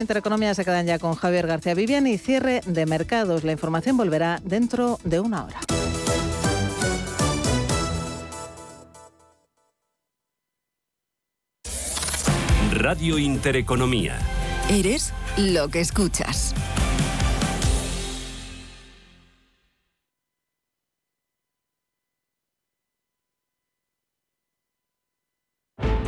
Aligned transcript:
Intereconomía 0.00 0.54
se 0.54 0.64
quedan 0.64 0.86
ya 0.86 1.00
con 1.00 1.16
Javier 1.16 1.48
García 1.48 1.74
Vivian 1.74 2.06
y 2.06 2.18
cierre 2.18 2.60
de 2.64 2.86
mercados. 2.86 3.42
La 3.42 3.50
información 3.50 3.96
volverá 3.96 4.40
dentro 4.44 5.00
de 5.02 5.18
una 5.18 5.44
hora. 5.44 5.58
Radio 12.70 13.18
Intereconomía. 13.18 14.20
Eres 14.70 15.12
lo 15.36 15.66
que 15.66 15.80
escuchas. 15.80 16.27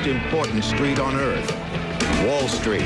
Most 0.00 0.06
important 0.06 0.64
street 0.64 0.98
on 0.98 1.14
earth, 1.14 1.52
Wall 2.26 2.48
Street. 2.48 2.82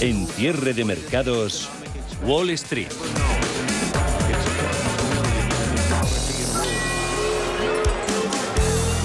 En 0.00 0.26
cierre 0.26 0.74
de 0.74 0.84
mercados, 0.84 1.68
Wall 2.26 2.50
Street. 2.50 2.92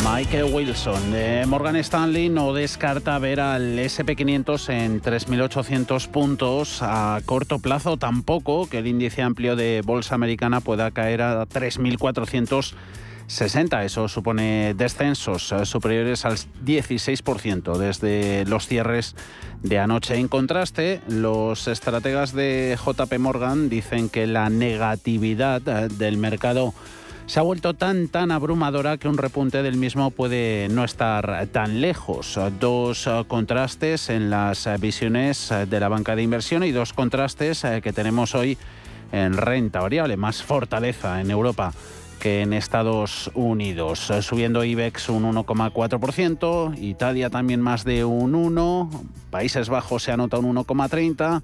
Michael 0.03 0.53
Wilson 0.53 1.11
de 1.11 1.45
Morgan 1.45 1.75
Stanley 1.77 2.29
no 2.29 2.53
descarta 2.53 3.17
ver 3.19 3.39
al 3.39 3.77
SP500 3.77 4.69
en 4.69 5.01
3.800 5.01 6.07
puntos 6.09 6.79
a 6.81 7.21
corto 7.25 7.59
plazo, 7.59 7.97
tampoco 7.97 8.67
que 8.67 8.79
el 8.79 8.87
índice 8.87 9.21
amplio 9.21 9.55
de 9.55 9.81
bolsa 9.85 10.15
americana 10.15 10.59
pueda 10.61 10.91
caer 10.91 11.21
a 11.21 11.45
3.460. 13.27 13.85
Eso 13.85 14.07
supone 14.07 14.73
descensos 14.75 15.51
eh, 15.51 15.65
superiores 15.65 16.25
al 16.25 16.37
16% 16.65 17.77
desde 17.77 18.45
los 18.45 18.67
cierres 18.67 19.15
de 19.61 19.79
anoche. 19.79 20.15
En 20.15 20.27
contraste, 20.27 21.01
los 21.07 21.67
estrategas 21.67 22.33
de 22.33 22.77
JP 22.83 23.19
Morgan 23.19 23.69
dicen 23.69 24.09
que 24.09 24.27
la 24.27 24.49
negatividad 24.49 25.61
eh, 25.67 25.87
del 25.89 26.17
mercado 26.17 26.73
se 27.25 27.39
ha 27.39 27.43
vuelto 27.43 27.73
tan 27.73 28.07
tan 28.07 28.29
abrumadora 28.29 28.97
que 28.97 29.07
un 29.07 29.17
repunte 29.17 29.63
del 29.63 29.77
mismo 29.77 30.11
puede 30.11 30.67
no 30.69 30.83
estar 30.83 31.47
tan 31.51 31.81
lejos. 31.81 32.39
Dos 32.59 33.07
eh, 33.07 33.23
contrastes 33.27 34.09
en 34.09 34.29
las 34.29 34.69
visiones 34.79 35.51
de 35.67 35.79
la 35.79 35.89
banca 35.89 36.15
de 36.15 36.21
inversión 36.21 36.63
y 36.63 36.71
dos 36.71 36.93
contrastes 36.93 37.63
que 37.81 37.93
tenemos 37.93 38.35
hoy 38.35 38.57
en 39.11 39.37
renta 39.37 39.79
variable, 39.79 40.17
más 40.17 40.43
fortaleza 40.43 41.21
en 41.21 41.31
Europa 41.31 41.73
en 42.25 42.53
Estados 42.53 43.29
Unidos, 43.35 44.11
subiendo 44.21 44.63
IBEX 44.63 45.09
un 45.09 45.31
1,4%, 45.31 46.75
Italia 46.81 47.29
también 47.29 47.61
más 47.61 47.83
de 47.83 48.03
un 48.03 48.33
1, 48.33 48.89
Países 49.29 49.69
Bajos 49.69 50.01
se 50.03 50.11
anota 50.11 50.39
un 50.39 50.55
1,30%, 50.55 51.43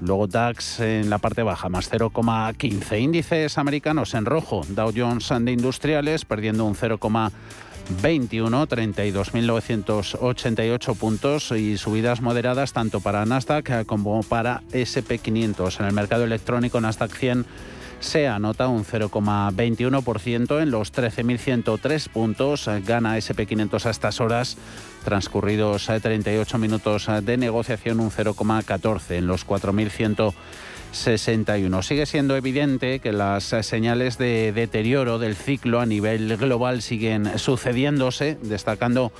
Luego 0.00 0.28
DAX 0.28 0.80
en 0.80 1.08
la 1.10 1.18
parte 1.18 1.42
baja, 1.42 1.68
más 1.68 1.90
0,15. 1.90 3.00
Índices 3.00 3.58
americanos 3.58 4.14
en 4.14 4.24
rojo. 4.26 4.62
Dow 4.68 4.92
Jones 4.96 5.28
de 5.40 5.50
Industriales 5.50 6.24
perdiendo 6.24 6.64
un 6.64 6.76
0,21, 6.76 7.32
32.988 8.68 10.96
puntos 10.96 11.50
y 11.50 11.76
subidas 11.78 12.20
moderadas 12.20 12.72
tanto 12.72 13.00
para 13.00 13.26
Nasdaq 13.26 13.86
como 13.86 14.22
para 14.22 14.62
SP500. 14.70 15.80
En 15.80 15.86
el 15.86 15.92
mercado 15.92 16.22
electrónico 16.22 16.80
Nasdaq 16.80 17.12
100 17.12 17.44
se 18.00 18.26
anota 18.28 18.68
un 18.68 18.84
0,21% 18.84 20.62
en 20.62 20.70
los 20.70 20.92
13.103 20.92 22.08
puntos. 22.08 22.70
Gana 22.86 23.18
SP500 23.18 23.86
a 23.86 23.90
estas 23.90 24.20
horas 24.20 24.56
transcurridos 25.04 25.86
38 25.86 26.56
eh, 26.56 26.60
minutos 26.60 27.08
eh, 27.08 27.20
de 27.22 27.36
negociación, 27.36 27.98
un 28.00 28.10
0,14 28.10 29.16
en 29.16 29.26
los 29.26 29.46
4.161. 29.46 31.82
Sigue 31.82 32.06
siendo 32.06 32.34
evidente 32.36 33.00
que 33.00 33.12
las 33.12 33.52
eh, 33.52 33.62
señales 33.62 34.16
de 34.18 34.52
deterioro 34.52 35.18
del 35.18 35.36
ciclo 35.36 35.80
a 35.80 35.86
nivel 35.86 36.36
global 36.36 36.82
siguen 36.82 37.38
sucediéndose, 37.38 38.38
destacando 38.42 39.12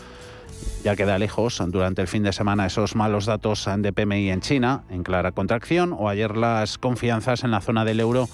ya 0.83 0.97
queda 0.97 1.19
lejos 1.19 1.62
durante 1.69 2.03
el 2.03 2.09
fin 2.09 2.22
de 2.22 2.33
semana 2.33 2.67
esos 2.67 2.97
malos 2.97 3.27
datos 3.27 3.69
de 3.78 3.93
PMI 3.93 4.31
en 4.31 4.41
China, 4.41 4.84
en 4.91 5.03
clara 5.03 5.33
contracción, 5.33 5.94
o 5.97 6.09
ayer 6.09 6.37
las 6.37 6.78
confianzas 6.78 7.44
en 7.44 7.50
la 7.50 7.61
zona 7.61 7.84
del 7.84 8.00
euro 8.00 8.28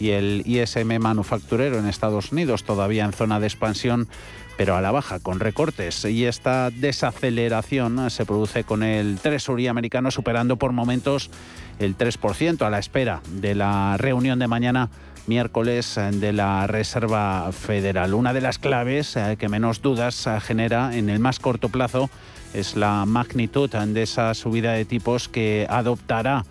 y 0.00 0.10
el 0.10 0.42
ISM 0.46 0.98
manufacturero 0.98 1.78
en 1.78 1.86
Estados 1.86 2.32
Unidos, 2.32 2.64
todavía 2.64 3.04
en 3.04 3.12
zona 3.12 3.38
de 3.38 3.46
expansión, 3.46 4.08
pero 4.56 4.74
a 4.74 4.80
la 4.80 4.90
baja, 4.90 5.20
con 5.20 5.38
recortes. 5.38 6.04
Y 6.04 6.24
esta 6.24 6.70
desaceleración 6.70 8.10
se 8.10 8.26
produce 8.26 8.64
con 8.64 8.82
el 8.82 9.18
Treasury 9.20 9.68
americano 9.68 10.10
superando 10.10 10.56
por 10.56 10.72
momentos 10.72 11.30
el 11.78 11.96
3% 11.96 12.62
a 12.62 12.70
la 12.70 12.78
espera 12.78 13.22
de 13.28 13.54
la 13.54 13.96
reunión 13.98 14.38
de 14.38 14.48
mañana 14.48 14.90
miércoles 15.26 15.98
de 16.12 16.32
la 16.32 16.66
Reserva 16.66 17.52
Federal. 17.52 18.14
Una 18.14 18.32
de 18.32 18.40
las 18.40 18.58
claves 18.58 19.16
eh, 19.16 19.36
que 19.38 19.48
menos 19.48 19.80
dudas 19.80 20.26
eh, 20.26 20.40
genera 20.40 20.96
en 20.96 21.08
el 21.08 21.20
más 21.20 21.38
corto 21.38 21.68
plazo 21.68 22.10
es 22.52 22.74
la 22.74 23.04
magnitud 23.06 23.70
de 23.70 24.02
esa 24.02 24.34
subida 24.34 24.72
de 24.72 24.84
tipos 24.84 25.28
que 25.28 25.66
adoptará 25.70 26.44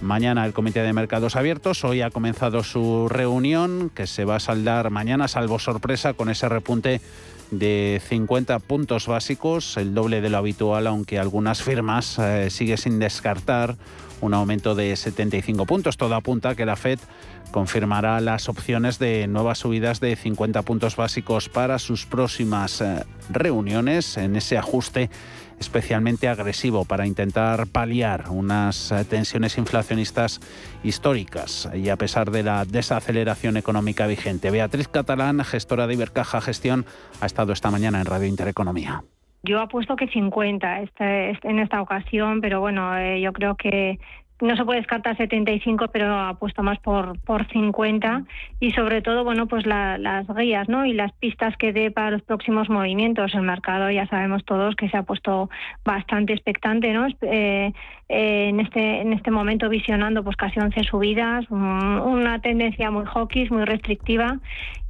Mañana 0.00 0.44
el 0.44 0.52
Comité 0.52 0.82
de 0.82 0.92
Mercados 0.92 1.36
Abiertos. 1.36 1.84
Hoy 1.84 2.02
ha 2.02 2.10
comenzado 2.10 2.62
su 2.62 3.08
reunión 3.08 3.90
que 3.94 4.06
se 4.06 4.24
va 4.24 4.36
a 4.36 4.40
saldar 4.40 4.90
mañana, 4.90 5.28
salvo 5.28 5.58
sorpresa, 5.58 6.14
con 6.14 6.28
ese 6.28 6.48
repunte 6.48 7.00
de 7.50 8.02
50 8.06 8.58
puntos 8.60 9.06
básicos, 9.06 9.76
el 9.76 9.94
doble 9.94 10.20
de 10.20 10.30
lo 10.30 10.38
habitual, 10.38 10.86
aunque 10.86 11.18
algunas 11.18 11.62
firmas 11.62 12.18
eh, 12.18 12.50
sigue 12.50 12.76
sin 12.76 12.98
descartar 12.98 13.76
un 14.20 14.34
aumento 14.34 14.74
de 14.74 14.96
75 14.96 15.66
puntos. 15.66 15.96
Todo 15.96 16.14
apunta 16.14 16.50
a 16.50 16.54
que 16.54 16.66
la 16.66 16.76
Fed 16.76 16.98
confirmará 17.52 18.20
las 18.20 18.48
opciones 18.48 18.98
de 18.98 19.26
nuevas 19.28 19.58
subidas 19.58 20.00
de 20.00 20.16
50 20.16 20.62
puntos 20.62 20.96
básicos 20.96 21.48
para 21.48 21.78
sus 21.78 22.06
próximas 22.06 22.80
eh, 22.80 23.04
reuniones 23.30 24.16
en 24.16 24.36
ese 24.36 24.58
ajuste 24.58 25.10
especialmente 25.58 26.28
agresivo 26.28 26.84
para 26.84 27.06
intentar 27.06 27.66
paliar 27.66 28.24
unas 28.30 28.92
eh, 28.92 29.04
tensiones 29.04 29.58
inflacionistas 29.58 30.40
históricas 30.82 31.70
y 31.74 31.88
a 31.88 31.96
pesar 31.96 32.30
de 32.30 32.42
la 32.42 32.64
desaceleración 32.64 33.56
económica 33.56 34.06
vigente. 34.06 34.50
Beatriz 34.50 34.88
Catalán, 34.88 35.44
gestora 35.44 35.86
de 35.86 35.94
Ibercaja 35.94 36.40
Gestión, 36.40 36.84
ha 37.20 37.26
estado 37.26 37.52
esta 37.52 37.70
mañana 37.70 38.00
en 38.00 38.06
Radio 38.06 38.26
Intereconomía. 38.26 39.02
Yo 39.42 39.60
apuesto 39.60 39.94
que 39.94 40.08
50 40.08 40.80
este, 40.80 41.30
este, 41.32 41.50
en 41.50 41.58
esta 41.58 41.82
ocasión, 41.82 42.40
pero 42.40 42.60
bueno, 42.60 42.96
eh, 42.96 43.20
yo 43.20 43.32
creo 43.34 43.56
que 43.56 43.98
no 44.44 44.56
se 44.56 44.64
puede 44.64 44.80
descartar 44.80 45.16
75, 45.16 45.88
pero 45.88 46.18
apuesto 46.18 46.62
más 46.62 46.78
por, 46.78 47.18
por 47.20 47.46
50 47.48 48.24
y 48.60 48.70
sobre 48.72 49.02
todo, 49.02 49.24
bueno, 49.24 49.46
pues 49.46 49.66
las 49.66 50.26
guías, 50.36 50.68
¿no? 50.68 50.86
Y 50.86 50.92
las 50.92 51.12
pistas 51.12 51.56
que 51.56 51.72
dé 51.72 51.90
para 51.90 52.10
los 52.10 52.22
próximos 52.22 52.68
movimientos. 52.68 53.34
El 53.34 53.42
mercado 53.42 53.90
ya 53.90 54.06
sabemos 54.06 54.44
todos 54.44 54.76
que 54.76 54.88
se 54.88 54.96
ha 54.96 55.02
puesto 55.02 55.50
bastante 55.84 56.32
expectante, 56.32 56.92
¿no? 56.92 57.06
Eh, 57.22 57.72
eh, 58.08 58.48
en 58.48 58.60
este 58.60 59.00
en 59.00 59.12
este 59.12 59.30
momento 59.30 59.68
visionando 59.68 60.22
pues 60.22 60.36
casi 60.36 60.60
11 60.60 60.84
subidas, 60.84 61.46
una 61.50 62.38
tendencia 62.40 62.90
muy 62.90 63.04
hawkish, 63.06 63.50
muy 63.50 63.64
restrictiva 63.64 64.40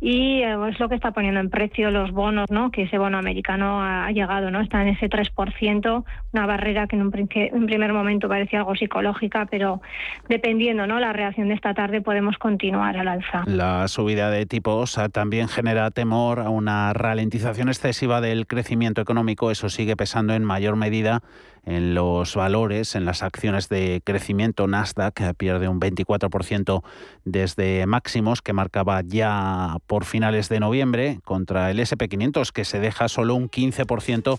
y 0.00 0.42
eh, 0.42 0.56
es 0.68 0.78
lo 0.78 0.88
que 0.90 0.96
está 0.96 1.12
poniendo 1.12 1.40
en 1.40 1.48
precio 1.48 1.90
los 1.90 2.10
bonos, 2.10 2.50
¿no? 2.50 2.70
Que 2.70 2.82
ese 2.82 2.98
bono 2.98 3.16
americano 3.16 3.82
ha, 3.82 4.10
llegado, 4.10 4.50
¿no? 4.50 4.60
Está 4.60 4.82
en 4.82 4.88
ese 4.88 5.08
3%, 5.08 6.04
una 6.32 6.46
barrera 6.46 6.86
que 6.86 6.96
en 6.96 7.02
un, 7.02 7.12
en 7.14 7.66
primer 7.66 7.92
momento 7.94 8.28
parecía 8.28 8.58
algo 8.58 8.74
psicológica, 8.74 9.46
pero 9.50 9.80
dependiendo, 10.28 10.86
¿no? 10.86 11.00
La 11.00 11.14
reacción 11.14 11.48
de 11.48 11.54
esta 11.54 11.72
tarde 11.72 12.02
podemos 12.02 12.36
continuar 12.36 12.98
al 12.98 13.08
alza. 13.08 13.44
La 13.46 13.88
subida 13.88 14.28
de 14.30 14.44
tipos 14.44 15.00
también 15.12 15.48
genera 15.48 15.90
temor 15.90 16.40
a 16.40 16.50
una 16.50 16.92
ralentización 16.92 17.68
excesiva 17.68 18.20
del 18.20 18.46
crecimiento 18.46 19.00
económico, 19.00 19.50
eso 19.50 19.70
sigue 19.70 19.96
pesando 19.96 20.34
en 20.34 20.44
mayor 20.44 20.76
medida 20.76 21.22
en 21.66 21.94
los 21.94 22.34
valores, 22.34 22.94
en 22.94 23.04
las 23.04 23.22
acciones 23.22 23.68
de 23.68 24.02
crecimiento. 24.04 24.66
Nasdaq 24.66 25.34
pierde 25.36 25.68
un 25.68 25.80
24% 25.80 26.82
desde 27.24 27.86
máximos 27.86 28.42
que 28.42 28.52
marcaba 28.52 29.02
ya 29.02 29.76
por 29.86 30.04
finales 30.04 30.48
de 30.48 30.60
noviembre 30.60 31.20
contra 31.24 31.70
el 31.70 31.78
SP500 31.78 32.52
que 32.52 32.64
se 32.64 32.80
deja 32.80 33.08
solo 33.08 33.34
un 33.34 33.50
15% 33.50 34.38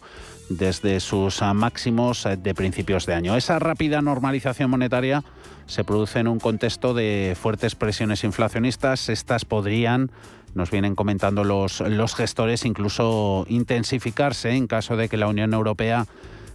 desde 0.50 1.00
sus 1.00 1.42
máximos 1.42 2.28
de 2.38 2.54
principios 2.54 3.06
de 3.06 3.14
año. 3.14 3.36
Esa 3.36 3.60
rápida 3.60 4.02
normalización 4.02 4.70
monetaria 4.70 5.24
se 5.66 5.84
produce 5.84 6.20
en 6.20 6.28
un 6.28 6.40
contexto 6.40 6.94
de 6.94 7.36
fuertes 7.40 7.76
presiones 7.76 8.24
inflacionistas. 8.24 9.10
Estas 9.10 9.46
podrían 9.46 10.12
nos 10.54 10.72
vienen 10.72 10.96
comentando 10.96 11.44
los, 11.44 11.82
los 11.82 12.16
gestores, 12.16 12.64
incluso 12.64 13.46
intensificarse 13.50 14.52
en 14.52 14.68
caso 14.68 14.96
de 14.96 15.10
que 15.10 15.18
la 15.18 15.28
Unión 15.28 15.54
Europea 15.54 16.08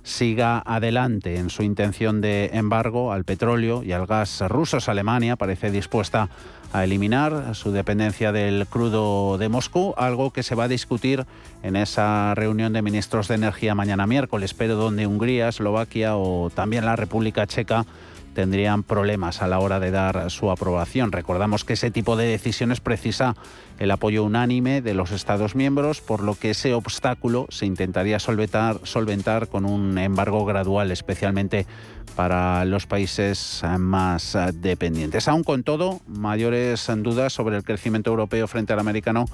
siga 0.03 0.63
adelante 0.65 1.37
en 1.37 1.51
su 1.51 1.63
intención 1.63 2.21
de 2.21 2.51
embargo 2.53 3.13
al 3.13 3.25
petróleo 3.25 3.83
y 3.83 3.93
al 3.93 4.07
gas 4.07 4.41
rusos. 4.49 4.89
Alemania 4.89 5.37
parece 5.37 5.71
dispuesta 5.71 6.29
a 6.73 6.85
eliminar 6.85 7.55
su 7.55 7.73
dependencia 7.73 8.33
del 8.33 8.67
crudo 8.67 9.39
de 9.39 9.49
Moscú, 9.49 9.95
algo 9.97 10.31
que 10.31 10.43
se 10.43 10.55
va 10.55 10.65
a 10.65 10.69
discutir 10.69 11.27
en 11.63 11.77
esa 11.77 12.35
reunión 12.35 12.73
de 12.73 12.83
ministros 12.83 13.29
de 13.29 13.35
energía 13.35 13.75
mañana 13.75 14.07
miércoles, 14.07 14.55
pero 14.55 14.77
donde 14.77 15.07
Hungría, 15.07 15.49
Eslovaquia 15.49 16.17
o 16.17 16.51
también 16.51 16.87
la 16.87 16.97
República 16.97 17.47
Checa 17.47 17.87
tendrían 18.35 18.83
problemas 18.83 19.43
a 19.43 19.49
la 19.49 19.59
hora 19.59 19.81
de 19.81 19.91
dar 19.91 20.31
su 20.31 20.51
aprobación. 20.51 21.13
Recordamos 21.13 21.65
que 21.65 21.73
ese 21.75 21.91
tipo 21.91 22.17
de 22.17 22.27
decisiones 22.27 22.81
precisa 22.81 23.35
el 23.79 23.91
apoyo 23.91 24.25
unánime 24.25 24.83
de 24.83 24.95
los 24.95 25.11
Estados 25.11 25.55
miembros, 25.55 26.01
por 26.01 26.23
lo 26.23 26.35
que 26.35 26.51
ese 26.51 26.75
obstáculo 26.75 27.47
se 27.51 27.67
intentaría 27.67 28.19
solventar, 28.19 29.49
con 29.49 29.65
un 29.65 29.99
embargo 29.99 30.45
gradual, 30.45 30.91
especialmente 30.91 31.67
para 32.15 32.65
los 32.65 32.87
países 32.87 33.63
más 33.79 34.37
dependientes. 34.55 35.29
Aún 35.29 35.45
con 35.45 35.63
todo, 35.63 36.01
mayores 36.07 36.91
dudas 36.99 37.33
sobre 37.33 37.57
el 37.57 37.65
crecimiento 37.65 38.11
europeo 38.11 38.47
frente 38.47 38.73
al 38.73 38.81
americano 38.81 39.25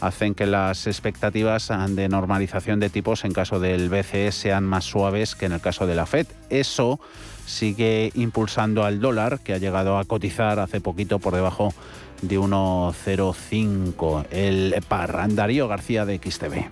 hacen 0.00 0.34
que 0.34 0.46
las 0.46 0.86
expectativas 0.86 1.70
de 1.88 2.08
normalización 2.08 2.80
de 2.80 2.88
tipos 2.88 3.24
en 3.26 3.32
caso 3.32 3.60
del 3.60 3.90
BCE 3.90 4.32
sean 4.32 4.64
más 4.64 4.84
suaves 4.84 5.34
que 5.34 5.44
en 5.44 5.52
el 5.52 5.60
caso 5.60 5.86
de 5.86 5.94
la 5.94 6.06
Fed. 6.06 6.26
Eso 6.48 7.00
sigue 7.50 8.12
impulsando 8.14 8.84
al 8.84 9.00
dólar, 9.00 9.40
que 9.40 9.52
ha 9.52 9.58
llegado 9.58 9.98
a 9.98 10.04
cotizar 10.04 10.58
hace 10.60 10.80
poquito 10.80 11.18
por 11.18 11.34
debajo 11.34 11.74
de 12.22 12.38
1,05. 12.38 14.26
El 14.30 14.74
par 14.88 15.34
Darío 15.34 15.68
García 15.68 16.06
de 16.06 16.18
XTV. 16.18 16.70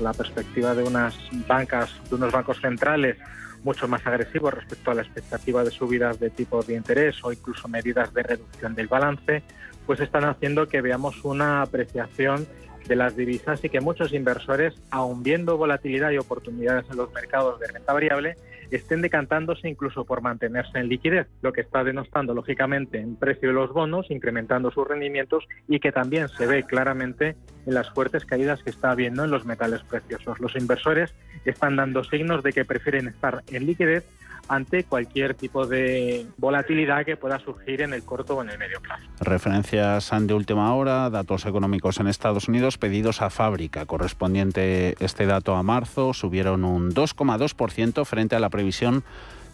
La 0.00 0.12
perspectiva 0.12 0.74
de 0.74 0.84
unas 0.84 1.14
bancas, 1.46 1.90
de 2.08 2.16
unos 2.16 2.32
bancos 2.32 2.60
centrales 2.60 3.16
mucho 3.64 3.88
más 3.88 4.06
agresivos 4.06 4.54
respecto 4.54 4.90
a 4.90 4.94
la 4.94 5.02
expectativa 5.02 5.64
de 5.64 5.70
subidas 5.70 6.20
de 6.20 6.30
tipos 6.30 6.66
de 6.66 6.74
interés 6.74 7.16
o 7.24 7.32
incluso 7.32 7.66
medidas 7.68 8.14
de 8.14 8.22
reducción 8.22 8.74
del 8.74 8.86
balance, 8.86 9.42
pues 9.86 10.00
están 10.00 10.24
haciendo 10.24 10.68
que 10.68 10.80
veamos 10.80 11.24
una 11.24 11.62
apreciación 11.62 12.46
de 12.86 12.96
las 12.96 13.16
divisas 13.16 13.62
y 13.64 13.68
que 13.68 13.80
muchos 13.80 14.12
inversores, 14.12 14.74
aun 14.90 15.22
viendo 15.22 15.56
volatilidad 15.56 16.10
y 16.10 16.18
oportunidades 16.18 16.86
en 16.90 16.96
los 16.96 17.12
mercados 17.12 17.58
de 17.60 17.66
renta 17.66 17.92
variable, 17.92 18.36
estén 18.76 19.02
decantándose 19.02 19.68
incluso 19.68 20.04
por 20.04 20.20
mantenerse 20.20 20.78
en 20.78 20.88
liquidez, 20.88 21.26
lo 21.42 21.52
que 21.52 21.62
está 21.62 21.84
denostando 21.84 22.34
lógicamente 22.34 22.98
en 22.98 23.16
precio 23.16 23.48
de 23.48 23.54
los 23.54 23.72
bonos, 23.72 24.10
incrementando 24.10 24.70
sus 24.70 24.86
rendimientos 24.86 25.46
y 25.66 25.80
que 25.80 25.92
también 25.92 26.28
se 26.28 26.46
ve 26.46 26.64
claramente 26.64 27.36
en 27.66 27.74
las 27.74 27.90
fuertes 27.90 28.24
caídas 28.24 28.62
que 28.62 28.70
está 28.70 28.90
habiendo 28.90 29.24
en 29.24 29.30
los 29.30 29.44
metales 29.44 29.82
preciosos. 29.82 30.40
Los 30.40 30.56
inversores 30.56 31.14
están 31.44 31.76
dando 31.76 32.04
signos 32.04 32.42
de 32.42 32.52
que 32.52 32.64
prefieren 32.64 33.08
estar 33.08 33.42
en 33.48 33.66
liquidez 33.66 34.04
ante 34.48 34.84
cualquier 34.84 35.34
tipo 35.34 35.66
de 35.66 36.26
volatilidad 36.36 37.04
que 37.04 37.16
pueda 37.16 37.38
surgir 37.38 37.82
en 37.82 37.92
el 37.92 38.02
corto 38.02 38.36
o 38.36 38.42
en 38.42 38.50
el 38.50 38.58
medio 38.58 38.80
plazo. 38.80 39.06
Referencias 39.20 40.10
de 40.20 40.34
última 40.34 40.74
hora, 40.74 41.10
datos 41.10 41.46
económicos 41.46 42.00
en 42.00 42.08
Estados 42.08 42.48
Unidos, 42.48 42.78
pedidos 42.78 43.22
a 43.22 43.30
fábrica, 43.30 43.86
correspondiente 43.86 44.94
este 45.00 45.26
dato 45.26 45.54
a 45.54 45.62
marzo, 45.62 46.14
subieron 46.14 46.64
un 46.64 46.92
2,2% 46.92 48.04
frente 48.04 48.36
a 48.36 48.40
la 48.40 48.48
previsión 48.48 49.04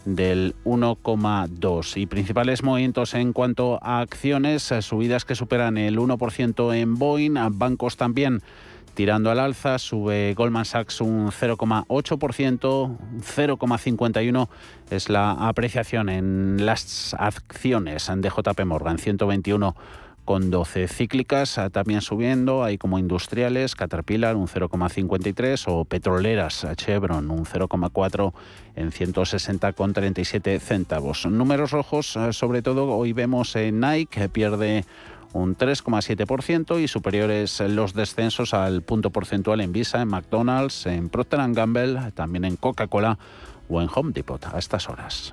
del 0.04 0.54
1,2 0.64 1.96
y 1.96 2.06
principales 2.06 2.62
movimientos 2.62 3.14
en 3.14 3.32
cuanto 3.32 3.78
a 3.82 4.00
acciones, 4.00 4.62
subidas 4.80 5.24
que 5.24 5.34
superan 5.34 5.78
el 5.78 5.98
1% 5.98 6.74
en 6.74 6.94
Boeing, 6.96 7.34
bancos 7.52 7.96
también 7.96 8.42
tirando 8.94 9.30
al 9.30 9.38
alza, 9.38 9.78
sube 9.78 10.34
Goldman 10.34 10.64
Sachs 10.64 11.00
un 11.00 11.30
0,8%, 11.30 12.96
0,51 13.20 14.48
es 14.90 15.08
la 15.08 15.32
apreciación 15.32 16.08
en 16.08 16.64
las 16.64 17.14
acciones 17.18 18.10
de 18.14 18.28
JP 18.28 18.64
Morgan, 18.64 18.98
121 18.98 19.74
con 20.24 20.50
12 20.50 20.88
cíclicas 20.88 21.60
también 21.70 22.00
subiendo, 22.00 22.64
hay 22.64 22.78
como 22.78 22.98
industriales, 22.98 23.74
Caterpillar 23.74 24.36
un 24.36 24.48
0,53 24.48 25.64
o 25.66 25.84
petroleras, 25.84 26.66
Chevron 26.76 27.30
un 27.30 27.44
0,4 27.44 28.32
en 28.74 28.90
160,37 28.90 30.58
centavos. 30.60 31.26
Números 31.26 31.72
rojos, 31.72 32.18
sobre 32.30 32.62
todo 32.62 32.88
hoy 32.88 33.12
vemos 33.12 33.54
en 33.56 33.80
Nike 33.80 34.20
que 34.20 34.28
pierde 34.30 34.84
un 35.34 35.56
3,7% 35.56 36.80
y 36.80 36.88
superiores 36.88 37.60
los 37.60 37.92
descensos 37.92 38.54
al 38.54 38.82
punto 38.82 39.10
porcentual 39.10 39.60
en 39.60 39.72
Visa, 39.72 40.00
en 40.00 40.08
McDonald's, 40.08 40.86
en 40.86 41.10
Procter 41.10 41.40
Gamble, 41.52 42.12
también 42.14 42.44
en 42.44 42.56
Coca-Cola 42.56 43.18
o 43.68 43.82
en 43.82 43.88
Home 43.94 44.12
Depot 44.12 44.42
a 44.46 44.58
estas 44.58 44.88
horas. 44.88 45.32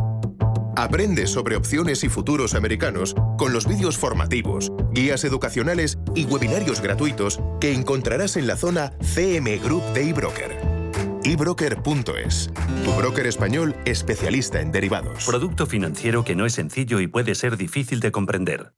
Aprende 0.75 1.27
sobre 1.27 1.55
opciones 1.55 2.03
y 2.03 2.09
futuros 2.09 2.55
americanos 2.55 3.15
con 3.37 3.53
los 3.53 3.67
vídeos 3.67 3.97
formativos, 3.97 4.71
guías 4.91 5.23
educacionales 5.23 5.97
y 6.15 6.25
webinarios 6.25 6.81
gratuitos 6.81 7.39
que 7.59 7.73
encontrarás 7.73 8.37
en 8.37 8.47
la 8.47 8.55
zona 8.55 8.93
CM 9.01 9.57
Group 9.57 9.83
de 9.93 10.09
eBroker. 10.09 10.57
eBroker.es, 11.23 12.49
tu 12.83 12.91
broker 12.93 13.27
español 13.27 13.75
especialista 13.85 14.61
en 14.61 14.71
derivados. 14.71 15.25
Producto 15.25 15.67
financiero 15.67 16.23
que 16.23 16.35
no 16.35 16.45
es 16.45 16.53
sencillo 16.53 16.99
y 16.99 17.07
puede 17.07 17.35
ser 17.35 17.57
difícil 17.57 17.99
de 17.99 18.11
comprender. 18.11 18.73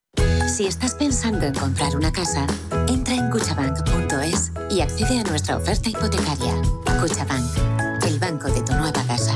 Si 0.47 0.65
estás 0.67 0.95
pensando 0.95 1.45
en 1.45 1.53
comprar 1.53 1.95
una 1.95 2.11
casa, 2.11 2.45
entra 2.87 3.15
en 3.15 3.29
cuchabank.es 3.29 4.51
y 4.69 4.81
accede 4.81 5.19
a 5.19 5.23
nuestra 5.23 5.57
oferta 5.57 5.89
hipotecaria. 5.89 6.53
Cuchabank, 6.99 8.03
el 8.05 8.19
banco 8.19 8.49
de 8.49 8.61
tu 8.61 8.73
nueva 8.73 9.03
casa. 9.07 9.35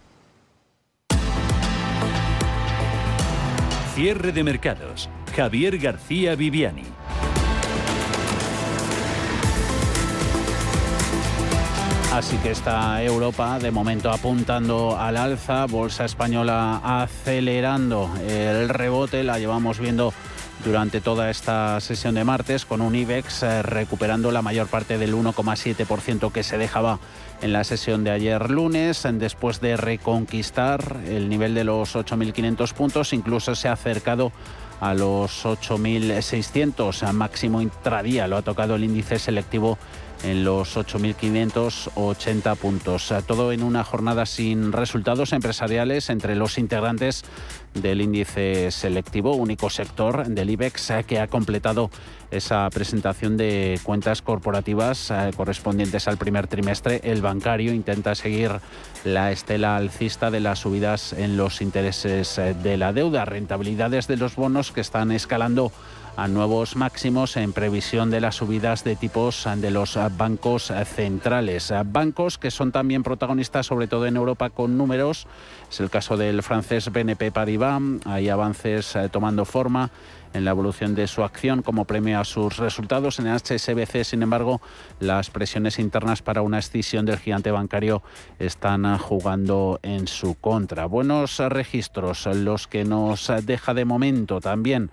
Cierre 3.95 4.31
de 4.31 4.45
mercados. 4.45 5.09
Javier 5.35 5.77
García 5.77 6.35
Viviani. 6.35 6.85
Así 12.13 12.37
que 12.37 12.51
está 12.51 13.03
Europa 13.03 13.59
de 13.59 13.69
momento 13.69 14.09
apuntando 14.09 14.97
al 14.97 15.17
alza, 15.17 15.65
bolsa 15.65 16.05
española 16.05 16.81
acelerando 16.83 18.09
el 18.25 18.69
rebote, 18.69 19.23
la 19.23 19.39
llevamos 19.39 19.79
viendo 19.79 20.13
durante 20.63 21.01
toda 21.01 21.29
esta 21.29 21.79
sesión 21.79 22.15
de 22.15 22.23
martes 22.23 22.65
con 22.65 22.81
un 22.81 22.95
IBEX 22.95 23.43
eh, 23.43 23.61
recuperando 23.63 24.31
la 24.31 24.41
mayor 24.41 24.67
parte 24.67 24.97
del 24.97 25.13
1,7% 25.13 26.31
que 26.31 26.43
se 26.43 26.57
dejaba 26.57 26.99
en 27.41 27.53
la 27.53 27.63
sesión 27.63 28.03
de 28.03 28.11
ayer 28.11 28.49
lunes, 28.49 29.07
después 29.13 29.61
de 29.61 29.77
reconquistar 29.77 30.97
el 31.07 31.29
nivel 31.29 31.55
de 31.55 31.63
los 31.63 31.95
8.500 31.95 32.73
puntos, 32.73 33.13
incluso 33.13 33.55
se 33.55 33.67
ha 33.67 33.73
acercado 33.73 34.31
a 34.79 34.93
los 34.93 35.45
8.600, 35.45 37.11
máximo 37.13 37.61
intradía, 37.61 38.27
lo 38.27 38.37
ha 38.37 38.41
tocado 38.41 38.75
el 38.75 38.83
índice 38.83 39.19
selectivo 39.19 39.77
en 40.23 40.43
los 40.43 40.77
8.580 40.77 42.55
puntos. 42.55 43.13
Todo 43.27 43.51
en 43.51 43.63
una 43.63 43.83
jornada 43.83 44.25
sin 44.25 44.71
resultados 44.71 45.33
empresariales 45.33 46.09
entre 46.09 46.35
los 46.35 46.57
integrantes 46.57 47.23
del 47.73 48.01
índice 48.01 48.71
selectivo, 48.71 49.35
único 49.35 49.69
sector 49.69 50.27
del 50.27 50.49
IBEX 50.49 50.91
que 51.07 51.19
ha 51.19 51.27
completado 51.27 51.89
esa 52.31 52.69
presentación 52.69 53.37
de 53.37 53.79
cuentas 53.83 54.21
corporativas 54.21 55.11
eh, 55.11 55.31
correspondientes 55.35 56.07
al 56.07 56.17
primer 56.17 56.47
trimestre. 56.47 57.01
El 57.03 57.21
bancario 57.21 57.73
intenta 57.73 58.15
seguir 58.15 58.51
la 59.03 59.31
estela 59.31 59.75
alcista 59.75 60.31
de 60.31 60.39
las 60.39 60.59
subidas 60.59 61.13
en 61.13 61.37
los 61.37 61.61
intereses 61.61 62.37
eh, 62.37 62.53
de 62.53 62.77
la 62.77 62.93
deuda, 62.93 63.25
rentabilidades 63.25 64.07
de 64.07 64.17
los 64.17 64.35
bonos 64.35 64.71
que 64.71 64.81
están 64.81 65.11
escalando 65.11 65.71
a 66.15 66.27
nuevos 66.27 66.75
máximos 66.75 67.37
en 67.37 67.53
previsión 67.53 68.09
de 68.09 68.21
las 68.21 68.35
subidas 68.35 68.83
de 68.83 68.95
tipos 68.95 69.47
de 69.57 69.71
los 69.71 69.97
bancos 70.17 70.71
centrales. 70.85 71.73
Bancos 71.85 72.37
que 72.37 72.51
son 72.51 72.71
también 72.71 73.03
protagonistas, 73.03 73.65
sobre 73.65 73.87
todo 73.87 74.05
en 74.05 74.17
Europa, 74.17 74.49
con 74.49 74.77
números. 74.77 75.27
Es 75.69 75.79
el 75.79 75.89
caso 75.89 76.17
del 76.17 76.43
francés 76.43 76.91
BNP 76.91 77.31
Paribas. 77.31 77.81
Hay 78.05 78.29
avances 78.29 78.95
eh, 78.95 79.09
tomando 79.09 79.45
forma 79.45 79.91
en 80.33 80.45
la 80.45 80.51
evolución 80.51 80.95
de 80.95 81.07
su 81.07 81.23
acción 81.23 81.61
como 81.61 81.85
premio 81.85 82.19
a 82.19 82.23
sus 82.23 82.57
resultados. 82.57 83.19
En 83.19 83.27
el 83.27 83.37
HSBC, 83.37 84.03
sin 84.03 84.23
embargo, 84.23 84.61
las 84.99 85.29
presiones 85.29 85.79
internas 85.79 86.21
para 86.21 86.41
una 86.41 86.59
escisión 86.59 87.05
del 87.05 87.19
gigante 87.19 87.51
bancario 87.51 88.01
están 88.39 88.97
jugando 88.97 89.79
en 89.83 90.07
su 90.07 90.35
contra. 90.35 90.85
Buenos 90.85 91.39
registros 91.39 92.25
los 92.25 92.67
que 92.67 92.85
nos 92.85 93.31
deja 93.43 93.73
de 93.73 93.85
momento 93.85 94.39
también 94.39 94.89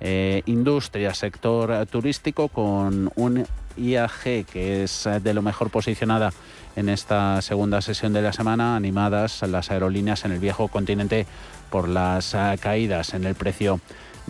eh, 0.00 0.42
industria, 0.46 1.14
sector 1.14 1.86
turístico, 1.86 2.48
con 2.48 3.10
un 3.16 3.46
IAG 3.76 4.44
que 4.50 4.84
es 4.84 5.08
de 5.22 5.34
lo 5.34 5.42
mejor 5.42 5.70
posicionada 5.70 6.32
en 6.76 6.88
esta 6.88 7.42
segunda 7.42 7.80
sesión 7.80 8.12
de 8.12 8.22
la 8.22 8.32
semana, 8.32 8.76
animadas 8.76 9.42
las 9.42 9.70
aerolíneas 9.70 10.24
en 10.24 10.32
el 10.32 10.38
viejo 10.38 10.68
continente 10.68 11.26
por 11.70 11.88
las 11.88 12.36
caídas 12.60 13.14
en 13.14 13.24
el 13.24 13.34
precio 13.34 13.80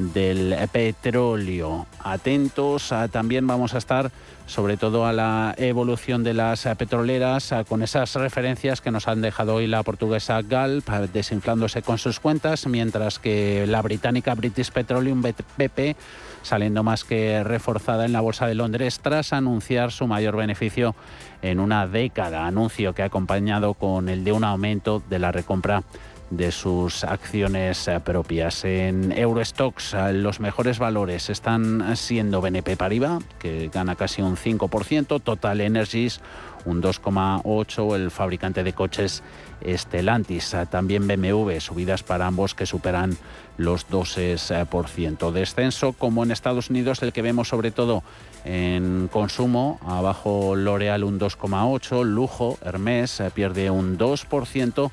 del 0.00 0.56
petróleo. 0.72 1.86
Atentos, 2.02 2.92
también 3.10 3.46
vamos 3.46 3.74
a 3.74 3.78
estar 3.78 4.10
sobre 4.46 4.76
todo 4.76 5.06
a 5.06 5.12
la 5.12 5.54
evolución 5.58 6.24
de 6.24 6.34
las 6.34 6.64
petroleras, 6.76 7.54
con 7.68 7.82
esas 7.82 8.14
referencias 8.16 8.80
que 8.80 8.90
nos 8.90 9.06
han 9.06 9.20
dejado 9.20 9.54
hoy 9.54 9.68
la 9.68 9.84
portuguesa 9.84 10.42
Galp, 10.42 10.88
desinflándose 11.12 11.82
con 11.82 11.98
sus 11.98 12.18
cuentas, 12.18 12.66
mientras 12.66 13.20
que 13.20 13.64
la 13.68 13.80
británica 13.80 14.34
British 14.34 14.72
Petroleum 14.72 15.22
BP 15.22 15.96
saliendo 16.42 16.82
más 16.82 17.04
que 17.04 17.44
reforzada 17.44 18.04
en 18.04 18.12
la 18.12 18.20
Bolsa 18.20 18.46
de 18.46 18.54
Londres 18.54 19.00
tras 19.00 19.32
anunciar 19.32 19.92
su 19.92 20.06
mayor 20.06 20.36
beneficio 20.36 20.94
en 21.42 21.60
una 21.60 21.86
década, 21.86 22.46
anuncio 22.46 22.94
que 22.94 23.02
ha 23.02 23.06
acompañado 23.06 23.74
con 23.74 24.08
el 24.08 24.24
de 24.24 24.32
un 24.32 24.44
aumento 24.44 25.02
de 25.08 25.18
la 25.18 25.32
recompra 25.32 25.82
de 26.30 26.52
sus 26.52 27.04
acciones 27.04 27.88
eh, 27.88 28.00
propias. 28.00 28.64
En 28.64 29.12
Eurostox 29.12 29.94
eh, 29.94 30.12
los 30.12 30.40
mejores 30.40 30.78
valores 30.78 31.28
están 31.28 31.96
siendo 31.96 32.40
BNP 32.40 32.76
Paribas, 32.76 33.22
que 33.38 33.68
gana 33.68 33.96
casi 33.96 34.22
un 34.22 34.36
5%, 34.36 35.20
Total 35.22 35.60
Energies 35.60 36.20
un 36.64 36.82
2,8%, 36.82 37.94
el 37.94 38.10
fabricante 38.10 38.62
de 38.62 38.72
coches 38.72 39.22
Stellantis, 39.66 40.54
eh, 40.54 40.66
también 40.70 41.06
BMW, 41.06 41.58
subidas 41.58 42.02
para 42.02 42.26
ambos 42.26 42.54
que 42.54 42.66
superan 42.66 43.16
los 43.56 43.88
2%. 43.88 45.32
Descenso 45.32 45.92
como 45.92 46.22
en 46.22 46.30
Estados 46.30 46.70
Unidos, 46.70 47.02
el 47.02 47.12
que 47.12 47.22
vemos 47.22 47.48
sobre 47.48 47.70
todo 47.70 48.02
en 48.44 49.08
consumo, 49.08 49.78
abajo 49.86 50.56
L'Oreal 50.56 51.04
un 51.04 51.18
2,8%, 51.18 52.04
lujo, 52.04 52.58
Hermes 52.62 53.22
pierde 53.34 53.70
un 53.70 53.98
2%, 53.98 54.90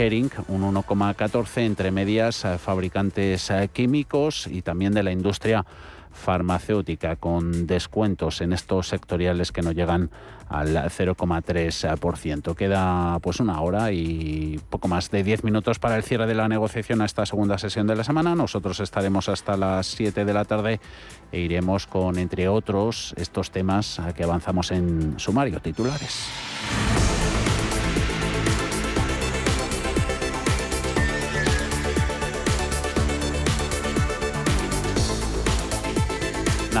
Kering, 0.00 0.30
un 0.48 0.62
1,14 0.62 1.58
entre 1.58 1.90
medias 1.90 2.46
eh, 2.46 2.56
fabricantes 2.56 3.50
eh, 3.50 3.68
químicos 3.70 4.46
y 4.46 4.62
también 4.62 4.94
de 4.94 5.02
la 5.02 5.12
industria 5.12 5.66
farmacéutica 6.10 7.16
con 7.16 7.66
descuentos 7.66 8.40
en 8.40 8.54
estos 8.54 8.88
sectoriales 8.88 9.52
que 9.52 9.60
no 9.60 9.72
llegan 9.72 10.08
al 10.48 10.74
0,3%. 10.74 12.54
Queda 12.54 13.18
pues 13.18 13.40
una 13.40 13.60
hora 13.60 13.92
y 13.92 14.58
poco 14.70 14.88
más 14.88 15.10
de 15.10 15.22
10 15.22 15.44
minutos 15.44 15.78
para 15.78 15.98
el 15.98 16.02
cierre 16.02 16.26
de 16.26 16.34
la 16.34 16.48
negociación 16.48 17.02
a 17.02 17.04
esta 17.04 17.26
segunda 17.26 17.58
sesión 17.58 17.86
de 17.86 17.96
la 17.96 18.02
semana. 18.02 18.34
Nosotros 18.34 18.80
estaremos 18.80 19.28
hasta 19.28 19.58
las 19.58 19.86
7 19.88 20.24
de 20.24 20.32
la 20.32 20.46
tarde 20.46 20.80
e 21.30 21.40
iremos 21.40 21.86
con, 21.86 22.16
entre 22.16 22.48
otros, 22.48 23.12
estos 23.18 23.50
temas 23.50 24.00
que 24.16 24.24
avanzamos 24.24 24.70
en 24.70 25.18
sumario 25.18 25.60
titulares. 25.60 26.30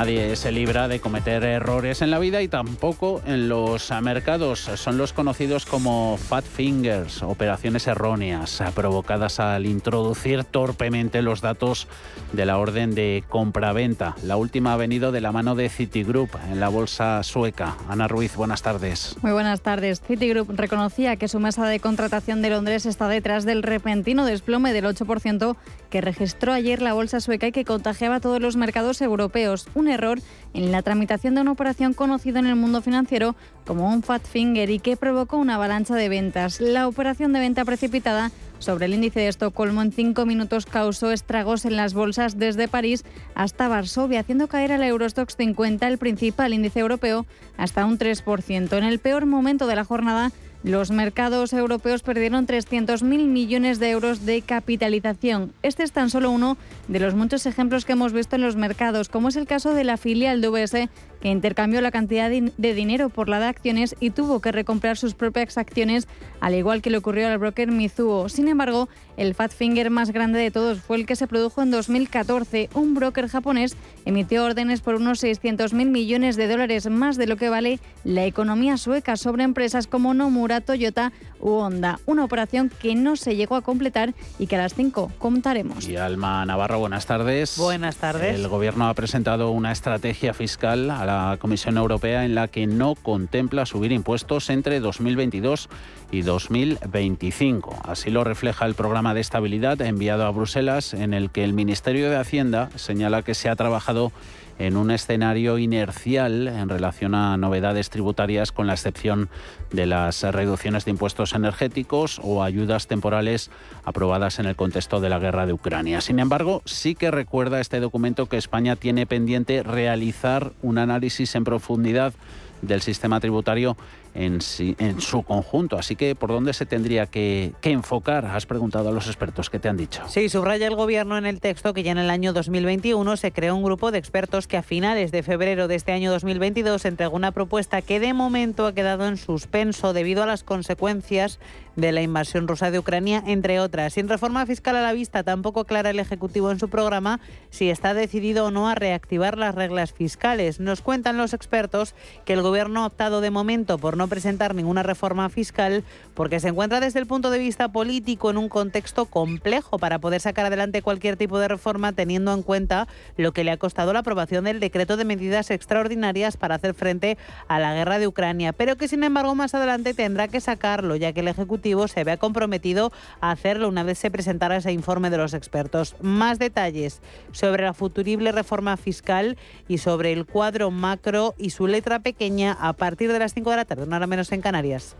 Nadie 0.00 0.34
se 0.34 0.50
libra 0.50 0.88
de 0.88 0.98
cometer 0.98 1.44
errores 1.44 2.00
en 2.00 2.10
la 2.10 2.18
vida 2.18 2.40
y 2.40 2.48
tampoco 2.48 3.20
en 3.26 3.50
los 3.50 3.92
mercados. 4.00 4.60
Son 4.76 4.96
los 4.96 5.12
conocidos 5.12 5.66
como 5.66 6.16
fat 6.16 6.42
fingers, 6.42 7.22
operaciones 7.22 7.86
erróneas 7.86 8.62
provocadas 8.74 9.40
al 9.40 9.66
introducir 9.66 10.44
torpemente 10.44 11.20
los 11.20 11.42
datos 11.42 11.86
de 12.32 12.46
la 12.46 12.56
orden 12.56 12.94
de 12.94 13.24
compra-venta. 13.28 14.16
La 14.22 14.38
última 14.38 14.72
ha 14.72 14.78
venido 14.78 15.12
de 15.12 15.20
la 15.20 15.32
mano 15.32 15.54
de 15.54 15.68
Citigroup 15.68 16.30
en 16.50 16.60
la 16.60 16.70
bolsa 16.70 17.22
sueca. 17.22 17.76
Ana 17.86 18.08
Ruiz, 18.08 18.36
buenas 18.36 18.62
tardes. 18.62 19.18
Muy 19.20 19.32
buenas 19.32 19.60
tardes. 19.60 20.00
Citigroup 20.00 20.48
reconocía 20.56 21.16
que 21.16 21.28
su 21.28 21.40
mesa 21.40 21.68
de 21.68 21.78
contratación 21.78 22.40
de 22.40 22.48
Londres 22.48 22.86
está 22.86 23.06
detrás 23.06 23.44
del 23.44 23.62
repentino 23.62 24.24
desplome 24.24 24.72
del 24.72 24.86
8% 24.86 25.56
que 25.90 26.00
registró 26.00 26.52
ayer 26.52 26.80
la 26.80 26.94
bolsa 26.94 27.20
sueca 27.20 27.48
y 27.48 27.52
que 27.52 27.64
contagiaba 27.64 28.16
a 28.16 28.20
todos 28.20 28.40
los 28.40 28.56
mercados 28.56 29.02
europeos 29.02 29.66
error 29.88 30.20
en 30.54 30.72
la 30.72 30.82
tramitación 30.82 31.34
de 31.34 31.40
una 31.40 31.52
operación 31.52 31.94
conocida 31.94 32.38
en 32.38 32.46
el 32.46 32.56
mundo 32.56 32.80
financiero 32.80 33.34
como 33.66 33.92
un 33.92 34.02
fat 34.02 34.24
finger 34.24 34.70
y 34.70 34.78
que 34.78 34.96
provocó 34.96 35.36
una 35.36 35.56
avalancha 35.56 35.94
de 35.94 36.08
ventas. 36.08 36.60
La 36.60 36.88
operación 36.88 37.32
de 37.32 37.40
venta 37.40 37.64
precipitada 37.64 38.30
sobre 38.58 38.86
el 38.86 38.94
índice 38.94 39.20
de 39.20 39.28
Estocolmo 39.28 39.82
en 39.82 39.90
cinco 39.90 40.26
minutos 40.26 40.66
causó 40.66 41.10
estragos 41.10 41.64
en 41.64 41.76
las 41.76 41.94
bolsas 41.94 42.38
desde 42.38 42.68
París 42.68 43.04
hasta 43.34 43.68
Varsovia, 43.68 44.20
haciendo 44.20 44.48
caer 44.48 44.72
al 44.72 44.82
Eurostox 44.82 45.34
50, 45.36 45.88
el 45.88 45.98
principal 45.98 46.52
índice 46.52 46.80
europeo, 46.80 47.26
hasta 47.56 47.86
un 47.86 47.98
3%. 47.98 48.76
En 48.76 48.84
el 48.84 48.98
peor 48.98 49.26
momento 49.26 49.66
de 49.66 49.76
la 49.76 49.84
jornada, 49.84 50.30
los 50.62 50.90
mercados 50.90 51.52
europeos 51.52 52.02
perdieron 52.02 52.46
300.000 52.46 53.02
millones 53.02 53.78
de 53.78 53.90
euros 53.90 54.26
de 54.26 54.42
capitalización. 54.42 55.52
Este 55.62 55.82
es 55.82 55.92
tan 55.92 56.10
solo 56.10 56.30
uno 56.30 56.56
de 56.88 57.00
los 57.00 57.14
muchos 57.14 57.46
ejemplos 57.46 57.84
que 57.84 57.92
hemos 57.92 58.12
visto 58.12 58.36
en 58.36 58.42
los 58.42 58.56
mercados, 58.56 59.08
como 59.08 59.28
es 59.28 59.36
el 59.36 59.46
caso 59.46 59.74
de 59.74 59.84
la 59.84 59.96
filial 59.96 60.40
de 60.40 60.48
UBS 60.48 60.88
que 61.20 61.28
intercambió 61.28 61.80
la 61.80 61.90
cantidad 61.90 62.30
de 62.30 62.74
dinero 62.74 63.08
por 63.08 63.28
la 63.28 63.38
de 63.40 63.46
acciones 63.46 63.94
y 64.00 64.10
tuvo 64.10 64.40
que 64.40 64.52
recomprar 64.52 64.96
sus 64.96 65.14
propias 65.14 65.58
acciones, 65.58 66.08
al 66.40 66.54
igual 66.54 66.82
que 66.82 66.90
le 66.90 66.98
ocurrió 66.98 67.28
al 67.28 67.38
broker 67.38 67.70
Mizuho. 67.70 68.28
Sin 68.28 68.48
embargo, 68.48 68.88
el 69.16 69.34
fat 69.34 69.52
finger 69.52 69.90
más 69.90 70.12
grande 70.12 70.38
de 70.38 70.50
todos 70.50 70.80
fue 70.80 70.96
el 70.96 71.06
que 71.06 71.16
se 71.16 71.26
produjo 71.26 71.62
en 71.62 71.70
2014. 71.70 72.70
Un 72.74 72.94
broker 72.94 73.28
japonés 73.28 73.76
emitió 74.06 74.44
órdenes 74.44 74.80
por 74.80 74.94
unos 74.94 75.22
600.000 75.22 75.72
millones 75.86 76.36
de 76.36 76.48
dólares, 76.48 76.88
más 76.88 77.16
de 77.16 77.26
lo 77.26 77.36
que 77.36 77.50
vale 77.50 77.80
la 78.04 78.24
economía 78.24 78.78
sueca 78.78 79.16
sobre 79.16 79.44
empresas 79.44 79.86
como 79.86 80.14
Nomura, 80.14 80.60
Toyota 80.62 81.12
u 81.38 81.50
Honda. 81.50 82.00
Una 82.06 82.24
operación 82.24 82.70
que 82.80 82.94
no 82.94 83.16
se 83.16 83.36
llegó 83.36 83.56
a 83.56 83.62
completar 83.62 84.14
y 84.38 84.46
que 84.46 84.56
a 84.56 84.60
las 84.60 84.74
5 84.74 85.12
contaremos. 85.18 85.86
Y 85.86 85.96
Alma 85.96 86.46
Navarro, 86.46 86.78
buenas 86.78 87.06
tardes. 87.06 87.58
Buenas 87.58 87.96
tardes. 87.96 88.34
El 88.34 88.48
Gobierno 88.48 88.88
ha 88.88 88.94
presentado 88.94 89.50
una 89.50 89.72
estrategia 89.72 90.32
fiscal 90.32 90.90
a 90.90 91.04
la 91.10 91.36
Comisión 91.38 91.76
Europea 91.76 92.24
en 92.24 92.34
la 92.34 92.48
que 92.48 92.66
no 92.66 92.94
contempla 92.94 93.66
subir 93.66 93.90
impuestos 93.90 94.48
entre 94.48 94.78
2022 94.78 95.68
y 96.12 96.22
2025. 96.22 97.76
Así 97.84 98.10
lo 98.10 98.22
refleja 98.22 98.64
el 98.66 98.74
programa 98.74 99.12
de 99.12 99.20
estabilidad 99.20 99.80
enviado 99.80 100.24
a 100.24 100.30
Bruselas, 100.30 100.94
en 100.94 101.12
el 101.12 101.30
que 101.30 101.42
el 101.42 101.52
Ministerio 101.52 102.10
de 102.10 102.16
Hacienda 102.16 102.70
señala 102.76 103.22
que 103.22 103.34
se 103.34 103.48
ha 103.48 103.56
trabajado 103.56 104.12
en 104.60 104.76
un 104.76 104.90
escenario 104.90 105.56
inercial 105.56 106.46
en 106.46 106.68
relación 106.68 107.14
a 107.14 107.36
novedades 107.38 107.88
tributarias, 107.88 108.52
con 108.52 108.66
la 108.66 108.74
excepción 108.74 109.30
de 109.72 109.86
las 109.86 110.22
reducciones 110.22 110.84
de 110.84 110.90
impuestos 110.90 111.34
energéticos 111.34 112.20
o 112.22 112.42
ayudas 112.42 112.86
temporales 112.86 113.50
aprobadas 113.84 114.38
en 114.38 114.44
el 114.44 114.56
contexto 114.56 115.00
de 115.00 115.08
la 115.08 115.18
guerra 115.18 115.46
de 115.46 115.54
Ucrania. 115.54 116.02
Sin 116.02 116.18
embargo, 116.18 116.60
sí 116.66 116.94
que 116.94 117.10
recuerda 117.10 117.58
este 117.60 117.80
documento 117.80 118.26
que 118.26 118.36
España 118.36 118.76
tiene 118.76 119.06
pendiente 119.06 119.62
realizar 119.62 120.52
un 120.60 120.76
análisis 120.76 121.34
en 121.34 121.44
profundidad 121.44 122.12
del 122.60 122.82
sistema 122.82 123.18
tributario 123.20 123.78
en, 124.14 124.38
en 124.58 125.00
su 125.00 125.22
conjunto. 125.22 125.78
Así 125.78 125.96
que, 125.96 126.14
¿por 126.14 126.30
dónde 126.30 126.52
se 126.52 126.66
tendría 126.66 127.06
que, 127.06 127.52
que, 127.60 127.70
enfocar? 127.70 128.26
Has 128.26 128.46
preguntado 128.46 128.88
a 128.88 128.92
los 128.92 129.06
expertos, 129.06 129.50
¿qué 129.50 129.58
te 129.58 129.68
han 129.68 129.76
dicho? 129.76 130.02
Sí, 130.08 130.28
subraya 130.28 130.66
el 130.66 130.74
Gobierno 130.74 131.16
en 131.16 131.26
el 131.26 131.40
texto 131.40 131.74
que 131.74 131.82
ya 131.82 131.92
en 131.92 131.98
el 131.98 132.10
año 132.10 132.32
2021 132.32 133.16
se 133.16 133.32
creó 133.32 133.54
un 133.56 133.62
grupo 133.62 133.90
de 133.90 133.98
expertos 133.98 134.46
que 134.46 134.56
a 134.56 134.62
finales 134.62 135.12
de 135.12 135.22
febrero 135.22 135.68
de 135.68 135.74
este 135.74 135.92
año 135.92 136.10
2022 136.10 136.84
entregó 136.84 137.16
una 137.16 137.32
propuesta 137.32 137.82
que 137.82 138.00
de 138.00 138.14
momento 138.14 138.66
ha 138.66 138.74
quedado 138.74 139.06
en 139.06 139.16
suspenso 139.16 139.92
debido 139.92 140.22
a 140.22 140.26
las 140.26 140.42
consecuencias 140.44 141.38
de 141.76 141.92
la 141.92 142.02
invasión 142.02 142.48
rusa 142.48 142.70
de 142.70 142.78
Ucrania, 142.78 143.22
entre 143.26 143.60
otras. 143.60 143.94
Sin 143.94 144.08
reforma 144.08 144.46
fiscal 144.46 144.76
a 144.76 144.82
la 144.82 144.92
vista, 144.92 145.22
tampoco 145.22 145.60
aclara 145.60 145.90
el 145.90 145.98
Ejecutivo 145.98 146.50
en 146.50 146.58
su 146.58 146.68
programa 146.68 147.20
si 147.50 147.70
está 147.70 147.94
decidido 147.94 148.46
o 148.46 148.50
no 148.50 148.68
a 148.68 148.74
reactivar 148.74 149.38
las 149.38 149.54
reglas 149.54 149.92
fiscales. 149.92 150.60
Nos 150.60 150.82
cuentan 150.82 151.16
los 151.16 151.32
expertos 151.32 151.94
que 152.24 152.32
el 152.32 152.42
Gobierno 152.42 152.82
ha 152.82 152.86
optado 152.86 153.20
de 153.20 153.30
momento 153.30 153.78
por 153.78 153.96
no 154.00 154.08
presentar 154.08 154.54
ninguna 154.54 154.82
reforma 154.82 155.28
fiscal 155.28 155.84
porque 156.14 156.40
se 156.40 156.48
encuentra 156.48 156.80
desde 156.80 157.00
el 157.00 157.06
punto 157.06 157.30
de 157.30 157.38
vista 157.38 157.68
político 157.68 158.30
en 158.30 158.38
un 158.38 158.48
contexto 158.48 159.04
complejo 159.04 159.78
para 159.78 159.98
poder 159.98 160.22
sacar 160.22 160.46
adelante 160.46 160.80
cualquier 160.80 161.18
tipo 161.18 161.38
de 161.38 161.48
reforma 161.48 161.92
teniendo 161.92 162.32
en 162.32 162.42
cuenta 162.42 162.88
lo 163.18 163.32
que 163.32 163.44
le 163.44 163.50
ha 163.50 163.58
costado 163.58 163.92
la 163.92 163.98
aprobación 163.98 164.44
del 164.44 164.58
decreto 164.58 164.96
de 164.96 165.04
medidas 165.04 165.50
extraordinarias 165.50 166.38
para 166.38 166.54
hacer 166.54 166.72
frente 166.72 167.18
a 167.46 167.58
la 167.58 167.74
guerra 167.74 167.98
de 167.98 168.06
Ucrania, 168.06 168.54
pero 168.54 168.76
que 168.76 168.88
sin 168.88 169.04
embargo 169.04 169.34
más 169.34 169.54
adelante 169.54 169.92
tendrá 169.92 170.28
que 170.28 170.40
sacarlo 170.40 170.96
ya 170.96 171.12
que 171.12 171.20
el 171.20 171.28
Ejecutivo 171.28 171.86
se 171.86 172.02
ve 172.02 172.16
comprometido 172.16 172.90
a 173.20 173.32
hacerlo 173.32 173.68
una 173.68 173.82
vez 173.82 173.98
se 173.98 174.10
presentara 174.10 174.56
ese 174.56 174.72
informe 174.72 175.10
de 175.10 175.18
los 175.18 175.34
expertos. 175.34 175.94
Más 176.00 176.38
detalles 176.38 177.02
sobre 177.32 177.64
la 177.64 177.74
futurible 177.74 178.32
reforma 178.32 178.78
fiscal 178.78 179.36
y 179.68 179.76
sobre 179.76 180.14
el 180.14 180.24
cuadro 180.24 180.70
macro 180.70 181.34
y 181.36 181.50
su 181.50 181.66
letra 181.66 181.98
pequeña 181.98 182.56
a 182.58 182.72
partir 182.72 183.12
de 183.12 183.18
las 183.18 183.34
5 183.34 183.50
de 183.50 183.56
la 183.56 183.64
tarde, 183.66 183.86
una 183.90 183.96
hora 183.96 184.06
menos 184.06 184.30
en 184.30 184.40
Canarias. 184.40 184.94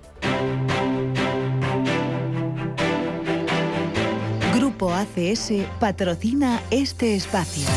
Grupo 4.52 4.92
ACS 4.92 5.52
patrocina 5.78 6.61
este 6.73 7.14
espacio. 7.14 7.68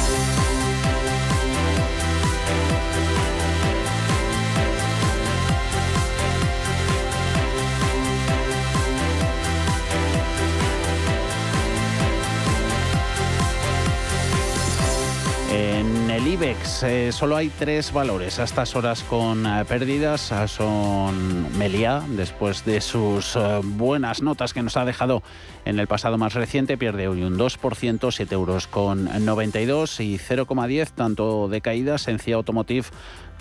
El 16.16 16.28
IBEX 16.28 16.84
eh, 16.84 17.12
solo 17.12 17.36
hay 17.36 17.50
tres 17.50 17.92
valores 17.92 18.38
a 18.38 18.44
estas 18.44 18.76
horas 18.76 19.04
con 19.04 19.48
eh, 19.48 19.66
pérdidas. 19.66 20.32
Ah, 20.32 20.48
son 20.48 21.58
Meliá, 21.58 22.04
después 22.08 22.64
de 22.66 22.82
sus 22.82 23.36
eh, 23.36 23.62
buenas 23.64 24.22
notas 24.22 24.54
que 24.54 24.62
nos 24.62 24.78
ha 24.78 24.86
dejado 24.86 25.24
en 25.66 25.80
el 25.80 25.88
pasado 25.88 26.20
más 26.20 26.36
reciente, 26.36 26.78
pierde 26.78 27.08
hoy 27.08 27.24
un 27.24 27.38
2%, 27.38 28.12
7 28.12 28.36
euros 28.36 28.68
con 28.68 29.06
92 29.26 30.00
y 30.02 30.20
0,10 30.20 30.92
tanto 30.92 31.48
de 31.48 31.62
caídas 31.62 32.08
en 32.08 32.20
CIA 32.20 32.36
Automotive 32.36 32.86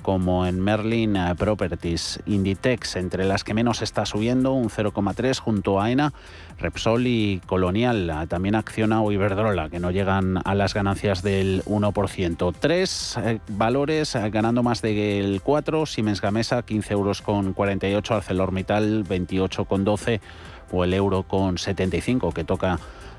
como 0.02 0.46
en 0.46 0.60
Merlin 0.60 1.16
eh, 1.16 1.34
Properties. 1.36 2.20
Inditex, 2.26 2.96
entre 2.96 3.24
las 3.24 3.44
que 3.44 3.54
menos 3.54 3.82
está 3.82 4.04
subiendo, 4.04 4.52
un 4.52 4.68
0,3 4.68 5.38
junto 5.38 5.80
a 5.80 5.90
ENA, 5.90 6.12
Repsol 6.58 7.06
y 7.06 7.40
Colonial. 7.46 8.10
Eh, 8.10 8.26
también 8.26 8.54
acciona 8.54 9.00
o 9.00 9.12
Iberdrola, 9.12 9.70
que 9.70 9.78
no 9.78 9.90
llegan 9.90 10.40
a 10.44 10.54
las 10.54 10.74
ganancias 10.74 11.22
del 11.22 11.62
1%. 11.64 12.54
Tres 12.58 13.16
eh, 13.22 13.40
valores 13.48 14.16
ganando 14.30 14.62
más 14.62 14.82
del 14.82 15.40
4, 15.42 15.86
Siemens 15.86 16.20
Gamesa 16.20 16.62
15 16.62 16.92
euros 16.92 17.22
con 17.22 17.52
48, 17.52 18.14
ArcelorMittal 18.14 19.04
28 19.04 19.64
con 19.64 19.84
12 19.84 20.20
o 20.72 20.84
el 20.84 20.94
euro 20.94 21.22
con 21.22 21.58
75 21.58 22.32
que 22.32 22.44
toca 22.44 22.78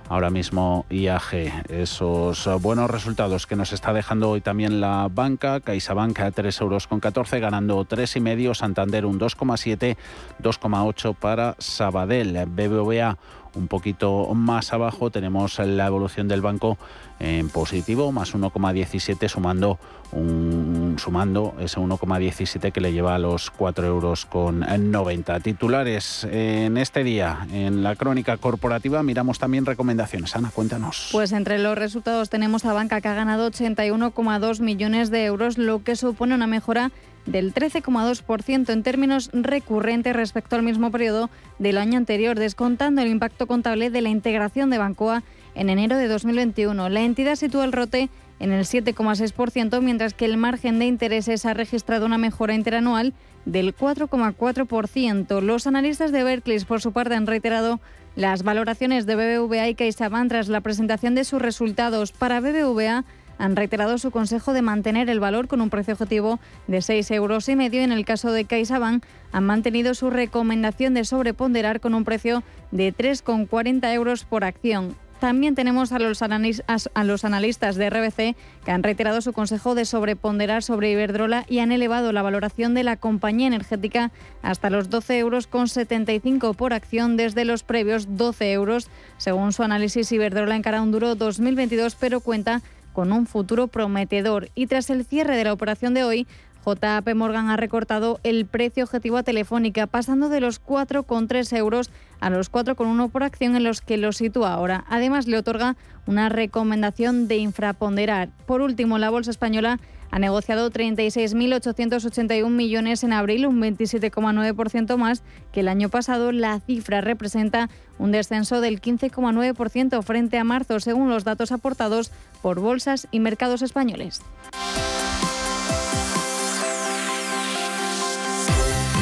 ahora 0.09 0.29
mismo 0.29 0.85
IAG. 0.89 1.65
Esos 1.69 2.49
buenos 2.61 2.89
resultados 2.89 3.47
que 3.47 3.55
nos 3.55 3.73
está 3.73 3.93
dejando 3.93 4.29
hoy 4.29 4.41
también 4.41 4.81
la 4.81 5.07
banca, 5.11 5.59
CaixaBank 5.59 6.19
a 6.19 6.31
3 6.31 6.61
euros 6.61 6.87
con 6.87 6.99
14, 6.99 7.39
ganando 7.39 7.83
3,5, 7.85 8.53
Santander 8.53 9.05
un 9.05 9.19
2,7, 9.19 9.97
2,8 10.41 11.15
para 11.15 11.55
Sabadell, 11.59 12.45
BBVA 12.47 13.17
un 13.55 13.67
poquito 13.67 14.33
más 14.33 14.73
abajo 14.73 15.11
tenemos 15.11 15.59
la 15.59 15.87
evolución 15.87 16.27
del 16.27 16.41
banco 16.41 16.77
en 17.19 17.49
positivo, 17.49 18.11
más 18.11 18.33
1,17 18.35 19.27
sumando 19.29 19.79
un, 20.11 20.95
sumando 20.99 21.55
ese 21.59 21.79
1,17 21.79 22.71
que 22.71 22.81
le 22.81 22.91
lleva 22.91 23.15
a 23.15 23.19
los 23.19 23.49
4 23.51 23.87
euros 23.87 24.25
con 24.25 24.59
90. 24.59 25.39
Titulares 25.39 26.27
en 26.29 26.77
este 26.77 27.03
día, 27.03 27.47
en 27.51 27.83
la 27.83 27.95
crónica 27.95 28.37
corporativa, 28.37 29.03
miramos 29.03 29.39
también 29.39 29.65
recomendaciones. 29.65 30.35
Ana, 30.35 30.51
cuéntanos. 30.53 31.09
Pues 31.11 31.31
entre 31.31 31.59
los 31.59 31.77
resultados 31.77 32.29
tenemos 32.29 32.65
a 32.65 32.73
Banca 32.73 33.01
que 33.01 33.07
ha 33.07 33.13
ganado 33.13 33.49
81,2 33.49 34.59
millones 34.59 35.09
de 35.09 35.25
euros, 35.25 35.57
lo 35.57 35.83
que 35.83 35.95
supone 35.95 36.35
una 36.35 36.47
mejora 36.47 36.91
del 37.25 37.53
13,2% 37.53 38.69
en 38.69 38.83
términos 38.83 39.29
recurrentes 39.33 40.15
respecto 40.15 40.55
al 40.55 40.63
mismo 40.63 40.91
periodo 40.91 41.29
del 41.59 41.77
año 41.77 41.97
anterior, 41.97 42.37
descontando 42.37 43.01
el 43.01 43.07
impacto 43.07 43.47
contable 43.47 43.89
de 43.89 44.01
la 44.01 44.09
integración 44.09 44.69
de 44.69 44.77
Bancoa 44.77 45.23
en 45.55 45.69
enero 45.69 45.97
de 45.97 46.07
2021. 46.07 46.89
La 46.89 47.01
entidad 47.01 47.35
sitúa 47.35 47.65
el 47.65 47.71
rote 47.71 48.09
en 48.39 48.51
el 48.51 48.65
7,6%, 48.65 49.81
mientras 49.81 50.13
que 50.13 50.25
el 50.25 50.37
margen 50.37 50.79
de 50.79 50.85
intereses 50.85 51.45
ha 51.45 51.53
registrado 51.53 52.05
una 52.05 52.17
mejora 52.17 52.55
interanual 52.55 53.13
del 53.45 53.75
4,4%. 53.75 55.41
Los 55.41 55.67
analistas 55.67 56.11
de 56.11 56.23
Berkeley, 56.23 56.59
por 56.65 56.81
su 56.81 56.91
parte, 56.91 57.15
han 57.15 57.27
reiterado 57.27 57.79
las 58.15 58.43
valoraciones 58.43 59.05
de 59.05 59.15
BBVA 59.15 59.69
y 59.69 59.75
CaixaBank 59.75 60.29
tras 60.29 60.47
la 60.47 60.61
presentación 60.61 61.15
de 61.15 61.23
sus 61.23 61.41
resultados. 61.41 62.11
Para 62.11 62.41
BBVA, 62.41 63.05
han 63.43 63.57
reiterado 63.57 63.97
su 63.97 64.09
consejo 64.09 64.53
de 64.53 64.61
mantener 64.61 65.09
el 65.09 65.19
valor 65.19 65.49
con 65.49 65.59
un 65.59 65.69
precio 65.69 65.95
objetivo 65.95 66.39
de 66.67 66.81
6 66.81 67.11
euros 67.11 67.49
y 67.49 67.57
medio. 67.57 67.81
En 67.81 67.91
el 67.91 68.05
caso 68.05 68.31
de 68.31 68.45
CaixaBank, 68.45 69.03
han 69.33 69.43
mantenido 69.43 69.93
su 69.95 70.09
recomendación 70.09 70.93
de 70.93 71.03
sobreponderar 71.03 71.81
con 71.81 71.93
un 71.93 72.05
precio 72.05 72.41
de 72.71 72.95
3,40 72.95 73.93
euros 73.93 74.23
por 74.23 74.45
acción. 74.45 74.95
También 75.19 75.55
tenemos 75.55 75.91
a 75.91 75.99
los, 75.99 76.21
analistas 76.21 77.75
de 77.75 77.89
RBC 77.89 78.35
que 78.63 78.71
han 78.71 78.83
reiterado 78.83 79.19
su 79.19 79.33
consejo 79.33 79.75
de 79.75 79.83
sobreponderar 79.83 80.63
sobre 80.63 80.91
Iberdrola 80.91 81.45
y 81.49 81.59
han 81.59 81.73
elevado 81.73 82.13
la 82.13 82.21
valoración 82.21 82.73
de 82.73 82.83
la 82.83 82.95
compañía 82.95 83.47
energética 83.47 84.11
hasta 84.41 84.69
los 84.69 84.89
12 84.89 85.19
euros 85.19 85.47
con 85.47 85.67
75 85.67 86.53
por 86.53 86.73
acción 86.73 87.17
desde 87.17 87.43
los 87.43 87.63
previos 87.63 88.17
12 88.17 88.53
euros. 88.53 88.89
Según 89.17 89.51
su 89.51 89.63
análisis, 89.63 90.11
Iberdrola 90.13 90.55
encara 90.55 90.81
un 90.81 90.91
duro 90.91 91.15
2022, 91.15 91.95
pero 91.95 92.21
cuenta 92.21 92.61
con 92.93 93.11
un 93.11 93.27
futuro 93.27 93.67
prometedor. 93.67 94.49
Y 94.55 94.67
tras 94.67 94.89
el 94.89 95.05
cierre 95.05 95.35
de 95.35 95.43
la 95.43 95.53
operación 95.53 95.93
de 95.93 96.03
hoy, 96.03 96.27
JP 96.65 97.13
Morgan 97.15 97.49
ha 97.49 97.57
recortado 97.57 98.19
el 98.23 98.45
precio 98.45 98.85
objetivo 98.85 99.17
a 99.17 99.23
Telefónica, 99.23 99.85
pasando 99.85 100.29
de 100.29 100.39
los 100.39 100.63
4,3 100.63 101.57
euros 101.57 101.89
a 102.21 102.29
los 102.29 102.49
4,1 102.49 103.11
por 103.11 103.23
acción 103.23 103.57
en 103.57 103.65
los 103.65 103.81
que 103.81 103.97
lo 103.97 104.13
sitúa 104.13 104.53
ahora. 104.53 104.85
Además, 104.87 105.27
le 105.27 105.37
otorga 105.37 105.75
una 106.05 106.29
recomendación 106.29 107.27
de 107.27 107.37
infraponderar. 107.37 108.29
Por 108.45 108.61
último, 108.61 108.97
la 108.97 109.09
bolsa 109.09 109.31
española 109.31 109.79
ha 110.13 110.19
negociado 110.19 110.69
36.881 110.69 112.47
millones 112.47 113.03
en 113.03 113.13
abril, 113.13 113.47
un 113.47 113.59
27,9% 113.59 114.95
más 114.95 115.23
que 115.51 115.61
el 115.61 115.67
año 115.67 115.89
pasado. 115.89 116.31
La 116.31 116.59
cifra 116.59 117.01
representa 117.01 117.67
un 117.97 118.11
descenso 118.11 118.61
del 118.61 118.79
15,9% 118.79 120.03
frente 120.03 120.37
a 120.37 120.43
marzo, 120.43 120.79
según 120.79 121.09
los 121.09 121.23
datos 121.23 121.51
aportados 121.51 122.11
por 122.43 122.59
bolsas 122.59 123.07
y 123.09 123.21
mercados 123.21 123.63
españoles. 123.63 124.21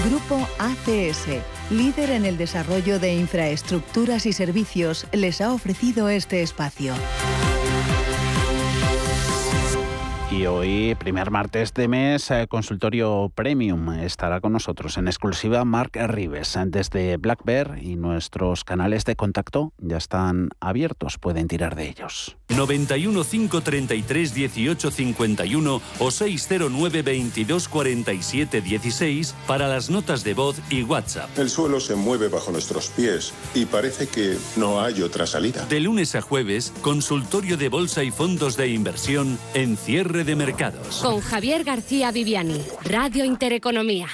Grupo 0.05 0.47
ACS, 0.59 1.27
líder 1.71 2.11
en 2.11 2.23
el 2.23 2.37
desarrollo 2.37 2.99
de 2.99 3.15
infraestructuras 3.15 4.25
y 4.25 4.31
servicios, 4.31 5.05
les 5.11 5.41
ha 5.41 5.51
ofrecido 5.51 6.07
este 6.07 6.41
espacio. 6.41 6.93
Y 10.31 10.45
hoy, 10.45 10.95
primer 10.95 11.29
martes 11.29 11.73
de 11.73 11.89
mes, 11.89 12.31
eh, 12.31 12.47
consultorio 12.47 13.29
premium. 13.35 13.91
Estará 13.95 14.39
con 14.39 14.53
nosotros 14.53 14.97
en 14.97 15.09
exclusiva 15.09 15.65
Mark 15.65 15.91
Rives 15.93 16.57
desde 16.67 17.17
Black 17.17 17.43
Bear 17.43 17.79
y 17.81 17.97
nuestros 17.97 18.63
canales 18.63 19.03
de 19.03 19.17
contacto 19.17 19.73
ya 19.77 19.97
están 19.97 20.47
abiertos, 20.61 21.17
pueden 21.17 21.49
tirar 21.49 21.75
de 21.75 21.89
ellos. 21.89 22.37
91 22.47 23.23
533 23.25 24.33
18 24.33 24.91
51 24.91 25.81
o 25.99 26.11
609 26.11 27.01
22 27.01 27.67
47 27.67 28.61
16 28.61 29.35
para 29.45 29.67
las 29.67 29.89
notas 29.89 30.23
de 30.23 30.33
voz 30.33 30.61
y 30.69 30.83
WhatsApp. 30.83 31.29
El 31.37 31.49
suelo 31.49 31.81
se 31.81 31.95
mueve 31.95 32.29
bajo 32.29 32.51
nuestros 32.51 32.87
pies 32.87 33.33
y 33.53 33.65
parece 33.65 34.07
que 34.07 34.37
no 34.55 34.79
hay 34.79 35.01
otra 35.01 35.27
salida. 35.27 35.65
De 35.65 35.81
lunes 35.81 36.15
a 36.15 36.21
jueves, 36.21 36.71
consultorio 36.81 37.57
de 37.57 37.67
bolsa 37.67 38.05
y 38.05 38.11
fondos 38.11 38.55
de 38.55 38.69
inversión 38.69 39.37
en 39.53 39.75
cierre 39.75 40.20
de 40.23 40.35
mercados. 40.35 41.01
Con 41.01 41.19
Javier 41.21 41.63
García 41.63 42.11
Viviani, 42.11 42.61
Radio 42.83 43.25
Intereconomía. 43.25 44.07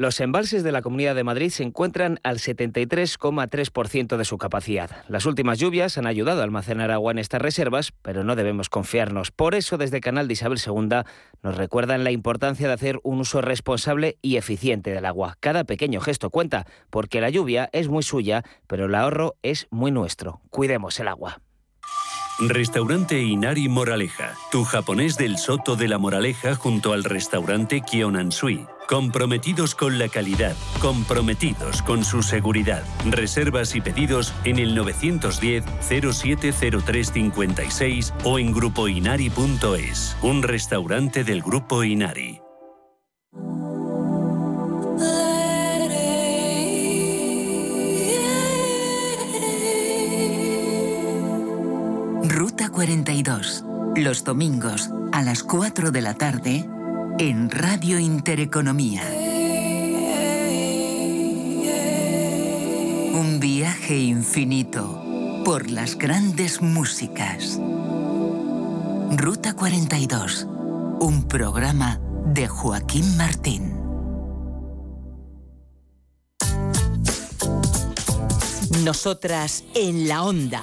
Los 0.00 0.18
embalses 0.20 0.62
de 0.62 0.72
la 0.72 0.80
Comunidad 0.80 1.14
de 1.14 1.24
Madrid 1.24 1.50
se 1.50 1.62
encuentran 1.62 2.20
al 2.22 2.38
73,3% 2.38 4.16
de 4.16 4.24
su 4.24 4.38
capacidad. 4.38 5.04
Las 5.08 5.26
últimas 5.26 5.58
lluvias 5.58 5.98
han 5.98 6.06
ayudado 6.06 6.40
a 6.40 6.44
almacenar 6.44 6.90
agua 6.90 7.12
en 7.12 7.18
estas 7.18 7.42
reservas, 7.42 7.92
pero 8.00 8.24
no 8.24 8.34
debemos 8.34 8.70
confiarnos. 8.70 9.30
Por 9.30 9.54
eso, 9.54 9.76
desde 9.76 10.00
Canal 10.00 10.26
de 10.26 10.32
Isabel 10.32 10.58
II 10.66 11.02
nos 11.42 11.54
recuerdan 11.54 12.02
la 12.02 12.12
importancia 12.12 12.66
de 12.66 12.72
hacer 12.72 12.98
un 13.02 13.20
uso 13.20 13.42
responsable 13.42 14.16
y 14.22 14.36
eficiente 14.36 14.90
del 14.90 15.04
agua. 15.04 15.36
Cada 15.38 15.64
pequeño 15.64 16.00
gesto 16.00 16.30
cuenta, 16.30 16.64
porque 16.88 17.20
la 17.20 17.28
lluvia 17.28 17.68
es 17.74 17.88
muy 17.88 18.02
suya, 18.02 18.42
pero 18.66 18.86
el 18.86 18.94
ahorro 18.94 19.36
es 19.42 19.66
muy 19.68 19.90
nuestro. 19.90 20.40
Cuidemos 20.48 20.98
el 20.98 21.08
agua. 21.08 21.42
Restaurante 22.38 23.20
Inari 23.20 23.68
Moraleja, 23.68 24.32
tu 24.50 24.64
japonés 24.64 25.18
del 25.18 25.36
Soto 25.36 25.76
de 25.76 25.88
la 25.88 25.98
Moraleja 25.98 26.54
junto 26.54 26.94
al 26.94 27.04
restaurante 27.04 27.82
Kionansui. 27.82 28.66
Comprometidos 28.90 29.74
con 29.76 30.00
la 30.00 30.08
calidad, 30.08 30.56
comprometidos 30.80 31.80
con 31.82 32.02
su 32.02 32.24
seguridad. 32.24 32.82
Reservas 33.08 33.76
y 33.76 33.80
pedidos 33.80 34.34
en 34.42 34.58
el 34.58 34.74
910 34.74 35.64
070356 35.80 38.12
o 38.24 38.40
en 38.40 38.52
grupoinari.es. 38.52 40.16
Un 40.22 40.42
restaurante 40.42 41.22
del 41.22 41.40
Grupo 41.40 41.84
Inari. 41.84 42.40
Ruta 52.24 52.70
42. 52.70 53.64
Los 53.94 54.24
domingos 54.24 54.90
a 55.12 55.22
las 55.22 55.44
4 55.44 55.92
de 55.92 56.02
la 56.02 56.14
tarde 56.14 56.68
en 57.20 57.50
Radio 57.50 57.98
Intereconomía. 57.98 59.02
Un 63.12 63.36
viaje 63.38 63.98
infinito 63.98 65.42
por 65.44 65.70
las 65.70 65.98
grandes 65.98 66.62
músicas. 66.62 67.60
Ruta 69.18 69.52
42. 69.52 70.46
Un 71.00 71.28
programa 71.28 72.00
de 72.24 72.48
Joaquín 72.48 73.18
Martín. 73.18 73.74
Nosotras 78.82 79.64
en 79.74 80.08
la 80.08 80.22
onda. 80.22 80.62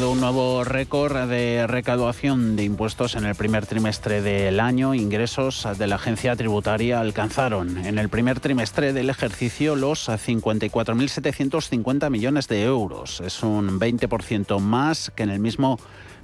Un 0.00 0.20
nuevo 0.20 0.64
récord 0.64 1.28
de 1.28 1.66
recaudación 1.66 2.56
de 2.56 2.64
impuestos 2.64 3.14
en 3.14 3.26
el 3.26 3.34
primer 3.34 3.66
trimestre 3.66 4.22
del 4.22 4.58
año. 4.58 4.94
Ingresos 4.94 5.68
de 5.76 5.86
la 5.86 5.96
agencia 5.96 6.34
tributaria 6.34 6.98
alcanzaron 6.98 7.76
en 7.76 7.98
el 7.98 8.08
primer 8.08 8.40
trimestre 8.40 8.94
del 8.94 9.10
ejercicio 9.10 9.76
los 9.76 10.08
54.750 10.08 12.08
millones 12.08 12.48
de 12.48 12.64
euros. 12.64 13.20
Es 13.20 13.42
un 13.42 13.78
20% 13.78 14.60
más 14.60 15.12
que 15.14 15.24
en 15.24 15.30
el 15.30 15.40
mismo 15.40 15.78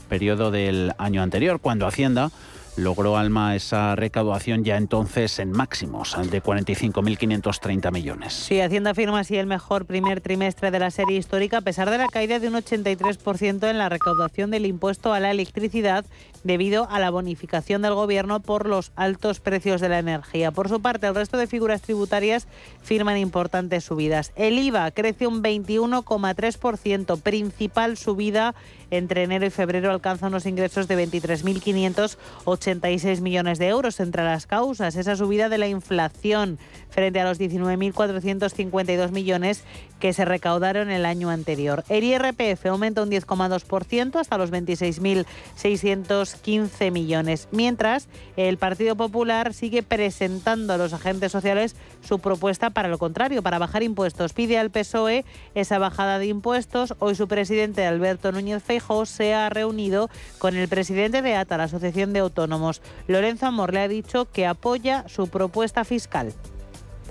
periodo 0.09 0.51
del 0.51 0.95
año 0.97 1.23
anterior, 1.23 1.61
cuando 1.61 1.87
Hacienda 1.87 2.31
logró 2.79 3.17
Alma 3.17 3.57
esa 3.57 3.97
recaudación 3.97 4.65
ya 4.65 4.77
entonces 4.77 5.39
en 5.39 5.51
máximos 5.51 6.17
de 6.31 6.43
45.530 6.43 7.93
millones. 7.93 8.33
Sí, 8.33 8.61
Hacienda 8.61 8.95
firma 8.95 9.21
así 9.21 9.37
el 9.37 9.47
mejor 9.47 9.85
primer 9.85 10.21
trimestre 10.21 10.71
de 10.71 10.79
la 10.79 10.91
serie 10.91 11.19
histórica 11.19 11.59
a 11.59 11.61
pesar 11.61 11.91
de 11.91 11.99
la 11.99 12.07
caída 12.07 12.39
de 12.39 12.49
un 12.49 12.55
83% 12.55 13.69
en 13.69 13.79
la 13.79 13.89
recaudación 13.89 14.51
del 14.51 14.67
impuesto 14.67 15.13
a 15.13 15.21
la 15.21 15.31
electricidad 15.31 16.05
debido 16.45 16.89
a 16.91 16.99
la 16.99 17.11
bonificación 17.11 17.83
del 17.83 17.95
gobierno 17.95 18.41
por 18.41 18.67
los 18.67 18.93
altos 18.97 19.41
precios 19.41 19.81
de 19.81 19.89
la 19.89 19.99
energía. 19.99 20.51
Por 20.51 20.69
su 20.69 20.81
parte, 20.81 21.07
el 21.07 21.15
resto 21.15 21.37
de 21.37 21.47
figuras 21.47 21.83
tributarias 21.83 22.47
firman 22.83 23.19
importantes 23.19 23.85
subidas. 23.85 24.33
El 24.37 24.59
IVA 24.59 24.91
crece 24.91 25.27
un 25.27 25.43
21,3%, 25.43 27.21
principal 27.21 27.97
subida 27.97 28.55
entre 28.91 29.23
enero 29.23 29.45
y 29.45 29.51
febrero 29.51 29.91
alcanza 29.91 30.29
unos 30.29 30.47
ingresos 30.47 30.89
de 30.89 31.07
23.580 31.07 32.17
86 32.45 33.21
millones 33.21 33.59
de 33.59 33.69
euros 33.69 34.01
entre 34.01 34.25
las 34.25 34.47
causas. 34.47 34.97
Esa 34.97 35.17
subida 35.17 35.49
de 35.49 35.59
la 35.59 35.69
inflación 35.69 36.59
frente 36.91 37.21
a 37.21 37.25
los 37.25 37.39
19.452 37.39 39.11
millones 39.11 39.65
que 40.01 40.13
se 40.13 40.25
recaudaron 40.25 40.91
el 40.91 41.05
año 41.05 41.31
anterior. 41.31 41.85
El 41.89 42.03
IRPF 42.05 42.67
aumenta 42.67 43.03
un 43.03 43.11
10,2% 43.11 44.21
hasta 44.21 44.39
los 44.39 44.53
26.615 44.53 46.93
millones, 46.93 47.49
mientras 47.51 48.07
el 48.37 48.59
Partido 48.59 48.95
Popular 48.97 49.55
sigue 49.55 49.83
presentando 49.83 50.73
a 50.73 50.77
los 50.77 50.93
agentes 50.93 51.33
sociales 51.33 51.75
su 52.01 52.21
propuesta 52.21 52.71
para 52.71 52.87
lo 52.89 52.99
contrario, 52.99 53.43
para 53.43 53.59
bajar 53.59 53.83
impuestos. 53.83 54.33
Pide 54.33 54.57
al 54.59 54.71
PSOE 54.71 55.25
esa 55.55 55.79
bajada 55.79 56.19
de 56.19 56.27
impuestos. 56.27 56.95
Hoy 56.99 57.15
su 57.15 57.29
presidente 57.29 57.87
Alberto 57.87 58.33
Núñez 58.33 58.63
Feijóo 58.63 59.07
se 59.07 59.33
ha 59.35 59.49
reunido 59.51 60.11
con 60.39 60.57
el 60.57 60.69
presidente 60.69 61.23
de 61.23 61.35
ATA, 61.35 61.57
la 61.57 61.65
Asociación 61.65 62.13
de 62.13 62.21
Autónomos. 62.21 62.83
Lorenzo 63.07 63.47
Amor 63.47 63.73
le 63.73 63.81
ha 63.81 63.89
dicho 63.89 64.31
que 64.31 64.47
apoya 64.47 65.05
su 65.09 65.29
propuesta 65.29 65.85
fiscal. 65.85 66.35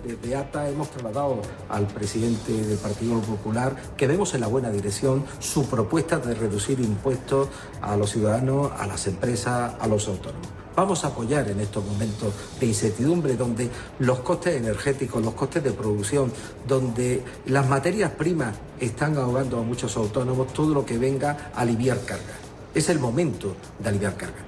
Desde 0.03 0.35
ATA 0.35 0.69
hemos 0.69 0.89
trasladado 0.91 1.41
al 1.69 1.87
presidente 1.87 2.51
del 2.51 2.77
Partido 2.77 3.19
Popular 3.21 3.75
que 3.97 4.07
vemos 4.07 4.33
en 4.33 4.41
la 4.41 4.47
buena 4.47 4.69
dirección 4.69 5.25
su 5.39 5.65
propuesta 5.65 6.17
de 6.17 6.35
reducir 6.35 6.79
impuestos 6.79 7.49
a 7.81 7.97
los 7.97 8.11
ciudadanos, 8.11 8.71
a 8.77 8.85
las 8.85 9.07
empresas, 9.07 9.73
a 9.79 9.87
los 9.87 10.07
autónomos. 10.07 10.47
Vamos 10.75 11.03
a 11.03 11.07
apoyar 11.07 11.49
en 11.49 11.59
estos 11.59 11.83
momentos 11.83 12.31
de 12.59 12.67
incertidumbre 12.67 13.35
donde 13.35 13.67
los 13.97 14.19
costes 14.19 14.55
energéticos, 14.55 15.23
los 15.23 15.33
costes 15.33 15.63
de 15.63 15.71
producción, 15.71 16.31
donde 16.67 17.23
las 17.47 17.67
materias 17.67 18.11
primas 18.11 18.55
están 18.79 19.17
ahogando 19.17 19.57
a 19.57 19.63
muchos 19.63 19.97
autónomos, 19.97 20.53
todo 20.53 20.75
lo 20.75 20.85
que 20.85 20.99
venga 20.99 21.51
a 21.55 21.61
aliviar 21.61 21.99
cargas. 22.01 22.37
Es 22.75 22.89
el 22.89 22.99
momento 22.99 23.55
de 23.79 23.89
aliviar 23.89 24.15
cargas. 24.15 24.46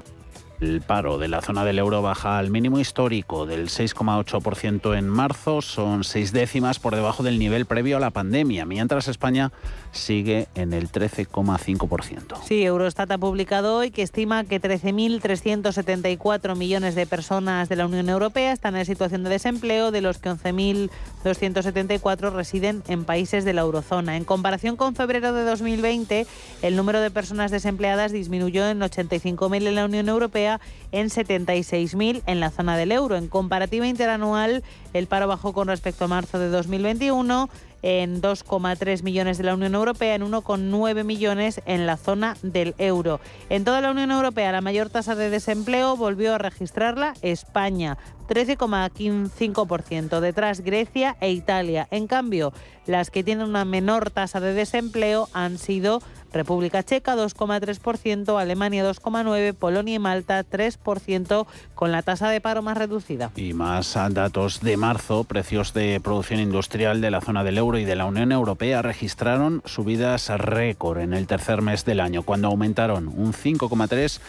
El 0.62 0.82
paro 0.82 1.18
de 1.18 1.30
la 1.30 1.42
zona 1.42 1.64
del 1.64 1.80
euro 1.80 2.02
baja 2.02 2.38
al 2.38 2.50
mínimo 2.50 2.82
histórico 2.82 3.46
del 3.46 3.70
6,8% 3.70 4.98
en 4.98 5.08
marzo, 5.08 5.62
son 5.62 6.04
seis 6.04 6.34
décimas 6.34 6.80
por 6.80 6.96
debajo 6.96 7.24
del 7.24 7.40
nivel 7.40 7.66
previo 7.66 7.96
a 7.96 8.02
la 8.02 8.10
pandemia, 8.10 8.66
mientras 8.66 9.08
España 9.08 9.54
sigue 9.94 10.50
en 10.56 10.74
el 10.74 10.92
13,5%. 10.92 12.44
Sí, 12.46 12.62
Eurostat 12.64 13.10
ha 13.12 13.18
publicado 13.18 13.78
hoy 13.78 13.92
que 13.92 14.02
estima 14.02 14.44
que 14.44 14.62
13.374 14.62 16.58
millones 16.58 16.94
de 16.94 17.06
personas 17.06 17.70
de 17.70 17.78
la 17.78 17.86
Unión 17.86 18.10
Europea 18.10 18.52
están 18.52 18.76
en 18.76 18.86
situación 18.86 19.24
de 19.24 19.30
desempleo, 19.30 19.92
de 19.92 20.02
los 20.02 20.18
que 20.18 20.30
11.274 20.30 22.34
residen 22.34 22.84
en 22.90 23.06
países 23.06 23.46
de 23.46 23.54
la 23.54 23.62
eurozona. 23.62 24.18
En 24.18 24.26
comparación 24.26 24.76
con 24.76 24.94
febrero 24.94 25.32
de 25.32 25.46
2020, 25.46 26.28
el 26.62 26.76
número 26.76 27.00
de 27.00 27.12
personas 27.12 27.50
desempleadas 27.50 28.12
disminuyó 28.12 28.68
en 28.68 28.82
85.000 28.82 29.68
en 29.68 29.76
la 29.76 29.86
Unión 29.86 30.10
Europea 30.10 30.49
en 30.92 31.10
76.000 31.10 32.24
en 32.26 32.40
la 32.40 32.50
zona 32.50 32.78
del 32.78 32.92
euro. 32.92 33.16
En 33.16 33.28
comparativa 33.28 33.86
interanual, 33.86 34.64
el 34.94 35.08
paro 35.08 35.28
bajó 35.28 35.54
con 35.54 35.68
respecto 35.68 36.06
a 36.06 36.08
marzo 36.08 36.40
de 36.40 36.50
2021 36.50 37.50
en 37.82 38.22
2,3 38.22 39.04
millones 39.04 39.38
de 39.38 39.44
la 39.44 39.54
Unión 39.54 39.76
Europea, 39.76 40.16
en 40.16 40.24
1,9 40.24 41.04
millones 41.04 41.62
en 41.66 41.86
la 41.86 41.98
zona 41.98 42.36
del 42.42 42.76
euro. 42.78 43.20
En 43.50 43.64
toda 43.64 43.82
la 43.82 43.92
Unión 43.92 44.12
Europea, 44.12 44.52
la 44.52 44.62
mayor 44.62 44.90
tasa 44.90 45.16
de 45.16 45.30
desempleo 45.30 45.96
volvió 45.96 46.36
a 46.36 46.38
registrarla 46.38 47.14
España, 47.22 47.98
13,5%, 48.28 50.20
detrás 50.20 50.62
Grecia 50.62 51.16
e 51.22 51.32
Italia. 51.32 51.88
En 51.92 52.08
cambio, 52.08 52.54
las 52.86 53.12
que 53.12 53.24
tienen 53.24 53.48
una 53.48 53.66
menor 53.66 54.12
tasa 54.12 54.40
de 54.40 54.54
desempleo 54.54 55.30
han 55.34 55.58
sido 55.58 56.02
República 56.32 56.84
Checa 56.84 57.16
2,3%, 57.16 58.40
Alemania 58.40 58.90
2,9%, 58.90 59.54
Polonia 59.54 59.96
y 59.96 60.00
Malta 60.00 60.44
3% 60.44 61.46
con 61.76 61.92
la 61.92 62.02
tasa 62.02 62.30
de 62.30 62.42
paro 62.42 62.62
más 62.62 62.78
reducida. 62.78 63.32
Y 63.36 63.54
más 63.54 63.98
datos 64.12 64.62
de 64.62 64.78
marzo, 64.78 65.24
precios 65.24 65.74
de 65.74 66.00
producción 66.02 66.40
industrial 66.40 67.02
de 67.02 67.12
la 67.12 67.22
zona 67.22 67.44
del 67.44 67.58
euro 67.58 67.78
y 67.78 67.86
de 67.86 67.96
la 67.96 68.06
Unión 68.06 68.32
Europea 68.32 68.82
registraron 68.82 69.62
subidas 69.66 70.30
récord 70.30 71.00
en 71.00 71.14
el 71.14 71.28
tercer 71.28 71.62
mes 71.62 71.86
del 71.86 72.00
año, 72.00 72.24
cuando 72.24 72.48
aumentaron 72.48 73.08
un 73.08 73.34
5,3% 73.34 74.20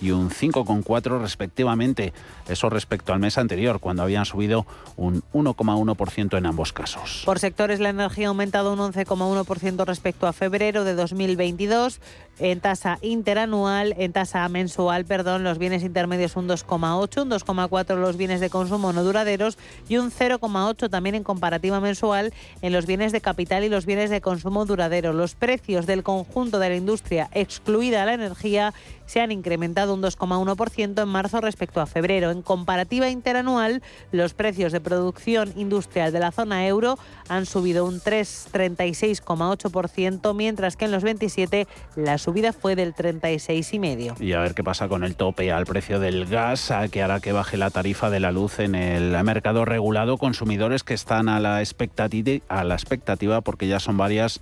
y 0.00 0.10
un 0.10 0.30
5,4 0.30 1.20
respectivamente. 1.20 2.12
Eso 2.48 2.70
respecto 2.70 3.12
al 3.12 3.20
mes 3.20 3.38
anterior, 3.38 3.80
cuando 3.80 4.02
habían 4.02 4.24
subido 4.24 4.66
un 4.96 5.22
1,1% 5.32 6.38
en 6.38 6.46
ambos 6.46 6.72
casos. 6.72 7.22
Por 7.24 7.38
sectores, 7.38 7.80
la 7.80 7.90
energía 7.90 8.26
ha 8.26 8.30
aumentado 8.30 8.72
un 8.72 8.78
11,1% 8.78 9.84
respecto 9.84 10.26
a 10.26 10.32
febrero 10.32 10.84
de 10.84 10.94
2022. 10.94 12.00
En 12.38 12.60
tasa 12.60 12.98
interanual, 13.02 13.94
en 13.98 14.12
tasa 14.12 14.48
mensual, 14.48 15.04
perdón, 15.04 15.44
los 15.44 15.58
bienes 15.58 15.82
intermedios 15.82 16.36
un 16.36 16.48
2,8, 16.48 17.22
un 17.22 17.30
2,4 17.30 17.96
los 17.96 18.16
bienes 18.16 18.40
de 18.40 18.48
consumo 18.48 18.92
no 18.92 19.04
duraderos 19.04 19.58
y 19.88 19.98
un 19.98 20.10
0,8 20.10 20.88
también 20.88 21.14
en 21.14 21.22
comparativa 21.22 21.80
mensual 21.80 22.32
en 22.62 22.72
los 22.72 22.86
bienes 22.86 23.12
de 23.12 23.20
capital 23.20 23.64
y 23.64 23.68
los 23.68 23.84
bienes 23.84 24.08
de 24.08 24.20
consumo 24.20 24.64
duradero. 24.64 25.12
Los 25.12 25.34
precios 25.34 25.86
del 25.86 26.02
conjunto 26.02 26.58
de 26.58 26.70
la 26.70 26.76
industria, 26.76 27.28
excluida 27.32 28.06
la 28.06 28.14
energía, 28.14 28.72
se 29.10 29.20
han 29.20 29.32
incrementado 29.32 29.92
un 29.92 30.02
2,1% 30.02 31.02
en 31.02 31.08
marzo 31.08 31.40
respecto 31.40 31.80
a 31.80 31.86
febrero. 31.86 32.30
En 32.30 32.42
comparativa 32.42 33.08
interanual, 33.08 33.82
los 34.12 34.34
precios 34.34 34.70
de 34.70 34.80
producción 34.80 35.52
industrial 35.56 36.12
de 36.12 36.20
la 36.20 36.30
zona 36.30 36.68
euro 36.68 36.96
han 37.28 37.44
subido 37.44 37.86
un 37.86 38.00
3,36,8%, 38.00 40.32
mientras 40.36 40.76
que 40.76 40.84
en 40.84 40.92
los 40.92 41.02
27 41.02 41.66
la 41.96 42.18
subida 42.18 42.52
fue 42.52 42.76
del 42.76 42.94
36,5%. 42.94 44.20
Y 44.20 44.32
a 44.32 44.38
ver 44.38 44.54
qué 44.54 44.62
pasa 44.62 44.86
con 44.86 45.02
el 45.02 45.16
tope 45.16 45.50
al 45.50 45.66
precio 45.66 45.98
del 45.98 46.26
gas, 46.26 46.72
que 46.92 47.02
hará 47.02 47.18
que 47.18 47.32
baje 47.32 47.56
la 47.56 47.70
tarifa 47.70 48.10
de 48.10 48.20
la 48.20 48.30
luz 48.30 48.60
en 48.60 48.76
el 48.76 49.10
mercado 49.24 49.64
regulado. 49.64 50.18
Consumidores 50.18 50.84
que 50.84 50.94
están 50.94 51.28
a 51.28 51.40
la 51.40 51.58
expectativa, 51.58 52.44
a 52.48 52.62
la 52.62 52.74
expectativa 52.74 53.40
porque 53.40 53.66
ya 53.66 53.80
son 53.80 53.96
varias 53.96 54.40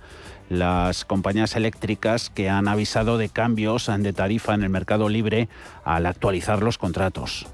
las 0.49 1.05
compañías 1.05 1.55
eléctricas 1.55 2.29
que 2.29 2.49
han 2.49 2.67
avisado 2.67 3.17
de 3.17 3.29
cambios 3.29 3.89
de 3.99 4.13
tarifa 4.13 4.53
en 4.53 4.63
el 4.63 4.69
mercado 4.69 5.09
libre 5.09 5.47
al 5.83 6.05
actualizar 6.05 6.61
los 6.61 6.77
contratos. 6.77 7.47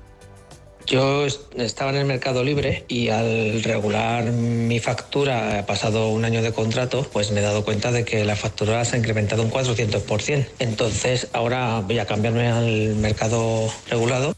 Yo 0.87 1.25
estaba 1.25 1.89
en 1.89 1.97
el 1.97 2.05
mercado 2.05 2.43
libre 2.43 2.85
y 2.87 3.09
al 3.09 3.63
regular 3.63 4.25
mi 4.25 4.79
factura, 4.79 5.65
pasado 5.65 6.09
un 6.09 6.25
año 6.25 6.43
de 6.43 6.53
contrato, 6.53 7.07
pues 7.11 7.31
me 7.31 7.39
he 7.39 7.43
dado 7.43 7.65
cuenta 7.65 7.91
de 7.91 8.05
que 8.05 8.23
la 8.23 8.35
factura 8.35 8.85
se 8.85 8.95
ha 8.95 8.99
incrementado 8.99 9.41
un 9.41 9.51
400%. 9.51 10.47
Entonces 10.59 11.29
ahora 11.33 11.81
voy 11.81 11.97
a 11.97 12.05
cambiarme 12.05 12.49
al 12.49 12.95
mercado 12.95 13.67
regulado. 13.89 14.35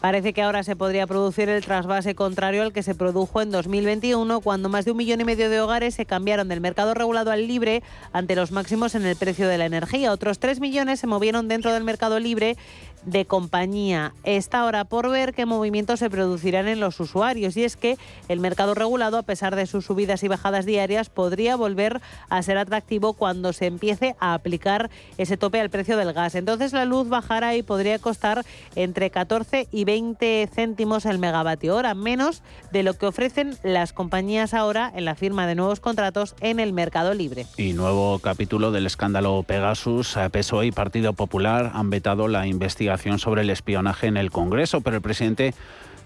Parece 0.00 0.32
que 0.32 0.42
ahora 0.42 0.62
se 0.62 0.76
podría 0.76 1.06
producir 1.06 1.48
el 1.48 1.64
trasvase 1.64 2.14
contrario 2.14 2.62
al 2.62 2.72
que 2.72 2.82
se 2.82 2.94
produjo 2.94 3.40
en 3.40 3.50
2021, 3.50 4.40
cuando 4.40 4.68
más 4.68 4.84
de 4.84 4.90
un 4.90 4.98
millón 4.98 5.20
y 5.20 5.24
medio 5.24 5.50
de 5.50 5.60
hogares 5.60 5.94
se 5.94 6.06
cambiaron 6.06 6.48
del 6.48 6.60
mercado 6.60 6.94
regulado 6.94 7.30
al 7.30 7.46
libre 7.46 7.82
ante 8.12 8.36
los 8.36 8.52
máximos 8.52 8.94
en 8.94 9.06
el 9.06 9.16
precio 9.16 9.48
de 9.48 9.58
la 9.58 9.66
energía. 9.66 10.12
Otros 10.12 10.38
3 10.38 10.60
millones 10.60 11.00
se 11.00 11.06
movieron 11.06 11.48
dentro 11.48 11.72
del 11.72 11.82
mercado 11.82 12.20
libre 12.20 12.56
de 13.06 13.24
compañía. 13.24 14.12
Está 14.24 14.60
ahora 14.60 14.84
por 14.84 15.08
ver 15.08 15.32
qué 15.32 15.46
movimientos 15.46 16.00
se 16.00 16.10
producirán 16.10 16.68
en 16.68 16.80
los 16.80 17.00
usuarios 17.00 17.56
y 17.56 17.64
es 17.64 17.76
que 17.76 17.96
el 18.28 18.40
mercado 18.40 18.74
regulado, 18.74 19.16
a 19.16 19.22
pesar 19.22 19.56
de 19.56 19.66
sus 19.66 19.86
subidas 19.86 20.22
y 20.24 20.28
bajadas 20.28 20.66
diarias, 20.66 21.08
podría 21.08 21.56
volver 21.56 22.02
a 22.28 22.42
ser 22.42 22.58
atractivo 22.58 23.14
cuando 23.14 23.52
se 23.52 23.66
empiece 23.66 24.16
a 24.18 24.34
aplicar 24.34 24.90
ese 25.16 25.36
tope 25.36 25.60
al 25.60 25.70
precio 25.70 25.96
del 25.96 26.12
gas. 26.12 26.34
Entonces 26.34 26.72
la 26.72 26.84
luz 26.84 27.08
bajará 27.08 27.54
y 27.54 27.62
podría 27.62 27.98
costar 27.98 28.44
entre 28.74 29.10
14 29.10 29.68
y 29.70 29.84
20 29.84 30.50
céntimos 30.52 31.06
el 31.06 31.18
megavatio 31.18 31.76
hora, 31.76 31.94
menos 31.94 32.42
de 32.72 32.82
lo 32.82 32.94
que 32.94 33.06
ofrecen 33.06 33.56
las 33.62 33.92
compañías 33.92 34.52
ahora 34.52 34.92
en 34.94 35.04
la 35.04 35.14
firma 35.14 35.46
de 35.46 35.54
nuevos 35.54 35.78
contratos 35.78 36.34
en 36.40 36.58
el 36.58 36.72
mercado 36.72 37.14
libre. 37.14 37.46
Y 37.56 37.72
nuevo 37.72 38.18
capítulo 38.18 38.72
del 38.72 38.86
escándalo 38.86 39.44
Pegasus. 39.44 40.16
PSOE 40.32 40.66
y 40.66 40.72
Partido 40.72 41.12
Popular 41.12 41.70
han 41.72 41.88
vetado 41.88 42.26
la 42.26 42.48
investigación 42.48 42.95
sobre 43.18 43.42
el 43.42 43.50
espionaje 43.50 44.06
en 44.06 44.16
el 44.16 44.30
Congreso, 44.30 44.80
pero 44.80 44.96
el 44.96 45.02
presidente 45.02 45.54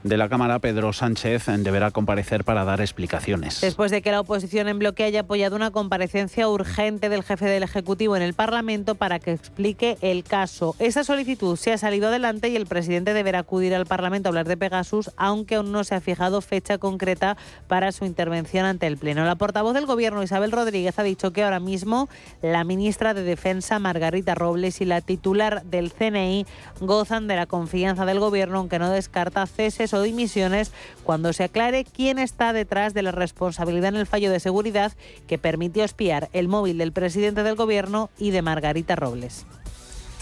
de 0.03 0.17
la 0.17 0.29
Cámara, 0.29 0.59
Pedro 0.61 0.93
Sánchez, 0.93 1.47
deberá 1.59 1.91
comparecer 1.91 2.45
para 2.45 2.65
dar 2.65 2.81
explicaciones. 2.81 3.61
Después 3.61 3.91
de 3.91 4.01
que 4.01 4.11
la 4.11 4.21
oposición 4.21 4.69
en 4.69 4.79
bloque 4.79 5.05
haya 5.05 5.21
apoyado 5.21 5.57
una 5.57 5.71
comparecencia 5.71 6.49
urgente 6.49 7.09
del 7.09 7.23
jefe 7.23 7.45
del 7.47 7.63
Ejecutivo 7.63 8.17
en 8.17 8.23
el 8.23 8.33
Parlamento 8.33 8.95
para 8.95 9.19
que 9.19 9.33
explique 9.33 9.99
el 10.01 10.25
caso. 10.25 10.75
Esa 10.79 11.05
solicitud 11.05 11.57
se 11.57 11.73
ha 11.73 11.79
salido 11.79 12.09
adelante 12.09 12.49
y 12.49 12.57
el 12.57 12.67
presidente 12.67 13.13
deberá 13.13 13.41
acudir 13.41 13.75
al 13.75 13.85
Parlamento 13.85 14.29
a 14.29 14.31
hablar 14.31 14.49
de 14.49 14.57
Pegasus, 14.57 15.11
aunque 15.17 15.57
aún 15.57 15.71
no 15.71 15.85
se 15.85 15.95
ha 15.95 16.01
fijado 16.01 16.41
fecha 16.41 16.79
concreta 16.79 17.37
para 17.69 17.93
su 17.93 18.07
intervención 18.07 18.65
ante 18.65 18.87
el 18.87 18.97
Pleno. 18.97 19.25
La 19.25 19.37
portavoz 19.37 19.75
del 19.75 19.87
Gobierno, 19.87 20.23
Isabel 20.23 20.53
Rodríguez, 20.53 20.99
ha 20.99 21.03
dicho 21.03 21.33
que 21.33 21.45
ahora 21.45 21.61
mismo 21.61 22.09
la 22.41 22.65
ministra 22.65 23.13
de 23.13 23.23
Defensa, 23.23 23.79
Margarita 23.79 24.35
Robles, 24.35 24.81
y 24.81 24.87
la 24.87 25.03
titular 25.03 25.63
del 25.65 25.93
CNI 25.93 26.47
gozan 26.81 27.27
de 27.27 27.37
la 27.37 27.47
confianza 27.47 28.07
del 28.07 28.19
Gobierno, 28.19 28.59
aunque 28.59 28.79
no 28.79 28.91
descarta 28.91 29.47
ceses 29.47 29.90
o 29.95 30.03
dimisiones 30.03 30.73
cuando 31.05 31.33
se 31.33 31.45
aclare 31.45 31.85
quién 31.85 32.19
está 32.19 32.53
detrás 32.53 32.95
de 32.95 33.03
la 33.03 33.13
responsabilidad 33.13 33.89
en 33.89 33.97
el 33.97 34.07
fallo 34.07 34.31
de 34.31 34.41
seguridad 34.41 34.93
que 35.27 35.39
permitió 35.39 35.85
espiar 35.85 36.29
el 36.33 36.49
móvil 36.49 36.79
del 36.79 36.93
presidente 36.93 37.43
del 37.43 37.57
Gobierno 37.57 38.11
y 38.19 38.31
de 38.31 38.43
Margarita 38.43 38.97
Robles. 38.97 39.47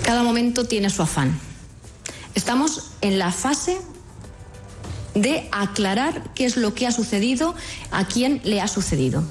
Cada 0.05 0.23
momento 0.23 0.65
tiene 0.65 0.91
su 0.91 1.03
afán. 1.03 1.39
Estamos 2.35 2.93
en 3.01 3.19
la 3.19 3.33
fase 3.33 3.79
de 5.15 5.49
aclarar 5.51 6.23
qué 6.35 6.45
es 6.45 6.57
lo 6.57 6.75
que 6.75 6.87
ha 6.87 6.93
sucedido, 6.93 7.55
a 7.91 8.07
quién 8.07 8.41
le 8.45 8.61
ha 8.61 8.69
sucedido. 8.69 9.25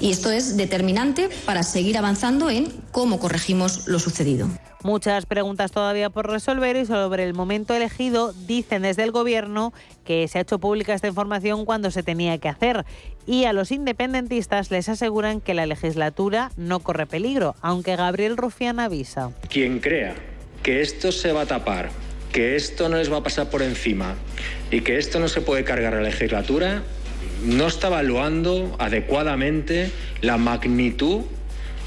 Y 0.00 0.10
esto 0.10 0.30
es 0.30 0.56
determinante 0.56 1.28
para 1.46 1.62
seguir 1.62 1.96
avanzando 1.96 2.50
en 2.50 2.66
cómo 2.92 3.18
corregimos 3.18 3.86
lo 3.86 3.98
sucedido. 3.98 4.48
Muchas 4.84 5.24
preguntas 5.24 5.72
todavía 5.72 6.10
por 6.10 6.30
resolver 6.30 6.76
y 6.76 6.84
sobre 6.84 7.24
el 7.24 7.32
momento 7.32 7.74
elegido 7.74 8.34
dicen 8.46 8.82
desde 8.82 9.02
el 9.02 9.12
Gobierno 9.12 9.72
que 10.04 10.28
se 10.28 10.36
ha 10.36 10.42
hecho 10.42 10.58
pública 10.58 10.92
esta 10.92 11.08
información 11.08 11.64
cuando 11.64 11.90
se 11.90 12.02
tenía 12.02 12.36
que 12.36 12.50
hacer 12.50 12.84
y 13.26 13.44
a 13.44 13.54
los 13.54 13.70
independentistas 13.70 14.70
les 14.70 14.90
aseguran 14.90 15.40
que 15.40 15.54
la 15.54 15.64
legislatura 15.64 16.52
no 16.58 16.80
corre 16.80 17.06
peligro, 17.06 17.56
aunque 17.62 17.96
Gabriel 17.96 18.36
Rufián 18.36 18.78
avisa. 18.78 19.30
Quien 19.48 19.80
crea 19.80 20.16
que 20.62 20.82
esto 20.82 21.12
se 21.12 21.32
va 21.32 21.42
a 21.42 21.46
tapar, 21.46 21.88
que 22.30 22.54
esto 22.54 22.90
no 22.90 22.98
les 22.98 23.10
va 23.10 23.16
a 23.18 23.22
pasar 23.22 23.48
por 23.48 23.62
encima 23.62 24.16
y 24.70 24.82
que 24.82 24.98
esto 24.98 25.18
no 25.18 25.28
se 25.28 25.40
puede 25.40 25.64
cargar 25.64 25.94
a 25.94 25.96
la 25.96 26.10
legislatura, 26.10 26.82
no 27.44 27.66
está 27.66 27.88
evaluando 27.88 28.74
adecuadamente 28.78 29.90
la 30.20 30.36
magnitud 30.36 31.22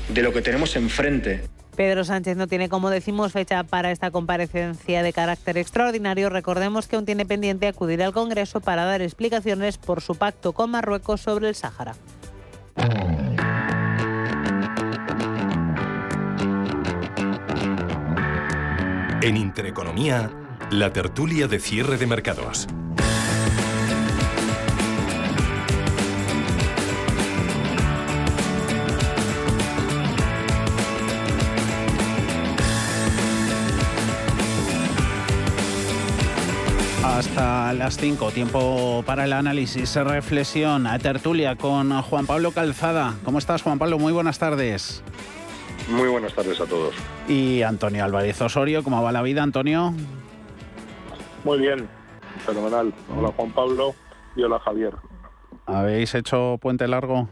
de 0.09 0.21
lo 0.21 0.31
que 0.33 0.41
tenemos 0.41 0.75
enfrente. 0.75 1.41
Pedro 1.75 2.03
Sánchez 2.03 2.35
no 2.37 2.47
tiene, 2.47 2.69
como 2.69 2.89
decimos, 2.89 3.31
fecha 3.31 3.63
para 3.63 3.91
esta 3.91 4.09
comparecencia 4.09 5.03
de 5.03 5.13
carácter 5.13 5.59
extraordinario. 5.59 6.29
Recordemos 6.29 6.87
que 6.87 6.95
aún 6.95 7.05
tiene 7.05 7.25
pendiente 7.25 7.67
acudir 7.67 8.01
al 8.01 8.13
Congreso 8.13 8.61
para 8.61 8.85
dar 8.85 9.03
explicaciones 9.03 9.77
por 9.77 10.01
su 10.01 10.15
pacto 10.15 10.53
con 10.53 10.71
Marruecos 10.71 11.21
sobre 11.21 11.49
el 11.49 11.55
Sáhara. 11.55 11.93
En 19.21 19.37
Intereconomía, 19.37 20.31
la 20.71 20.93
tertulia 20.93 21.47
de 21.47 21.59
cierre 21.59 21.97
de 21.97 22.07
mercados. 22.07 22.67
Hasta 37.67 37.83
las 37.83 37.97
5, 37.97 38.31
tiempo 38.31 39.03
para 39.05 39.25
el 39.25 39.33
análisis, 39.33 39.93
reflexión, 39.97 40.87
a 40.87 40.97
tertulia 40.99 41.57
con 41.57 42.01
Juan 42.01 42.25
Pablo 42.25 42.51
Calzada. 42.53 43.15
¿Cómo 43.25 43.39
estás, 43.39 43.61
Juan 43.61 43.77
Pablo? 43.77 43.99
Muy 43.99 44.13
buenas 44.13 44.39
tardes. 44.39 45.03
Muy 45.89 46.07
buenas 46.07 46.33
tardes 46.33 46.61
a 46.61 46.65
todos. 46.65 46.95
Y 47.27 47.63
Antonio 47.63 48.05
Álvarez 48.05 48.41
Osorio, 48.41 48.85
¿cómo 48.85 49.03
va 49.03 49.11
la 49.11 49.21
vida, 49.21 49.43
Antonio? 49.43 49.91
Muy 51.43 51.59
bien, 51.59 51.89
fenomenal. 52.45 52.93
Hola, 53.17 53.33
Juan 53.35 53.51
Pablo, 53.51 53.93
y 54.37 54.43
hola, 54.43 54.59
Javier. 54.59 54.93
¿Habéis 55.65 56.15
hecho 56.15 56.57
puente 56.61 56.87
largo 56.87 57.27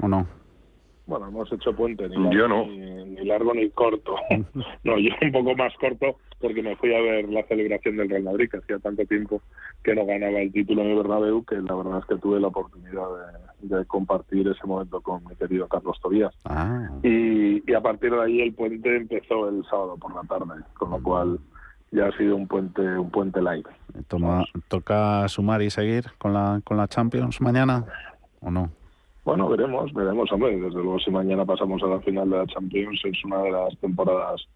o 0.00 0.08
no? 0.08 0.26
Bueno, 1.04 1.28
hemos 1.28 1.52
hecho 1.52 1.76
puente, 1.76 2.08
ni 2.08 2.16
largo, 2.34 2.64
ni, 2.64 3.26
largo 3.26 3.52
ni 3.52 3.68
corto. 3.72 4.16
no, 4.84 4.98
yo 4.98 5.10
un 5.20 5.32
poco 5.32 5.54
más 5.54 5.74
corto 5.78 6.16
porque 6.40 6.62
me 6.62 6.76
fui 6.76 6.94
a 6.94 7.00
ver 7.00 7.28
la 7.28 7.42
celebración 7.44 7.96
del 7.96 8.08
Real 8.08 8.22
Madrid, 8.22 8.48
que 8.50 8.58
hacía 8.58 8.78
tanto 8.78 9.04
tiempo 9.06 9.42
que 9.82 9.94
no 9.94 10.06
ganaba 10.06 10.40
el 10.40 10.52
título 10.52 10.82
en 10.82 10.90
el 10.90 10.96
Bernabéu, 10.96 11.44
que 11.44 11.56
la 11.56 11.74
verdad 11.74 11.98
es 11.98 12.04
que 12.06 12.16
tuve 12.16 12.40
la 12.40 12.48
oportunidad 12.48 13.06
de, 13.60 13.84
compartir 13.86 14.46
ese 14.46 14.66
momento 14.66 15.00
con 15.00 15.24
mi 15.24 15.34
querido 15.34 15.66
Carlos 15.68 15.98
Tobías. 16.00 16.34
Ah. 16.44 16.88
Y, 17.02 17.72
a 17.72 17.80
partir 17.80 18.10
de 18.12 18.22
ahí 18.22 18.40
el 18.40 18.54
puente 18.54 18.96
empezó 18.96 19.48
el 19.48 19.64
sábado 19.64 19.96
por 19.96 20.14
la 20.14 20.22
tarde, 20.22 20.62
con 20.78 20.90
lo 20.90 21.02
cual 21.02 21.38
ya 21.90 22.06
ha 22.06 22.16
sido 22.16 22.36
un 22.36 22.46
puente 22.46 22.82
un 22.82 23.10
puente 23.10 23.40
light. 23.42 23.66
Toma, 24.08 24.44
¿Toca 24.68 25.28
sumar 25.28 25.62
y 25.62 25.70
seguir 25.70 26.04
con 26.18 26.34
la, 26.34 26.60
con 26.64 26.76
la 26.76 26.88
Champions 26.88 27.40
mañana 27.40 27.84
o 28.40 28.50
no? 28.50 28.70
Bueno, 29.24 29.48
veremos, 29.48 29.92
veremos, 29.92 30.32
hombre. 30.32 30.56
Desde 30.56 30.82
luego, 30.82 30.98
si 31.00 31.10
mañana 31.10 31.44
pasamos 31.44 31.82
a 31.82 31.86
la 31.86 32.00
final 32.00 32.30
de 32.30 32.38
la 32.38 32.46
Champions, 32.46 33.00
es 33.04 33.24
una 33.24 33.42
de 33.42 33.50
las 33.50 33.78
temporadas 33.78 34.48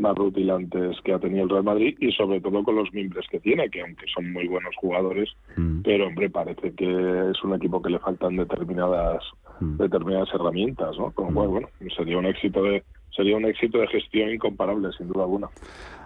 más 0.00 0.16
rutilantes 0.16 0.96
que 1.04 1.12
ha 1.12 1.18
tenido 1.18 1.44
el 1.44 1.50
Real 1.50 1.64
Madrid 1.64 1.96
y 2.00 2.10
sobre 2.12 2.40
todo 2.40 2.62
con 2.64 2.74
los 2.76 2.92
miembros 2.92 3.26
que 3.30 3.38
tiene, 3.40 3.68
que 3.70 3.82
aunque 3.82 4.06
son 4.14 4.32
muy 4.32 4.48
buenos 4.48 4.74
jugadores, 4.76 5.28
Mm. 5.56 5.82
pero 5.82 6.06
hombre, 6.08 6.30
parece 6.30 6.72
que 6.74 7.30
es 7.30 7.42
un 7.44 7.54
equipo 7.54 7.80
que 7.82 7.90
le 7.90 7.98
faltan 7.98 8.36
determinadas 8.36 9.22
Mm. 9.60 9.76
determinadas 9.76 10.28
herramientas, 10.32 10.96
¿no? 10.98 11.10
Con 11.12 11.26
lo 11.28 11.34
cual, 11.34 11.48
bueno, 11.48 11.68
sería 11.96 12.16
un 12.18 12.26
éxito 12.26 12.62
de 12.62 12.82
sería 13.14 13.36
un 13.36 13.44
éxito 13.44 13.78
de 13.78 13.88
gestión 13.88 14.30
incomparable, 14.30 14.88
sin 14.96 15.08
duda 15.08 15.24
alguna. 15.24 15.48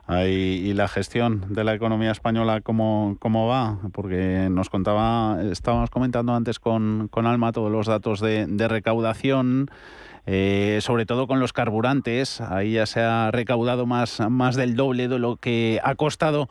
Ahí, 0.07 0.63
y 0.67 0.73
la 0.75 0.89
gestión 0.89 1.43
de 1.55 1.63
la 1.63 1.75
economía 1.75 2.11
española, 2.11 2.61
¿cómo, 2.63 3.17
cómo 3.21 3.47
va? 3.47 3.79
Porque 3.93 4.49
nos 4.51 4.69
contaba, 4.71 5.39
estábamos 5.51 5.91
comentando 5.91 6.35
antes 6.35 6.59
con, 6.59 7.09
con 7.11 7.27
Alma 7.27 7.53
todos 7.53 7.71
los 7.71 7.87
datos 7.87 8.21
de, 8.21 8.47
de 8.47 8.69
recaudación, 8.69 9.69
eh, 10.27 10.79
sobre 10.81 11.07
todo 11.07 11.27
con 11.27 11.41
los 11.41 11.53
carburantes. 11.53 12.41
Ahí 12.41 12.73
ya 12.73 12.87
se 12.87 13.01
ha 13.01 13.31
recaudado 13.31 13.87
más, 13.87 14.21
más 14.31 14.57
del 14.57 14.75
doble 14.77 15.09
de 15.09 15.19
lo 15.19 15.37
que 15.37 15.81
ha 15.85 15.95
costado 15.95 16.49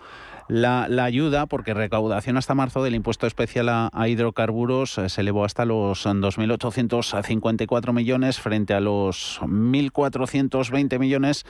la, 0.48 0.88
la 0.90 1.06
ayuda, 1.06 1.46
porque 1.46 1.74
recaudación 1.74 2.38
hasta 2.38 2.54
marzo 2.54 2.84
del 2.84 2.96
impuesto 2.96 3.28
especial 3.28 3.70
a, 3.70 3.90
hidrocarburos 4.08 4.98
eh, 4.98 5.10
se 5.10 5.22
elevó 5.22 5.46
hasta 5.46 5.66
los 5.66 6.06
2.854 6.06 7.94
millones 7.94 8.40
frente 8.40 8.74
a 8.74 8.80
los 8.80 9.40
1.420 9.42 11.00
millones 11.00 11.46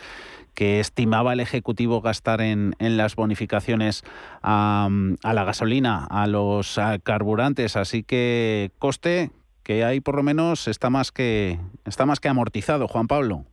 que 0.54 0.80
estimaba 0.80 1.34
el 1.34 1.40
Ejecutivo 1.40 2.02
gastar 2.02 2.40
en, 2.42 2.76
en 2.78 2.96
las 2.96 3.16
bonificaciones 3.16 4.04
a, 4.44 4.88
a, 5.24 5.34
la 5.34 5.44
gasolina, 5.44 6.06
a 6.06 6.28
los 6.28 6.80
carburantes. 7.04 7.76
Así 7.76 8.04
que 8.04 8.70
coste 8.78 9.32
que 9.64 9.84
hay 9.84 10.02
por 10.02 10.16
lo 10.16 10.24
menos 10.24 10.68
está 10.68 10.90
más 10.90 11.12
que 11.12 11.60
está 11.86 12.06
más 12.06 12.20
que 12.20 12.30
amortizado, 12.30 12.88
Juan 12.88 13.08
Pablo. 13.08 13.46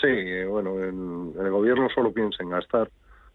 Sí, 0.00 0.08
eh, 0.08 0.46
bueno, 0.46 0.82
en, 0.82 1.32
en 1.38 1.46
el 1.46 1.52
gobierno 1.52 1.88
solo 1.94 2.12
piensa 2.12 2.42
en 2.42 2.50
gastar 2.50 2.90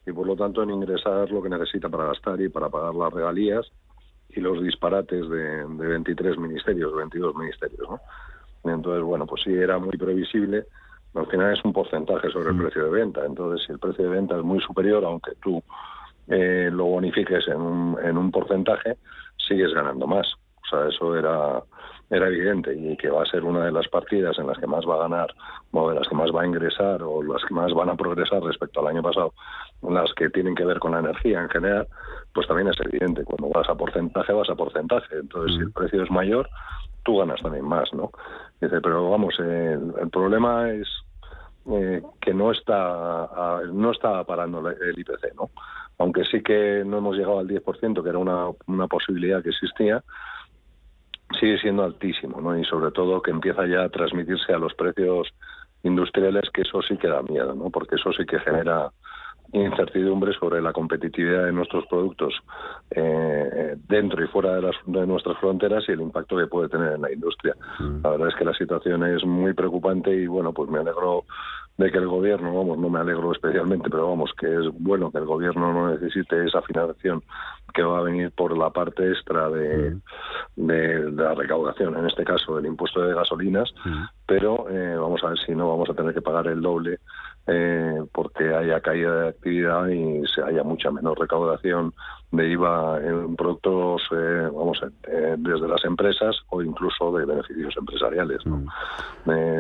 y 0.06 0.12
por 0.12 0.28
lo 0.28 0.36
tanto 0.36 0.64
en 0.64 0.72
ingresar 0.72 1.30
lo 1.32 1.42
que 1.42 1.50
necesita 1.50 1.90
para 1.90 2.06
gastar 2.06 2.42
y 2.42 2.50
para 2.50 2.70
pagar 2.70 2.96
las 2.96 3.14
regalías 3.14 3.66
y 4.30 4.40
los 4.40 4.62
disparates 4.62 5.30
de, 5.30 5.66
de 5.66 5.88
23 5.88 6.38
ministerios, 6.38 6.96
22 6.96 7.36
ministerios, 7.36 7.88
¿no? 7.90 8.00
Entonces, 8.64 9.04
bueno, 9.04 9.28
pues 9.28 9.44
sí 9.44 9.54
era 9.54 9.78
muy 9.78 9.96
previsible 9.96 10.66
al 11.16 11.28
final 11.28 11.54
es 11.54 11.64
un 11.64 11.74
porcentaje 11.74 12.30
sobre 12.30 12.50
el 12.50 12.58
precio 12.58 12.86
de 12.86 12.92
venta. 12.92 13.26
Entonces, 13.26 13.66
si 13.66 13.72
el 13.72 13.80
precio 13.80 14.06
de 14.06 14.12
venta 14.12 14.36
es 14.38 14.44
muy 14.44 14.60
superior, 14.60 15.04
aunque 15.06 15.32
tú 15.42 15.64
eh, 16.28 16.70
lo 16.72 16.86
bonifiques 16.86 17.48
en 17.48 17.62
un, 17.62 17.98
en 18.04 18.18
un 18.18 18.32
porcentaje, 18.32 18.98
sigues 19.38 19.74
ganando 19.74 20.08
más. 20.08 20.28
O 20.66 20.70
sea, 20.70 20.88
eso 20.88 21.16
era, 21.16 21.62
era 22.10 22.28
evidente 22.28 22.74
y 22.76 22.96
que 22.98 23.10
va 23.10 23.24
a 23.24 23.26
ser 23.26 23.44
una 23.44 23.66
de 23.66 23.72
las 23.72 23.88
partidas 23.88 24.38
en 24.40 24.48
las 24.48 24.58
que 24.58 24.68
más 24.68 24.86
va 24.86 24.96
a 24.96 25.08
ganar, 25.08 25.34
o 25.72 25.90
de 25.90 25.96
las 25.96 26.08
que 26.08 26.16
más 26.16 26.32
va 26.32 26.42
a 26.42 26.46
ingresar 26.46 27.04
o 27.04 27.22
las 27.24 27.44
que 27.46 27.54
más 27.54 27.74
van 27.74 27.90
a 27.90 27.96
progresar 27.96 28.42
respecto 28.44 28.80
al 28.80 28.88
año 28.88 29.02
pasado, 29.02 29.34
las 29.82 30.14
que 30.14 30.30
tienen 30.30 30.56
que 30.56 30.66
ver 30.66 30.80
con 30.80 30.92
la 30.92 31.00
energía 31.00 31.42
en 31.42 31.50
general, 31.50 31.88
pues 32.34 32.48
también 32.48 32.70
es 32.70 32.80
evidente. 32.80 33.24
Cuando 33.24 33.50
vas 33.50 33.70
a 33.70 33.76
porcentaje, 33.76 34.34
vas 34.34 34.50
a 34.50 34.56
porcentaje. 34.56 35.18
Entonces, 35.20 35.56
si 35.56 35.62
el 35.62 35.72
precio 35.72 36.04
es 36.04 36.12
mayor, 36.12 36.50
tú 37.04 37.18
ganas 37.18 37.42
también 37.42 37.66
más, 37.66 37.94
¿no? 37.94 38.12
Dice, 38.62 38.82
pero 38.82 39.10
vamos, 39.10 39.36
eh, 39.40 39.78
el 40.02 40.10
problema 40.10 40.72
es 40.72 40.88
eh, 41.72 42.02
que 42.22 42.34
no 42.34 42.52
está 42.52 43.62
no 43.72 43.92
está 43.92 44.24
parando 44.24 44.68
el 44.70 45.00
IPC, 45.00 45.36
¿no? 45.36 45.50
Aunque 45.98 46.26
sí 46.26 46.44
que 46.44 46.84
no 46.86 46.98
hemos 46.98 47.16
llegado 47.16 47.40
al 47.40 47.48
10%, 47.48 48.04
que 48.04 48.10
era 48.10 48.18
una, 48.18 48.48
una 48.68 48.88
posibilidad 48.88 49.42
que 49.42 49.50
existía, 49.50 50.04
sigue 51.40 51.58
siendo 51.60 51.84
altísimo, 51.84 52.40
¿no? 52.42 52.58
Y 52.58 52.64
sobre 52.66 52.92
todo 52.92 53.22
que 53.22 53.32
empieza 53.32 53.66
ya 53.66 53.84
a 53.84 53.90
transmitirse 53.90 54.54
a 54.54 54.58
los 54.58 54.74
precios 54.74 55.28
industriales, 55.84 56.50
que 56.54 56.62
eso 56.62 56.82
sí 56.82 56.98
que 56.98 57.08
da 57.08 57.22
miedo, 57.22 57.54
¿no? 57.54 57.70
Porque 57.70 57.96
eso 57.96 58.12
sí 58.14 58.26
que 58.26 58.40
genera 58.40 58.92
incertidumbre 59.54 60.34
sobre 60.34 60.62
la 60.62 60.74
competitividad 60.74 61.46
de 61.46 61.52
nuestros 61.52 61.86
productos 61.88 62.34
eh, 62.92 63.76
dentro 63.88 64.24
y 64.24 64.28
fuera 64.28 64.56
de, 64.56 64.62
las, 64.62 64.76
de 64.86 65.06
nuestras 65.06 65.38
fronteras 65.38 65.84
y 65.88 65.94
el 65.94 66.02
impacto 66.02 66.38
que 66.38 66.48
puede 66.48 66.70
tener 66.70 66.94
en 66.94 67.02
la 67.02 67.12
industria. 67.12 67.56
La 68.04 68.10
verdad 68.10 68.30
es 68.30 68.36
que 68.36 68.46
la 68.46 68.54
situación 68.54 69.04
es 69.04 69.24
muy 69.24 69.54
preocupante 69.54 70.14
y 70.14 70.28
bueno, 70.28 70.52
pues 70.52 70.70
me 70.70 70.80
alegro 70.80 71.26
de 71.78 71.92
que 71.92 71.98
el 71.98 72.08
gobierno, 72.08 72.56
vamos, 72.56 72.78
no 72.78 72.90
me 72.90 73.00
alegro 73.00 73.32
especialmente, 73.34 73.90
pero 73.90 74.10
vamos, 74.10 74.32
que 74.40 74.48
es 74.48 74.66
bueno 74.80 75.12
que 75.12 75.18
el 75.18 75.26
gobierno 75.26 75.74
no 75.74 75.92
necesite 75.92 76.46
esa 76.46 76.62
financiación 76.62 77.22
que 77.74 77.84
va 77.84 78.00
a 78.00 78.04
venir 78.04 78.32
por 78.32 78.58
la 78.58 78.70
parte 78.70 79.10
extra 79.10 79.50
de, 79.50 79.98
de, 80.56 81.12
de 81.12 81.24
la 81.24 81.34
recaudación, 81.34 81.98
en 81.98 82.06
este 82.06 82.24
caso 82.24 82.56
del 82.56 82.68
impuesto 82.68 83.02
de 83.02 83.14
gasolinas, 83.14 83.74
pero 84.26 84.70
eh, 84.70 84.96
vamos 84.96 85.22
a 85.24 85.30
ver 85.30 85.40
si 85.40 85.54
no 85.54 85.68
vamos 85.68 85.90
a 85.90 85.94
tener 85.94 86.14
que 86.14 86.22
pagar 86.22 86.48
el 86.48 86.62
doble 86.62 87.00
eh, 87.48 88.04
porque 88.12 88.54
haya 88.54 88.82
caída 88.82 89.22
de 89.22 89.30
actividad 89.30 89.88
y 89.88 90.26
se 90.28 90.42
haya 90.42 90.64
mucha 90.64 90.90
menos 90.90 91.18
recaudación 91.18 91.94
de 92.32 92.50
IVA 92.50 93.00
en 93.04 93.36
productos, 93.36 94.02
eh, 94.12 94.50
vamos, 94.52 94.82
eh, 95.08 95.36
desde 95.38 95.68
las 95.68 95.84
empresas 95.86 96.36
o 96.50 96.62
incluso 96.62 97.16
de 97.16 97.26
beneficios 97.26 97.76
empresariales. 97.78 98.40
Mm. 98.46 98.68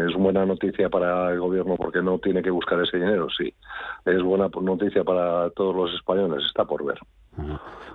¿Es 0.09 0.15
buena 0.15 0.45
noticia 0.45 0.89
para 0.89 1.31
el 1.31 1.39
gobierno 1.39 1.75
porque 1.75 2.01
no 2.01 2.17
tiene 2.19 2.41
que 2.41 2.49
buscar 2.49 2.81
ese 2.81 2.97
dinero? 2.97 3.27
Sí. 3.29 3.53
¿Es 4.05 4.21
buena 4.21 4.49
noticia 4.61 5.03
para 5.03 5.49
todos 5.51 5.75
los 5.75 5.93
españoles? 5.93 6.43
Está 6.45 6.65
por 6.65 6.83
ver. 6.86 6.97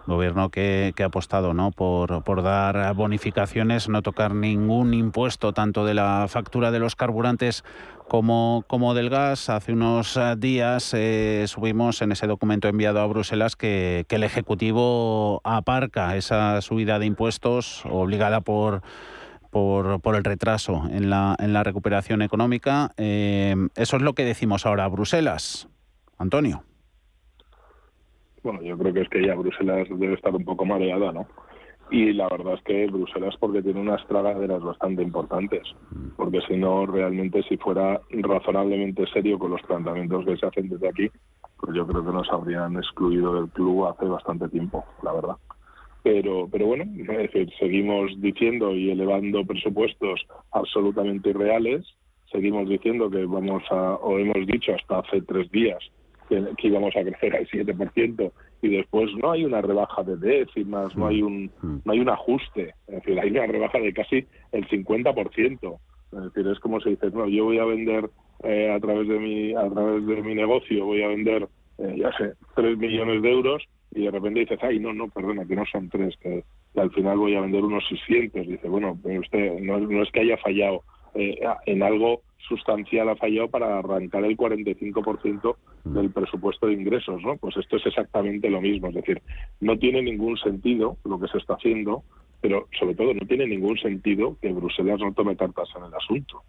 Gobierno 0.07 0.49
que, 0.49 0.95
ha 0.99 1.05
apostado 1.05 1.55
¿no? 1.55 1.71
por, 1.71 2.43
dar 2.43 2.95
bonificaciones, 2.95 3.89
no 3.89 4.03
tocar 4.03 4.35
ningún 4.35 4.95
impuesto, 4.95 5.53
tanto 5.53 5.85
de 5.85 5.95
la 5.95 6.27
factura 6.29 6.71
de 6.71 6.79
los 6.79 6.97
carburantes 6.97 7.65
como, 8.09 8.95
del 8.95 9.11
gas. 9.11 9.49
Hace 9.49 9.73
unos 9.73 10.17
eh, 10.17 10.35
días 10.37 10.93
eh, 10.95 11.45
subimos 11.47 12.03
en 12.03 12.13
ese 12.13 12.27
documento 12.27 12.67
enviado 12.67 13.01
a 13.01 13.07
Bruselas 13.07 13.57
que, 13.57 14.05
el 14.09 14.25
Ejecutivo 14.25 15.41
aparca 15.45 16.17
esa 16.17 16.61
subida 16.61 16.99
de 16.99 17.07
impuestos 17.07 17.85
obligada 17.87 18.41
por, 18.41 18.83
por, 19.51 20.17
el 20.17 20.25
retraso 20.25 20.85
en 20.91 21.09
la, 21.09 21.37
en 21.39 21.53
la 21.53 21.63
recuperación 21.63 22.23
económica. 22.23 22.93
Eh, 22.97 23.55
eso 23.77 23.97
es 23.97 24.03
lo 24.03 24.15
que 24.15 24.25
decimos 24.25 24.67
ahora 24.67 24.85
a 24.85 24.89
Bruselas. 24.89 25.69
Antonio. 26.19 26.65
Bueno, 28.43 28.63
yo 28.63 28.77
creo 28.79 28.95
que 28.95 29.01
es 29.03 29.09
que 29.09 29.27
ya 29.27 29.35
Bruselas 29.35 29.87
debe 29.91 30.15
estar 30.15 30.35
un 30.35 30.45
poco 30.45 30.65
mareada, 30.65 31.13
¿no? 31.13 31.27
Y 31.91 32.13
la 32.13 32.29
verdad 32.29 32.55
es 32.55 32.63
que 32.63 32.87
Bruselas 32.87 33.35
porque 33.41 33.63
tiene 33.63 33.81
unas 33.81 34.07
tragaderas 34.07 34.63
bastante 34.63 35.03
importantes, 35.03 35.63
porque 36.17 36.41
si 36.49 36.57
no, 36.57 36.87
realmente 36.87 37.43
si 37.43 37.57
fuera 37.57 38.01
razonablemente 38.11 39.07
serio 39.13 39.39
con 39.39 39.51
los 39.51 39.63
planteamientos 39.63 40.25
que 40.25 40.37
se 40.37 40.47
hacen 40.47 40.69
desde 40.69 40.89
aquí, 40.89 41.11
pues 41.59 41.75
yo 41.75 41.87
creo 41.87 42.05
que 42.05 42.13
nos 42.13 42.31
habrían 42.31 42.77
excluido 42.77 43.35
del 43.35 43.51
club 43.51 43.87
hace 43.87 44.07
bastante 44.07 44.49
tiempo, 44.49 44.85
la 45.03 45.13
verdad. 45.13 45.37
Pero, 46.03 46.49
pero 46.51 46.67
bueno, 46.67 46.85
es 46.85 47.07
decir, 47.07 47.51
seguimos 47.59 48.19
diciendo 48.21 48.73
y 48.75 48.91
elevando 48.91 49.45
presupuestos 49.45 50.25
absolutamente 50.53 51.31
irreales, 51.31 51.85
seguimos 52.31 52.69
diciendo 52.69 53.11
que 53.11 53.27
vamos 53.27 53.65
a, 53.71 53.95
o 53.97 54.19
hemos 54.19 54.47
dicho 54.47 54.73
hasta 54.75 55.01
hace 55.01 55.21
tres 55.23 55.51
días, 55.51 55.79
que, 56.57 56.69
íbamos 56.69 56.97
a 56.97 57.03
crecer 57.03 57.37
al 57.37 57.49
7% 57.49 58.33
y 58.63 58.69
después 58.69 59.11
no 59.17 59.33
hay 59.33 59.45
una 59.45 59.61
rebaja 59.61 60.03
de 60.03 60.17
décimas, 60.17 60.97
no 60.97 61.09
hay 61.09 61.23
un 61.23 61.51
mm. 61.61 61.81
no 61.85 61.93
hay 61.93 62.01
un 62.01 62.09
ajuste, 62.09 62.75
es 62.87 62.95
decir, 62.95 63.19
hay 63.19 63.31
una 63.31 63.47
rebaja 63.47 63.79
de 63.79 63.93
casi 63.93 64.27
el 64.53 64.69
50%. 64.69 65.79
Es 66.13 66.23
decir, 66.25 66.51
es 66.51 66.59
como 66.59 66.81
se 66.81 66.91
dice, 66.91 67.11
no, 67.11 67.29
yo 67.29 67.45
voy 67.45 67.59
a 67.59 67.65
vender 67.65 68.11
eh, 68.43 68.73
a 68.75 68.81
través 68.81 69.07
de 69.09 69.19
mi 69.19 69.55
a 69.55 69.69
través 69.69 70.07
de 70.07 70.23
mi 70.23 70.35
negocio 70.35 70.85
voy 70.85 71.03
a 71.03 71.09
vender 71.09 71.49
eh, 71.79 71.97
ya 71.97 72.13
sé, 72.13 72.35
3 72.57 72.77
millones 72.77 73.23
de 73.23 73.31
euros 73.31 73.63
y 73.93 74.05
de 74.05 74.11
repente 74.11 74.41
dices, 74.41 74.59
ay, 74.63 74.79
no, 74.79 74.93
no, 74.93 75.09
perdona, 75.09 75.47
que 75.47 75.57
no 75.57 75.65
son 75.67 75.89
3, 75.89 76.15
que, 76.19 76.45
al 76.77 76.91
final 76.93 77.19
voy 77.19 77.35
a 77.35 77.41
vender 77.41 77.65
unos 77.65 77.83
600. 77.89 78.47
Dice, 78.47 78.69
bueno, 78.69 78.99
pero 79.03 79.21
usted 79.21 79.59
no, 79.61 79.79
no 79.79 80.03
es 80.03 80.11
que 80.13 80.21
haya 80.21 80.37
fallado 80.37 80.83
eh, 81.15 81.41
en 81.67 81.83
algo 81.83 82.23
sustancial 82.49 83.09
ha 83.09 83.17
fallado 83.17 83.49
para 83.49 83.79
arrancar 83.79 84.25
el 84.25 84.37
45% 84.37 85.57
del 85.85 86.11
presupuesto 86.11 86.67
de 86.67 86.75
ingresos, 86.75 87.23
¿no? 87.23 87.37
Pues 87.37 87.57
esto 87.57 87.77
es 87.77 87.87
exactamente 87.87 88.51
lo 88.51 88.61
mismo, 88.61 88.89
es 88.89 88.95
decir, 88.95 89.23
no 89.61 89.79
tiene 89.79 90.03
ningún 90.03 90.37
sentido 90.37 90.97
lo 91.05 91.19
que 91.21 91.29
se 91.29 91.39
está 91.39 91.55
haciendo, 91.55 92.03
pero 92.41 92.69
sobre 92.79 92.95
todo 92.95 93.15
no 93.15 93.27
tiene 93.27 93.47
ningún 93.47 93.79
sentido 93.79 94.37
que 94.41 94.53
Bruselas 94.53 95.01
no 95.01 95.13
tome 95.13 95.37
cartas 95.37 95.69
en 95.77 95.85
el 95.85 95.95
asunto. 95.95 96.43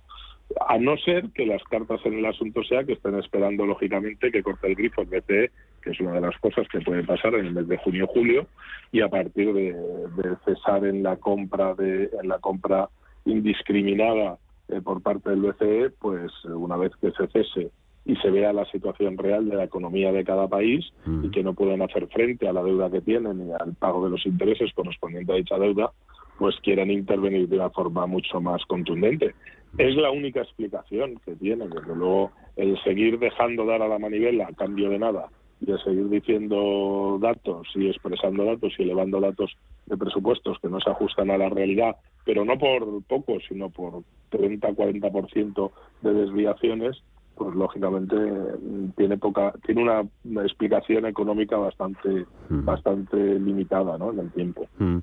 A 0.67 0.77
no 0.77 0.97
ser 0.97 1.29
que 1.29 1.45
las 1.45 1.63
cartas 1.63 2.01
en 2.05 2.15
el 2.15 2.25
asunto 2.25 2.63
sea 2.63 2.83
que 2.83 2.93
estén 2.93 3.17
esperando, 3.17 3.65
lógicamente, 3.65 4.31
que 4.31 4.43
corte 4.43 4.67
el 4.67 4.75
grifo 4.75 5.01
el 5.01 5.07
BCE, 5.07 5.51
que 5.81 5.91
es 5.91 5.99
una 6.01 6.13
de 6.13 6.21
las 6.21 6.37
cosas 6.39 6.67
que 6.67 6.81
puede 6.81 7.03
pasar 7.03 7.35
en 7.35 7.45
el 7.45 7.53
mes 7.53 7.67
de 7.67 7.77
junio 7.77 8.07
julio, 8.07 8.47
y 8.91 9.01
a 9.01 9.07
partir 9.07 9.53
de, 9.53 9.73
de 9.73 10.35
cesar 10.43 10.85
en 10.85 11.03
la 11.03 11.15
compra 11.15 11.73
de 11.75 12.09
en 12.21 12.27
la 12.27 12.39
compra 12.39 12.89
indiscriminada 13.25 14.37
eh, 14.71 14.81
por 14.81 15.01
parte 15.01 15.29
del 15.29 15.41
BCE, 15.41 15.91
pues 15.99 16.31
una 16.45 16.77
vez 16.77 16.91
que 17.01 17.11
se 17.11 17.27
cese 17.27 17.71
y 18.05 18.15
se 18.15 18.31
vea 18.31 18.51
la 18.53 18.65
situación 18.65 19.17
real 19.17 19.47
de 19.47 19.55
la 19.55 19.65
economía 19.65 20.11
de 20.11 20.23
cada 20.23 20.47
país 20.47 20.91
y 21.23 21.29
que 21.29 21.43
no 21.43 21.53
pueden 21.53 21.81
hacer 21.83 22.07
frente 22.07 22.47
a 22.47 22.53
la 22.53 22.63
deuda 22.63 22.89
que 22.89 23.01
tienen 23.01 23.47
y 23.47 23.51
al 23.51 23.75
pago 23.75 24.03
de 24.03 24.09
los 24.09 24.25
intereses 24.25 24.73
correspondientes 24.73 25.33
a 25.33 25.37
dicha 25.37 25.59
deuda, 25.59 25.91
pues 26.39 26.55
quieren 26.63 26.89
intervenir 26.89 27.47
de 27.47 27.57
una 27.57 27.69
forma 27.69 28.07
mucho 28.07 28.41
más 28.41 28.65
contundente. 28.65 29.35
Es 29.77 29.95
la 29.95 30.09
única 30.09 30.41
explicación 30.41 31.19
que 31.23 31.35
tiene, 31.35 31.67
desde 31.67 31.95
luego 31.95 32.31
el 32.55 32.81
seguir 32.83 33.19
dejando 33.19 33.65
dar 33.65 33.83
a 33.83 33.87
la 33.87 33.99
manivela 33.99 34.47
a 34.47 34.55
cambio 34.55 34.89
de 34.89 34.97
nada 34.97 35.29
el 35.67 35.83
seguir 35.83 36.09
diciendo 36.09 37.17
datos 37.21 37.67
y 37.75 37.87
expresando 37.87 38.45
datos 38.45 38.73
y 38.77 38.83
elevando 38.83 39.19
datos 39.19 39.55
de 39.85 39.97
presupuestos 39.97 40.57
que 40.59 40.69
no 40.69 40.79
se 40.79 40.89
ajustan 40.89 41.31
a 41.31 41.37
la 41.37 41.49
realidad 41.49 41.95
pero 42.25 42.45
no 42.45 42.57
por 42.57 43.03
poco, 43.03 43.39
sino 43.47 43.69
por 43.69 44.03
30-40% 44.31 45.71
de 46.01 46.13
desviaciones, 46.13 47.01
pues 47.35 47.55
lógicamente 47.55 48.15
tiene 48.95 49.17
poca 49.17 49.53
tiene 49.65 49.83
una, 49.83 50.03
explicación 50.43 51.05
económica 51.05 51.57
bastante 51.57 52.25
mm. 52.49 52.65
bastante 52.65 53.17
limitada 53.39 53.97
¿no? 53.97 54.11
en 54.11 54.19
el 54.19 54.31
tiempo 54.31 54.67
mm. 54.77 54.97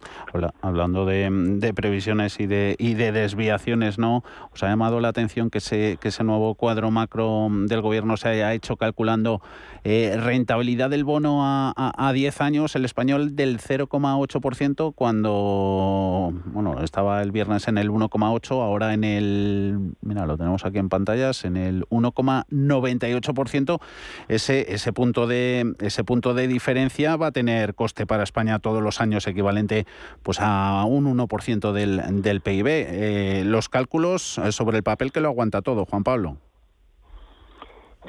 hablando 0.61 1.05
de, 1.07 1.73
previsiones 1.75 2.39
y 2.41 2.47
de 2.47 2.77
y 2.79 2.95
de 2.95 3.13
desviaciones 3.13 3.99
no 3.99 4.23
os 4.53 4.63
ha 4.63 4.69
llamado 4.69 5.01
la 5.01 5.09
atención 5.09 5.51
que 5.51 5.59
ese 5.59 5.99
que 6.01 6.09
ese 6.09 6.25
nuevo 6.25 6.55
cuadro 6.55 6.91
macro 6.91 7.49
del 7.51 7.81
gobierno 7.81 8.17
se 8.17 8.29
haya 8.29 8.55
hecho 8.55 8.77
calculando 8.77 9.41
eh, 9.85 10.17
rentabilidad 10.19 10.91
del 10.91 11.05
bono 11.05 11.45
a, 11.45 11.73
a, 11.77 12.13
10 12.13 12.41
años 12.41 12.77
el 12.77 12.85
español 12.85 13.37
del 13.37 13.59
0,8% 13.59 14.93
cuando 14.95 16.33
bueno 16.47 16.81
estaba 16.83 17.23
el 17.23 17.33
viernes 17.33 17.69
en 17.69 17.79
el 17.79 17.91
1,8 17.91 18.51
ahora 18.63 18.95
en 18.95 19.05
el 19.05 19.95
mira 20.03 20.27
lo 20.27 20.37
tenemos 20.37 20.65
aquí 20.65 20.79
en 20.79 20.89
pantallas 20.89 21.45
en 21.45 21.57
el 21.57 21.85
1, 21.91 22.13
98%, 22.25 23.81
ese, 24.29 24.73
ese, 24.73 24.93
punto 24.93 25.27
de, 25.27 25.75
ese 25.81 26.05
punto 26.05 26.35
de 26.35 26.49
diferencia 26.49 27.17
va 27.17 27.29
a 27.29 27.33
tener 27.33 27.75
coste 27.75 28.07
para 28.07 28.23
España 28.23 28.59
todos 28.59 28.83
los 28.83 29.01
años 29.01 29.27
equivalente 29.27 29.87
pues, 30.23 30.39
a 30.41 30.85
un 30.85 31.07
1% 31.17 31.73
del, 31.73 32.23
del 32.23 32.41
PIB. 32.41 32.67
Eh, 32.69 33.43
los 33.45 33.69
cálculos 33.69 34.41
sobre 34.51 34.79
el 34.79 34.83
papel 34.83 35.13
que 35.13 35.21
lo 35.21 35.29
aguanta 35.29 35.63
todo, 35.63 35.85
Juan 35.85 36.05
Pablo. 36.05 36.37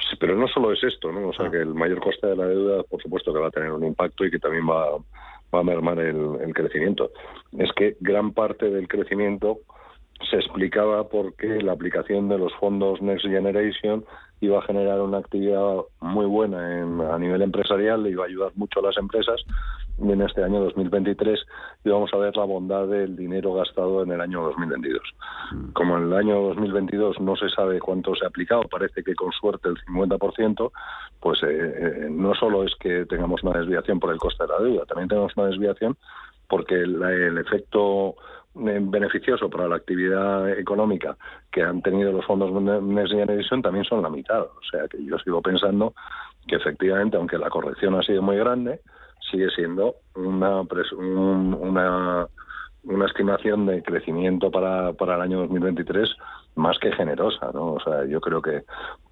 Sí, 0.10 0.16
pero 0.20 0.36
no 0.36 0.48
solo 0.48 0.72
es 0.72 0.84
esto, 0.84 1.12
¿no? 1.12 1.30
O 1.30 1.34
sea, 1.34 1.48
ah. 1.48 1.52
que 1.52 1.58
el 1.58 1.74
mayor 1.74 2.00
coste 2.00 2.28
de 2.28 2.36
la 2.36 2.46
deuda, 2.46 2.84
por 2.84 3.02
supuesto, 3.02 3.34
que 3.34 3.40
va 3.40 3.48
a 3.48 3.52
tener 3.52 3.72
un 3.72 3.84
impacto 3.84 4.26
y 4.26 4.32
que 4.32 4.40
también 4.40 4.68
va, 4.68 4.98
va 5.54 5.60
a 5.60 5.64
mermar 5.64 6.00
el, 6.00 6.38
el 6.42 6.54
crecimiento. 6.54 7.12
Es 7.58 7.72
que 7.74 7.98
gran 8.00 8.34
parte 8.34 8.70
del 8.70 8.88
crecimiento 8.88 9.60
se 10.30 10.38
explicaba 10.38 11.08
por 11.08 11.34
qué 11.36 11.62
la 11.62 11.74
aplicación 11.74 12.30
de 12.30 12.38
los 12.38 12.54
fondos 12.56 13.02
Next 13.02 13.26
Generation 13.26 14.06
iba 14.42 14.60
a 14.60 14.62
generar 14.62 15.02
una 15.02 15.18
actividad 15.18 15.78
muy 16.00 16.26
buena 16.26 17.14
a 17.14 17.20
nivel 17.20 17.42
empresarial, 17.42 18.08
iba 18.08 18.24
a 18.24 18.28
ayudar 18.28 18.52
mucho 18.56 18.80
a 18.80 18.84
las 18.84 18.98
empresas 18.98 19.44
y 20.02 20.12
en 20.12 20.22
este 20.22 20.44
año 20.44 20.62
2023 20.62 21.40
íbamos 21.84 22.14
a 22.14 22.18
ver 22.18 22.36
la 22.38 22.46
bondad 22.46 22.88
del 22.88 23.18
dinero 23.18 23.54
gastado 23.54 24.04
en 24.04 24.12
el 24.12 24.22
año 24.22 24.42
2022. 24.44 25.02
Mm. 25.52 25.72
Como 25.72 25.98
en 25.98 26.04
el 26.04 26.14
año 26.14 26.42
2022 26.42 27.20
no 27.20 27.36
se 27.36 27.50
sabe 27.50 27.80
cuánto 27.80 28.16
se 28.16 28.24
ha 28.24 28.30
aplicado, 28.30 28.62
parece 28.64 29.04
que 29.04 29.14
con 29.14 29.32
suerte 29.34 29.68
el 29.68 29.78
50%, 29.86 30.72
pues 31.20 31.44
eh, 31.44 31.48
eh, 31.50 32.08
no 32.10 32.34
solo 32.34 32.64
es 32.64 32.74
que 32.80 33.06
tengamos 33.06 33.44
una 33.44 33.60
desviación 33.60 34.00
por 34.00 34.14
el 34.14 34.20
coste 34.20 34.44
de 34.44 34.50
la 34.50 34.60
deuda, 34.60 34.86
también 34.86 35.10
tenemos 35.10 35.36
una 35.36 35.48
desviación 35.48 35.98
porque 36.48 36.76
el 36.76 37.38
efecto 37.38 38.16
beneficioso 38.54 39.50
para 39.50 39.68
la 39.68 39.76
actividad 39.76 40.50
económica 40.58 41.16
que 41.52 41.62
han 41.62 41.82
tenido 41.82 42.12
los 42.12 42.26
fondos 42.26 42.52
Next 42.84 43.12
Generation 43.12 43.62
también 43.62 43.86
son 43.86 44.02
la 44.02 44.10
mitad. 44.10 44.42
O 44.42 44.62
sea 44.70 44.88
que 44.88 45.04
yo 45.04 45.18
sigo 45.20 45.42
pensando 45.42 45.94
que 46.48 46.56
efectivamente, 46.56 47.18
aunque 47.18 47.38
la 47.38 47.50
corrección 47.50 47.96
ha 47.96 48.04
sido 48.04 48.22
muy 48.22 48.38
grande, 48.38 48.82
sigue 49.30 49.50
siendo 49.52 49.96
una, 50.16 50.62
una, 50.62 52.28
una 52.84 53.06
estimación 53.06 53.66
de 53.66 53.84
crecimiento 53.84 54.50
para, 54.50 54.94
para 54.94 55.16
el 55.16 55.22
año 55.22 55.40
2023 55.42 56.10
más 56.56 56.78
que 56.80 56.92
generosa, 56.92 57.52
¿no? 57.54 57.74
O 57.74 57.80
sea, 57.80 58.06
yo 58.06 58.20
creo 58.20 58.42
que 58.42 58.64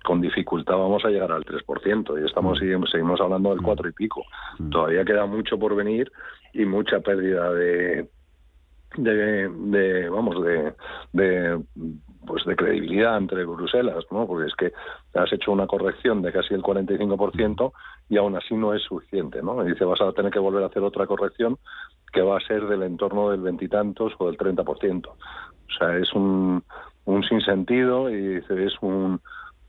con 0.03 0.19
dificultad 0.21 0.75
vamos 0.75 1.05
a 1.05 1.09
llegar 1.09 1.31
al 1.31 1.45
3% 1.45 2.21
y 2.21 2.25
estamos 2.25 2.59
mm. 2.61 2.85
seguimos 2.87 3.21
hablando 3.21 3.51
del 3.51 3.61
4 3.61 3.89
y 3.89 3.91
pico. 3.93 4.23
Mm. 4.59 4.69
Todavía 4.69 5.05
queda 5.05 5.25
mucho 5.25 5.57
por 5.57 5.75
venir 5.75 6.11
y 6.53 6.65
mucha 6.65 6.99
pérdida 6.99 7.51
de, 7.53 8.09
de, 8.95 10.09
vamos 10.09 10.43
de, 10.43 10.73
de 11.13 11.61
pues 12.25 12.45
de 12.45 12.55
credibilidad 12.55 13.17
entre 13.17 13.45
Bruselas, 13.45 14.05
¿no? 14.11 14.27
Porque 14.27 14.47
es 14.47 14.55
que 14.55 14.73
has 15.13 15.31
hecho 15.31 15.51
una 15.51 15.67
corrección 15.67 16.21
de 16.21 16.33
casi 16.33 16.53
el 16.53 16.61
45% 16.61 17.71
y 18.09 18.17
aún 18.17 18.35
así 18.35 18.55
no 18.55 18.73
es 18.73 18.83
suficiente, 18.83 19.41
¿no? 19.41 19.63
Dice, 19.63 19.85
vas 19.85 20.01
a 20.01 20.11
tener 20.11 20.31
que 20.31 20.39
volver 20.39 20.63
a 20.63 20.67
hacer 20.67 20.83
otra 20.83 21.07
corrección 21.07 21.57
que 22.11 22.21
va 22.21 22.37
a 22.37 22.47
ser 22.47 22.67
del 22.67 22.83
entorno 22.83 23.29
del 23.29 23.41
veintitantos 23.41 24.13
o 24.17 24.27
del 24.27 24.37
30%. 24.37 25.07
O 25.07 25.15
sea, 25.77 25.97
es 25.97 26.11
un, 26.13 26.63
un 27.05 27.23
sinsentido 27.23 28.09
y 28.09 28.37
es 28.37 28.81
un 28.81 29.21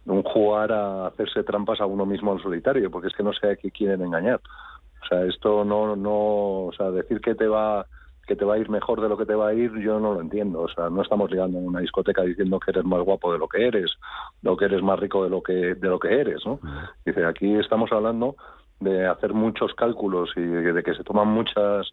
un 0.09 0.23
jugar 0.23 0.73
a 0.73 1.07
hacerse 1.09 1.43
trampas 1.45 1.81
a 1.81 1.87
uno 1.87 2.07
mismo 2.07 2.33
al 2.33 2.43
solitario, 2.43 2.91
porque 2.91 3.09
es 3.09 3.15
que 3.15 3.23
no 3.23 3.33
sé 3.33 3.51
a 3.51 3.57
qué 3.57 3.71
quieren 3.71 4.03
engañar. 4.03 4.41
O 5.03 5.07
sea, 5.07 5.25
esto 5.25 5.65
no, 5.65 5.97
no, 5.97 6.67
o 6.67 6.73
sea, 6.77 6.91
decir 6.91 7.21
que 7.21 7.35
te 7.35 7.47
va 7.47 7.87
que 8.29 8.37
te 8.37 8.45
va 8.45 8.55
a 8.55 8.59
ir 8.59 8.69
mejor 8.69 9.01
de 9.01 9.09
lo 9.09 9.17
que 9.17 9.25
te 9.25 9.35
va 9.35 9.49
a 9.49 9.55
ir, 9.55 9.73
yo 9.81 9.99
no 9.99 10.15
lo 10.15 10.21
entiendo. 10.21 10.61
O 10.61 10.69
sea, 10.69 10.91
no 10.91 11.03
estamos 11.03 11.31
ligando 11.31 11.59
en 11.59 11.67
una 11.67 11.81
discoteca 11.81 12.23
diciendo 12.23 12.61
que 12.61 12.71
eres 12.71 12.85
más 12.85 13.03
guapo 13.03 13.33
de 13.33 13.39
lo 13.39 13.49
que 13.49 13.67
eres, 13.67 13.91
o 14.45 14.57
que 14.57 14.67
eres 14.67 14.83
más 14.83 15.01
rico 15.01 15.25
de 15.25 15.31
lo 15.31 15.43
que 15.43 15.75
de 15.75 15.89
lo 15.89 15.99
que 15.99 16.21
eres, 16.21 16.45
¿no? 16.47 16.61
Dice, 17.05 17.25
aquí 17.25 17.55
estamos 17.57 17.91
hablando 17.91 18.37
de 18.81 19.07
hacer 19.07 19.33
muchos 19.33 19.75
cálculos 19.75 20.31
y 20.37 20.43
de 20.43 20.83
que 20.83 20.95
se 20.95 21.03
toman 21.03 21.29
muchas 21.29 21.89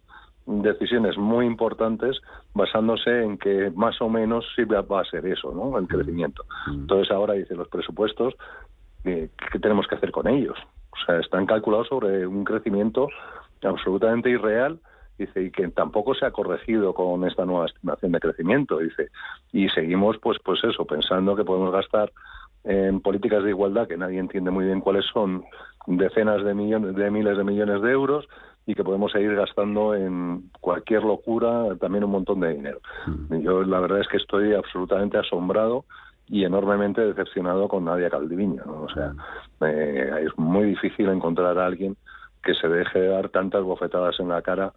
decisiones 0.46 1.16
muy 1.16 1.46
importantes 1.46 2.20
basándose 2.54 3.24
en 3.24 3.38
que 3.38 3.72
más 3.74 4.00
o 4.00 4.08
menos 4.08 4.44
sí 4.54 4.62
va 4.64 5.00
a 5.00 5.04
ser 5.04 5.26
eso, 5.26 5.52
¿no? 5.52 5.76
El 5.78 5.88
crecimiento. 5.88 6.44
Entonces 6.68 7.10
ahora 7.10 7.34
dice 7.34 7.56
los 7.56 7.68
presupuestos, 7.68 8.34
eh, 9.04 9.30
¿qué 9.50 9.58
tenemos 9.58 9.88
que 9.88 9.96
hacer 9.96 10.12
con 10.12 10.28
ellos? 10.28 10.56
O 10.92 11.06
sea, 11.06 11.18
están 11.18 11.46
calculados 11.46 11.88
sobre 11.88 12.26
un 12.26 12.44
crecimiento 12.44 13.08
absolutamente 13.62 14.30
irreal 14.30 14.78
dice 15.18 15.42
y 15.42 15.50
que 15.50 15.68
tampoco 15.68 16.14
se 16.14 16.26
ha 16.26 16.30
corregido 16.30 16.94
con 16.94 17.26
esta 17.26 17.44
nueva 17.44 17.66
estimación 17.66 18.12
de 18.12 18.20
crecimiento 18.20 18.78
dice 18.78 19.08
y 19.52 19.68
seguimos 19.70 20.18
pues 20.18 20.38
pues 20.44 20.62
eso 20.64 20.84
pensando 20.84 21.36
que 21.36 21.44
podemos 21.44 21.72
gastar 21.72 22.12
en 22.64 23.00
políticas 23.00 23.44
de 23.44 23.50
igualdad 23.50 23.86
que 23.86 23.96
nadie 23.96 24.18
entiende 24.18 24.50
muy 24.50 24.66
bien 24.66 24.80
cuáles 24.80 25.06
son 25.06 25.44
decenas 25.86 26.44
de 26.44 26.54
millones 26.54 26.96
de 26.96 27.10
miles 27.10 27.36
de 27.36 27.44
millones 27.44 27.80
de 27.82 27.90
euros 27.92 28.28
y 28.66 28.74
que 28.74 28.82
podemos 28.82 29.12
seguir 29.12 29.34
gastando 29.36 29.94
en 29.94 30.50
cualquier 30.60 31.04
locura 31.04 31.76
también 31.80 32.02
un 32.02 32.10
montón 32.10 32.40
de 32.40 32.52
dinero. 32.52 32.80
Yo 33.30 33.62
la 33.62 33.78
verdad 33.78 34.00
es 34.00 34.08
que 34.08 34.16
estoy 34.16 34.54
absolutamente 34.54 35.16
asombrado 35.16 35.84
y 36.28 36.44
enormemente 36.44 37.00
decepcionado 37.00 37.68
con 37.68 37.84
Nadia 37.84 38.10
Caldiviño. 38.10 38.62
O 38.66 38.88
sea, 38.88 39.12
eh, 39.60 40.24
es 40.26 40.36
muy 40.36 40.64
difícil 40.64 41.08
encontrar 41.08 41.56
a 41.58 41.66
alguien 41.66 41.96
que 42.42 42.54
se 42.54 42.68
deje 42.68 43.06
dar 43.06 43.28
tantas 43.28 43.62
bofetadas 43.62 44.18
en 44.18 44.28
la 44.28 44.42
cara 44.42 44.72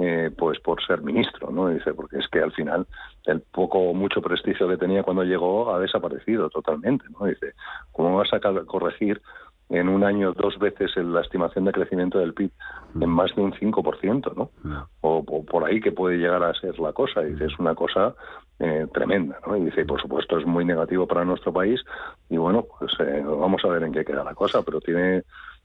eh, 0.00 0.30
pues 0.36 0.60
por 0.60 0.84
ser 0.84 1.02
ministro, 1.02 1.50
¿no? 1.50 1.68
Dice, 1.68 1.94
porque 1.94 2.18
es 2.18 2.28
que 2.28 2.40
al 2.40 2.52
final 2.52 2.86
el 3.26 3.40
poco 3.40 3.78
o 3.78 3.94
mucho 3.94 4.22
prestigio 4.22 4.68
que 4.68 4.76
tenía 4.76 5.02
cuando 5.02 5.24
llegó 5.24 5.74
ha 5.74 5.80
desaparecido 5.80 6.48
totalmente, 6.50 7.04
¿no? 7.18 7.26
Dice, 7.26 7.54
¿cómo 7.92 8.16
vas 8.16 8.32
a 8.32 8.40
corregir 8.66 9.20
en 9.70 9.88
un 9.88 10.04
año 10.04 10.32
dos 10.32 10.58
veces 10.58 10.90
la 10.96 11.20
estimación 11.20 11.64
de 11.64 11.72
crecimiento 11.72 12.18
del 12.18 12.34
PIB 12.34 12.50
en 13.00 13.08
más 13.08 13.34
de 13.36 13.42
un 13.42 13.52
5%, 13.52 14.34
¿no? 14.34 14.50
O, 15.00 15.24
por 15.24 15.64
ahí 15.64 15.80
que 15.80 15.92
puede 15.92 16.18
llegar 16.18 16.42
a 16.42 16.54
ser 16.54 16.78
la 16.80 16.92
cosa. 16.92 17.20
Dice, 17.20 17.44
es 17.44 17.58
una 17.58 17.74
cosa 17.76 18.14
eh, 18.58 18.86
tremenda, 18.92 19.38
¿no? 19.46 19.56
Y 19.56 19.64
dice, 19.66 19.84
por 19.84 20.00
supuesto, 20.02 20.38
es 20.38 20.46
muy 20.46 20.64
negativo 20.64 21.06
para 21.06 21.24
nuestro 21.24 21.52
país 21.52 21.80
y 22.28 22.36
bueno, 22.36 22.66
pues 22.78 22.92
eh, 22.98 23.22
vamos 23.24 23.64
a 23.64 23.68
ver 23.68 23.84
en 23.84 23.92
qué 23.92 24.04
queda 24.04 24.24
la 24.24 24.34
cosa, 24.34 24.62
pero 24.62 24.80
tiene 24.80 25.22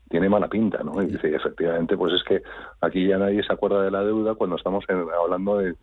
tiene 0.10 0.30
mala 0.30 0.48
pinta, 0.48 0.84
¿no? 0.84 1.02
Y 1.02 1.08
dice, 1.08 1.36
efectivamente, 1.36 1.98
pues 1.98 2.14
es 2.14 2.24
que 2.24 2.42
aquí 2.82 3.08
ya 3.08 3.18
nadie 3.18 3.44
se 3.44 3.52
acuerda 3.52 3.82
de 3.82 3.92
la 3.92 4.04
deuda 4.04 4.36
cuando 4.36 4.56
estamos 4.56 4.86
hablando 4.88 5.58
de, 5.58 5.76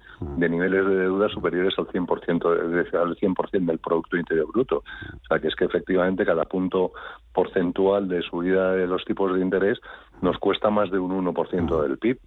niveles 0.49 0.87
de 0.87 0.97
deuda 0.97 1.29
superiores 1.29 1.75
al 1.79 1.89
100%, 1.89 2.95
al 2.95 3.17
100% 3.17 3.67
del 3.67 3.79
Producto 3.79 4.17
Interior 4.17 4.47
Bruto. 4.47 4.79
O 4.79 5.27
sea, 5.29 5.41
que 5.41 5.49
es 5.49 5.57
que 5.57 5.65
efectivamente 5.65 6.25
cada 6.25 6.45
punto 6.45 6.93
porcentual 7.33 8.09
de 8.09 8.23
subida 8.23 8.73
de 8.73 8.87
los 8.87 9.05
tipos 9.05 9.35
de 9.35 9.41
interés 9.41 9.81
nos 10.21 10.39
cuesta 10.39 10.71
más 10.71 10.91
de 10.91 10.99
un 10.99 11.25
1% 11.25 11.83
del 11.83 11.99
PIB 11.99 12.19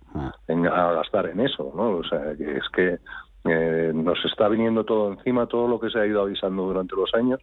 en, 0.48 0.68
a 0.68 0.92
gastar 0.92 1.28
en 1.28 1.40
eso, 1.40 1.72
¿no? 1.76 1.98
O 1.98 2.04
sea, 2.04 2.36
que 2.36 2.58
es 2.58 2.70
que 2.74 3.00
eh, 3.46 3.92
nos 3.94 4.18
está 4.26 4.50
viniendo 4.50 4.84
todo 4.84 5.14
encima, 5.14 5.46
todo 5.46 5.68
lo 5.68 5.80
que 5.80 5.90
se 5.90 6.00
ha 6.00 6.06
ido 6.06 6.22
avisando 6.22 6.64
durante 6.64 6.96
los 6.96 7.14
años, 7.14 7.40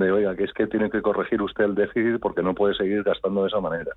de, 0.00 0.12
oiga, 0.12 0.34
que 0.34 0.44
es 0.44 0.52
que 0.52 0.66
tiene 0.66 0.90
que 0.90 1.02
corregir 1.02 1.40
usted 1.42 1.64
el 1.64 1.74
déficit 1.74 2.20
porque 2.20 2.42
no 2.42 2.54
puede 2.54 2.74
seguir 2.74 3.02
gastando 3.02 3.42
de 3.42 3.48
esa 3.48 3.60
manera. 3.60 3.92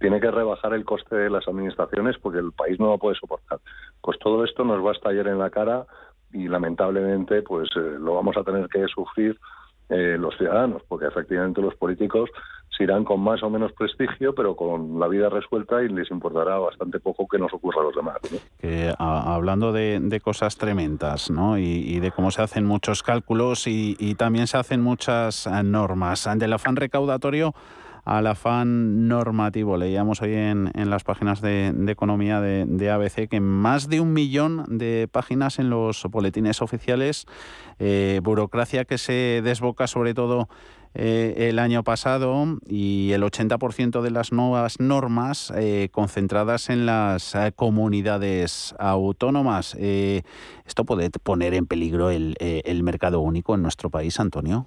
Tiene 0.00 0.20
que 0.20 0.30
rebajar 0.30 0.74
el 0.74 0.84
coste 0.84 1.14
de 1.14 1.30
las 1.30 1.46
administraciones 1.46 2.18
porque 2.18 2.40
el 2.40 2.52
país 2.52 2.80
no 2.80 2.86
lo 2.86 2.98
puede 2.98 3.16
soportar. 3.16 3.60
Pues 4.00 4.18
todo 4.18 4.44
esto 4.44 4.64
nos 4.64 4.84
va 4.84 4.90
a 4.90 4.94
estallar 4.94 5.28
en 5.28 5.38
la 5.38 5.50
cara 5.50 5.86
y 6.32 6.48
lamentablemente 6.48 7.42
pues 7.42 7.68
eh, 7.76 7.96
lo 8.00 8.14
vamos 8.14 8.36
a 8.36 8.42
tener 8.42 8.68
que 8.68 8.86
sufrir 8.88 9.38
eh, 9.92 10.16
los 10.18 10.34
ciudadanos, 10.38 10.82
porque 10.88 11.06
efectivamente 11.06 11.60
los 11.60 11.74
políticos 11.74 12.30
se 12.76 12.84
irán 12.84 13.04
con 13.04 13.20
más 13.20 13.42
o 13.42 13.50
menos 13.50 13.72
prestigio, 13.72 14.34
pero 14.34 14.56
con 14.56 14.98
la 14.98 15.06
vida 15.06 15.28
resuelta 15.28 15.82
y 15.82 15.88
les 15.88 16.10
importará 16.10 16.58
bastante 16.58 16.98
poco 16.98 17.28
que 17.28 17.38
nos 17.38 17.52
ocurra 17.52 17.82
a 17.82 17.84
los 17.84 17.94
demás. 17.94 18.16
hablando 18.98 19.72
de, 19.72 20.20
cosas 20.24 20.56
tremendas 20.56 21.30
¿no? 21.30 21.58
y, 21.58 22.00
de 22.00 22.10
cómo 22.10 22.30
se 22.30 22.40
hacen 22.40 22.64
muchos 22.64 23.02
cálculos 23.02 23.66
y, 23.66 24.14
también 24.16 24.46
se 24.46 24.56
hacen 24.56 24.80
muchas 24.80 25.46
eh, 25.46 25.62
normas. 25.62 26.28
Del 26.36 26.52
afán 26.54 26.76
recaudatorio 26.76 27.54
al 28.04 28.26
afán 28.26 29.06
normativo. 29.08 29.76
Leíamos 29.76 30.22
hoy 30.22 30.34
en, 30.34 30.70
las 30.74 31.04
páginas 31.04 31.40
de, 31.40 31.72
economía 31.88 32.40
de, 32.40 32.90
ABC 32.90 33.28
que 33.28 33.40
más 33.40 33.88
de 33.88 34.00
un 34.00 34.12
millón 34.12 34.64
de 34.68 35.08
páginas 35.10 35.58
en 35.58 35.70
los 35.70 36.04
boletines 36.10 36.62
oficiales, 36.62 37.26
eh, 37.78 38.20
burocracia 38.22 38.84
que 38.84 38.98
se 38.98 39.40
desboca 39.44 39.86
sobre 39.86 40.14
todo 40.14 40.48
eh, 40.94 41.48
el 41.48 41.58
año 41.58 41.84
pasado 41.84 42.58
y 42.68 43.12
el 43.12 43.22
80% 43.22 44.02
de 44.02 44.10
las 44.10 44.32
nuevas 44.32 44.78
normas 44.78 45.52
eh, 45.56 45.88
concentradas 45.90 46.70
en 46.70 46.86
las 46.86 47.34
comunidades 47.56 48.74
autónomas. 48.78 49.74
¿Esto 49.74 50.84
puede 50.84 51.08
poner 51.10 51.54
en 51.54 51.66
peligro 51.66 52.10
el, 52.10 52.36
mercado 52.82 53.20
único 53.20 53.54
en 53.54 53.62
nuestro 53.62 53.90
país, 53.90 54.18
Antonio? 54.18 54.66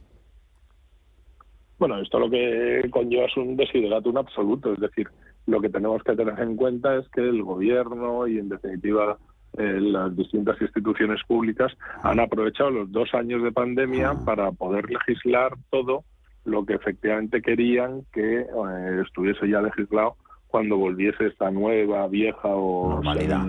Bueno, 1.77 1.99
esto 1.99 2.19
lo 2.19 2.29
que 2.29 2.87
conlleva 2.89 3.25
es 3.25 3.35
un 3.37 3.57
desideratum 3.57 4.17
absoluto, 4.17 4.73
es 4.73 4.79
decir, 4.79 5.09
lo 5.45 5.59
que 5.59 5.69
tenemos 5.69 6.01
que 6.03 6.15
tener 6.15 6.39
en 6.39 6.55
cuenta 6.55 6.95
es 6.95 7.07
que 7.09 7.21
el 7.21 7.43
gobierno 7.43 8.27
y, 8.27 8.39
en 8.39 8.49
definitiva, 8.49 9.17
las 9.57 10.15
distintas 10.15 10.59
instituciones 10.61 11.21
públicas 11.27 11.71
han 12.03 12.19
aprovechado 12.19 12.71
los 12.71 12.91
dos 12.91 13.13
años 13.13 13.41
de 13.43 13.51
pandemia 13.51 14.11
ah. 14.11 14.25
para 14.25 14.51
poder 14.51 14.89
legislar 14.89 15.53
todo 15.69 16.03
lo 16.43 16.65
que 16.65 16.73
efectivamente 16.73 17.41
querían 17.41 18.03
que 18.13 18.41
eh, 18.41 19.01
estuviese 19.03 19.49
ya 19.49 19.61
legislado 19.61 20.15
cuando 20.47 20.77
volviese 20.77 21.27
esta 21.27 21.49
nueva, 21.51 22.07
vieja 22.07 22.49
o 22.49 22.93
normalidad. 22.95 23.45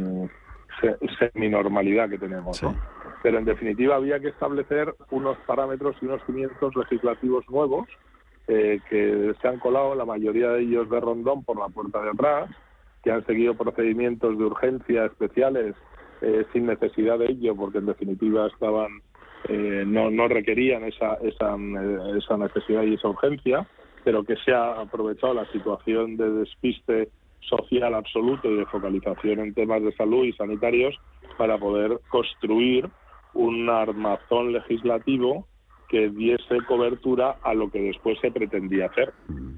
semi-normalidad 1.18 2.08
que 2.08 2.18
tenemos. 2.18 2.60
Pero 3.22 3.38
en 3.38 3.44
definitiva 3.44 3.96
había 3.96 4.18
que 4.18 4.28
establecer 4.28 4.94
unos 5.10 5.36
parámetros 5.46 5.96
y 6.00 6.06
unos 6.06 6.22
cimientos 6.26 6.74
legislativos 6.74 7.44
nuevos 7.48 7.86
eh, 8.48 8.80
que 8.88 9.34
se 9.40 9.48
han 9.48 9.58
colado, 9.58 9.94
la 9.94 10.04
mayoría 10.04 10.50
de 10.50 10.62
ellos 10.62 10.88
de 10.88 11.00
rondón, 11.00 11.44
por 11.44 11.58
la 11.58 11.68
puerta 11.68 12.00
de 12.02 12.10
atrás, 12.10 12.50
que 13.02 13.10
han 13.10 13.24
seguido 13.26 13.54
procedimientos 13.54 14.36
de 14.38 14.44
urgencia 14.44 15.06
especiales 15.06 15.74
eh, 16.20 16.44
sin 16.52 16.66
necesidad 16.66 17.18
de 17.18 17.26
ello, 17.26 17.54
porque 17.54 17.78
en 17.78 17.86
definitiva 17.86 18.46
estaban 18.46 19.00
eh, 19.48 19.84
no, 19.86 20.10
no 20.10 20.28
requerían 20.28 20.84
esa, 20.84 21.14
esa, 21.22 21.56
esa 22.16 22.36
necesidad 22.36 22.82
y 22.82 22.94
esa 22.94 23.08
urgencia, 23.08 23.66
pero 24.02 24.24
que 24.24 24.36
se 24.36 24.52
ha 24.52 24.80
aprovechado 24.80 25.34
la 25.34 25.46
situación 25.52 26.16
de 26.16 26.30
despiste 26.30 27.10
social 27.40 27.94
absoluto 27.94 28.50
y 28.50 28.56
de 28.56 28.66
focalización 28.66 29.40
en 29.40 29.54
temas 29.54 29.82
de 29.82 29.94
salud 29.94 30.24
y 30.24 30.32
sanitarios 30.32 30.98
para 31.36 31.58
poder 31.58 32.00
construir 32.08 32.88
un 33.34 33.68
armazón 33.68 34.52
legislativo 34.52 35.46
que 35.88 36.10
diese 36.10 36.60
cobertura 36.66 37.36
a 37.42 37.54
lo 37.54 37.70
que 37.70 37.80
después 37.80 38.18
se 38.20 38.30
pretendía 38.30 38.86
hacer. 38.86 39.12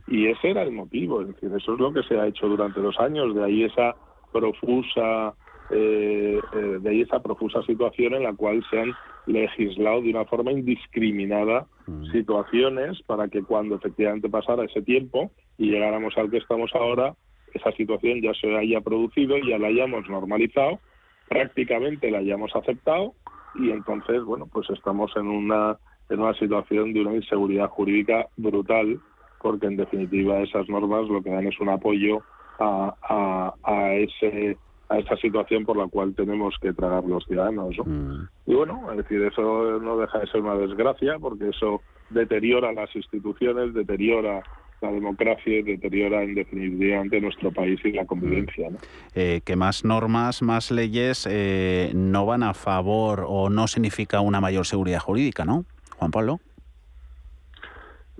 Y 0.07 0.27
ese 0.27 0.51
era 0.51 0.63
el 0.63 0.73
motivo, 0.73 1.23
es 1.23 1.29
decir, 1.29 1.51
eso 1.57 1.75
es 1.75 1.81
lo 1.81 1.93
que 1.93 2.03
se 2.03 2.19
ha 2.19 2.27
hecho 2.27 2.49
durante 2.49 2.81
los 2.81 2.99
años, 2.99 3.35
de 3.35 3.45
ahí 3.45 3.65
esa 3.65 3.95
profusa 4.33 5.35
eh, 5.71 6.41
eh, 6.55 6.79
de 6.81 6.89
ahí 6.89 7.03
esa 7.03 7.21
profusa 7.21 7.63
situación 7.63 8.15
en 8.15 8.23
la 8.23 8.33
cual 8.33 8.65
se 8.71 8.81
han 8.81 8.95
legislado 9.27 10.01
de 10.01 10.11
una 10.11 10.25
forma 10.25 10.51
indiscriminada 10.51 11.67
mm. 11.87 12.11
situaciones 12.11 13.03
para 13.03 13.29
que 13.29 13.43
cuando 13.43 13.75
efectivamente 13.75 14.31
pasara 14.31 14.65
ese 14.65 14.81
tiempo 14.81 15.31
y 15.59 15.71
llegáramos 15.71 16.17
al 16.17 16.31
que 16.31 16.39
estamos 16.39 16.71
ahora, 16.75 17.15
esa 17.53 17.71
situación 17.73 18.23
ya 18.23 18.33
se 18.41 18.57
haya 18.57 18.81
producido, 18.81 19.37
ya 19.39 19.59
la 19.59 19.69
hayamos 19.69 20.09
normalizado, 20.09 20.81
prácticamente 21.29 22.11
la 22.11 22.19
hayamos 22.19 22.55
aceptado 22.57 23.13
y 23.57 23.71
entonces, 23.71 24.23
bueno, 24.25 24.47
pues 24.51 24.71
estamos 24.71 25.15
en 25.17 25.27
una, 25.27 25.77
en 26.09 26.21
una 26.21 26.35
situación 26.35 26.93
de 26.93 27.01
una 27.01 27.15
inseguridad 27.15 27.69
jurídica 27.69 28.29
brutal 28.37 29.01
porque 29.41 29.67
en 29.67 29.77
definitiva 29.77 30.41
esas 30.41 30.69
normas 30.69 31.09
lo 31.09 31.23
que 31.23 31.31
dan 31.31 31.47
es 31.47 31.59
un 31.61 31.69
apoyo 31.69 32.23
a, 32.59 32.95
a, 33.03 33.55
a 33.63 33.95
ese 33.95 34.57
a 34.91 34.99
esa 34.99 35.17
situación 35.17 35.65
por 35.67 35.77
la 35.77 35.87
cual 35.87 36.15
tenemos 36.15 36.55
que 36.63 36.73
tragar 36.73 37.05
los 37.05 37.25
ciudadanos. 37.27 37.77
Mm. 37.85 38.23
Y 38.47 38.55
bueno, 38.55 38.91
es 38.91 38.97
decir, 38.97 39.21
eso 39.23 39.79
no 39.81 39.99
deja 39.99 40.19
de 40.19 40.27
ser 40.29 40.41
una 40.41 40.55
desgracia 40.55 41.19
porque 41.21 41.51
eso 41.51 41.83
deteriora 42.09 42.73
las 42.73 42.95
instituciones, 42.97 43.75
deteriora 43.75 44.43
la 44.81 44.93
democracia 44.93 45.59
y 45.59 45.63
deteriora 45.63 46.23
en 46.23 46.35
definitiva 46.35 47.05
nuestro 47.21 47.53
país 47.53 47.81
y 47.85 47.93
la 47.93 48.07
convivencia. 48.07 48.71
¿no? 48.71 48.79
Eh, 49.15 49.41
que 49.45 49.57
más 49.57 49.85
normas, 49.85 50.41
más 50.41 50.71
leyes 50.71 51.27
eh, 51.31 51.91
no 51.95 52.27
van 52.27 52.43
a 52.43 52.55
favor 52.55 53.25
o 53.27 53.51
no 53.51 53.67
significa 53.67 54.21
una 54.21 54.41
mayor 54.41 54.67
seguridad 54.67 55.01
jurídica, 55.01 55.45
¿no? 55.45 55.65
Juan 55.99 56.11
Pablo. 56.11 56.41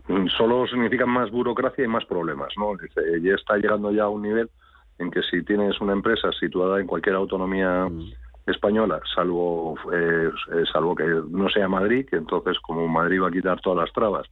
mm, 0.09 0.27
solo 0.29 0.67
significan 0.67 1.09
más 1.11 1.31
burocracia 1.31 1.85
y 1.85 1.89
más 1.89 2.05
problemas. 2.05 2.53
¿no? 2.57 2.77
Dice, 2.77 3.01
ya 3.23 3.35
está 3.35 3.57
llegando 3.57 3.91
ya 3.93 4.05
a 4.05 4.09
un 4.09 4.23
nivel 4.23 4.51
en 4.99 5.11
que 5.11 5.23
si 5.23 5.43
tienes 5.45 5.81
una 5.81 5.93
empresa 5.93 6.31
situada 6.33 6.81
en 6.81 6.87
cualquier 6.87 7.15
autonomía 7.15 7.89
española, 8.47 9.01
salvo 9.15 9.77
eh, 9.93 10.31
eh, 10.53 10.65
salvo 10.73 10.97
que 10.97 11.05
no 11.05 11.49
sea 11.51 11.69
Madrid, 11.69 12.07
que 12.09 12.17
entonces 12.17 12.59
como 12.61 12.89
Madrid 12.89 13.23
va 13.23 13.29
a 13.29 13.33
quitar 13.33 13.61
todas 13.61 13.85
las 13.85 13.93
trabas, 13.93 14.27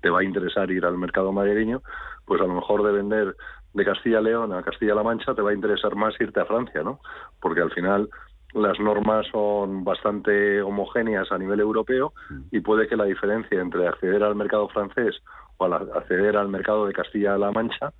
te 0.00 0.10
va 0.10 0.20
a 0.20 0.24
interesar 0.24 0.70
ir 0.70 0.84
al 0.84 0.98
mercado 0.98 1.32
madrileño, 1.32 1.82
pues 2.24 2.40
a 2.40 2.46
lo 2.46 2.54
mejor 2.54 2.84
de 2.84 2.92
vender 2.92 3.36
de 3.72 3.84
Castilla 3.84 4.20
León 4.20 4.52
a 4.52 4.62
Castilla-La 4.62 5.02
Mancha 5.02 5.34
te 5.34 5.42
va 5.42 5.50
a 5.50 5.54
interesar 5.54 5.94
más 5.94 6.14
irte 6.20 6.40
a 6.40 6.44
Francia, 6.44 6.82
¿no? 6.82 7.00
Porque 7.40 7.62
al 7.62 7.70
final 7.70 8.08
las 8.54 8.78
normas 8.78 9.26
son 9.32 9.84
bastante 9.84 10.60
homogéneas 10.62 11.30
a 11.32 11.38
nivel 11.38 11.60
europeo 11.60 12.12
y 12.50 12.60
puede 12.60 12.86
que 12.86 12.96
la 12.96 13.04
diferencia 13.04 13.60
entre 13.60 13.88
acceder 13.88 14.22
al 14.22 14.34
mercado 14.34 14.68
francés 14.68 15.22
o 15.56 15.64
acceder 15.64 16.36
al 16.36 16.48
mercado 16.48 16.86
de 16.86 16.92
Castilla-La 16.92 17.50
Mancha 17.50 17.92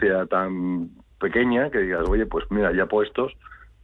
sea 0.00 0.26
tan 0.26 0.90
pequeña 1.18 1.70
que 1.70 1.78
digas, 1.78 2.08
oye, 2.08 2.26
pues 2.26 2.44
mira, 2.50 2.72
ya 2.72 2.86
puestos, 2.86 3.32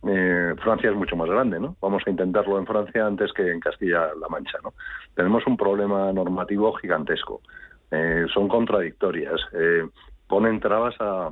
eh, 0.06 0.54
Francia 0.62 0.90
es 0.90 0.96
mucho 0.96 1.16
más 1.16 1.28
grande, 1.28 1.60
¿no? 1.60 1.76
Vamos 1.80 2.02
a 2.06 2.10
intentarlo 2.10 2.58
en 2.58 2.66
Francia 2.66 3.06
antes 3.06 3.32
que 3.32 3.50
en 3.50 3.60
Castilla-La 3.60 4.28
Mancha, 4.28 4.58
¿no? 4.62 4.74
Tenemos 5.14 5.46
un 5.46 5.56
problema 5.56 6.12
normativo 6.12 6.72
gigantesco. 6.74 7.40
Eh, 7.90 8.26
son 8.32 8.48
contradictorias. 8.48 9.40
Eh, 9.52 9.88
ponen 10.26 10.60
trabas 10.60 10.94
a, 11.00 11.30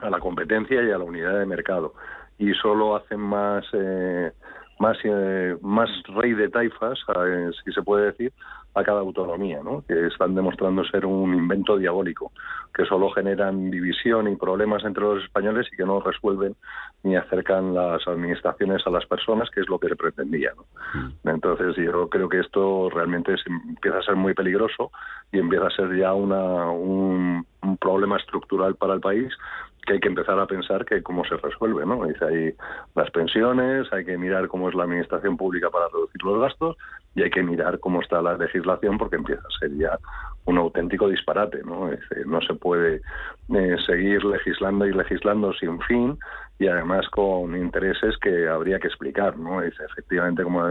a 0.00 0.10
la 0.10 0.18
competencia 0.18 0.82
y 0.82 0.90
a 0.90 0.98
la 0.98 1.04
unidad 1.04 1.38
de 1.38 1.46
mercado 1.46 1.94
y 2.38 2.52
solo 2.54 2.96
hacen 2.96 3.20
más 3.20 3.64
eh, 3.72 4.32
más 4.78 4.96
eh, 5.02 5.56
más 5.60 5.88
rey 6.14 6.34
de 6.34 6.48
taifas, 6.48 6.98
eh, 7.26 7.50
si 7.64 7.72
se 7.72 7.82
puede 7.82 8.06
decir, 8.06 8.32
a 8.74 8.84
cada 8.84 9.00
autonomía, 9.00 9.60
¿no? 9.62 9.82
que 9.86 10.06
están 10.06 10.34
demostrando 10.34 10.84
ser 10.84 11.04
un 11.04 11.34
invento 11.34 11.76
diabólico, 11.76 12.32
que 12.72 12.84
solo 12.84 13.10
generan 13.10 13.70
división 13.70 14.28
y 14.28 14.36
problemas 14.36 14.84
entre 14.84 15.02
los 15.02 15.24
españoles 15.24 15.66
y 15.72 15.76
que 15.76 15.84
no 15.84 16.00
resuelven 16.00 16.54
ni 17.02 17.16
acercan 17.16 17.74
las 17.74 18.06
administraciones 18.06 18.86
a 18.86 18.90
las 18.90 19.04
personas, 19.06 19.50
que 19.50 19.60
es 19.60 19.68
lo 19.68 19.78
que 19.78 19.88
se 19.88 19.96
pretendía. 19.96 20.52
¿no? 20.56 21.12
Entonces 21.32 21.74
yo 21.76 22.08
creo 22.08 22.28
que 22.28 22.40
esto 22.40 22.88
realmente 22.90 23.34
empieza 23.46 23.98
a 23.98 24.02
ser 24.02 24.16
muy 24.16 24.34
peligroso 24.34 24.92
y 25.32 25.38
empieza 25.38 25.66
a 25.66 25.70
ser 25.70 25.96
ya 25.96 26.12
una, 26.14 26.70
un, 26.70 27.44
un 27.62 27.76
problema 27.78 28.16
estructural 28.16 28.76
para 28.76 28.94
el 28.94 29.00
país 29.00 29.32
que 29.86 29.94
hay 29.94 30.00
que 30.00 30.08
empezar 30.08 30.38
a 30.38 30.46
pensar 30.46 30.84
que 30.84 31.02
cómo 31.02 31.24
se 31.24 31.36
resuelve, 31.36 31.86
¿no? 31.86 32.04
Dice 32.04 32.24
ahí 32.24 32.54
las 32.94 33.10
pensiones, 33.10 33.90
hay 33.92 34.04
que 34.04 34.18
mirar 34.18 34.48
cómo 34.48 34.68
es 34.68 34.74
la 34.74 34.84
administración 34.84 35.36
pública 35.36 35.70
para 35.70 35.88
reducir 35.88 36.22
los 36.22 36.40
gastos 36.40 36.76
y 37.14 37.22
hay 37.22 37.30
que 37.30 37.42
mirar 37.42 37.78
cómo 37.80 38.00
está 38.00 38.20
la 38.20 38.36
legislación 38.36 38.98
porque 38.98 39.16
empieza 39.16 39.42
a 39.42 39.58
ser 39.58 39.74
ya 39.76 39.98
un 40.44 40.58
auténtico 40.58 41.08
disparate, 41.08 41.62
¿no? 41.64 41.90
no 42.26 42.40
se 42.42 42.54
puede 42.54 43.02
eh, 43.54 43.76
seguir 43.86 44.24
legislando 44.24 44.86
y 44.86 44.92
legislando 44.92 45.52
sin 45.54 45.80
fin 45.82 46.18
y 46.58 46.66
además 46.66 47.08
con 47.10 47.56
intereses 47.56 48.16
que 48.18 48.48
habría 48.48 48.78
que 48.78 48.88
explicar, 48.88 49.38
¿no? 49.38 49.60
Dice, 49.60 49.84
efectivamente, 49.84 50.42
como, 50.42 50.68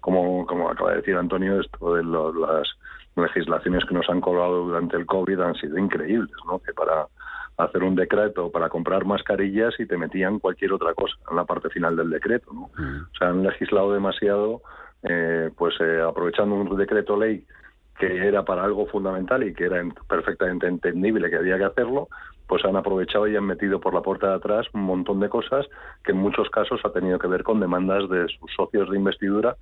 como, 0.00 0.46
como 0.46 0.70
acaba 0.70 0.90
de 0.90 0.96
decir 0.98 1.16
Antonio, 1.16 1.60
esto 1.60 1.94
de 1.94 2.04
las 2.04 2.68
legislaciones 3.16 3.84
que 3.84 3.94
nos 3.94 4.08
han 4.08 4.20
colgado 4.20 4.64
durante 4.64 4.96
el 4.96 5.06
COVID 5.06 5.40
han 5.40 5.54
sido 5.56 5.76
increíbles, 5.78 6.36
¿no? 6.46 6.58
Que 6.60 6.72
para 6.72 7.06
hacer 7.56 7.82
un 7.82 7.94
decreto 7.94 8.50
para 8.50 8.68
comprar 8.68 9.04
mascarillas 9.04 9.74
y 9.78 9.86
te 9.86 9.96
metían 9.96 10.38
cualquier 10.38 10.72
otra 10.72 10.94
cosa 10.94 11.14
en 11.30 11.36
la 11.36 11.44
parte 11.44 11.70
final 11.70 11.96
del 11.96 12.10
decreto. 12.10 12.52
¿no? 12.52 12.70
Mm. 12.76 13.02
O 13.02 13.16
sea, 13.18 13.28
han 13.28 13.42
legislado 13.42 13.92
demasiado, 13.92 14.62
eh, 15.02 15.50
pues 15.56 15.74
eh, 15.80 16.02
aprovechando 16.06 16.54
un 16.54 16.76
decreto 16.76 17.16
ley 17.16 17.44
que 17.98 18.26
era 18.26 18.44
para 18.44 18.64
algo 18.64 18.86
fundamental 18.86 19.42
y 19.42 19.54
que 19.54 19.64
era 19.64 19.82
perfectamente 20.06 20.66
entendible 20.66 21.30
que 21.30 21.36
había 21.36 21.56
que 21.56 21.64
hacerlo, 21.64 22.08
pues 22.46 22.64
han 22.64 22.76
aprovechado 22.76 23.26
y 23.26 23.36
han 23.36 23.44
metido 23.44 23.80
por 23.80 23.94
la 23.94 24.02
puerta 24.02 24.28
de 24.28 24.34
atrás 24.34 24.66
un 24.74 24.82
montón 24.82 25.18
de 25.20 25.30
cosas 25.30 25.66
que 26.04 26.12
en 26.12 26.18
muchos 26.18 26.50
casos 26.50 26.80
ha 26.84 26.92
tenido 26.92 27.18
que 27.18 27.26
ver 27.26 27.42
con 27.42 27.58
demandas 27.58 28.08
de 28.10 28.26
sus 28.38 28.52
socios 28.54 28.90
de 28.90 28.96
investidura 28.96 29.56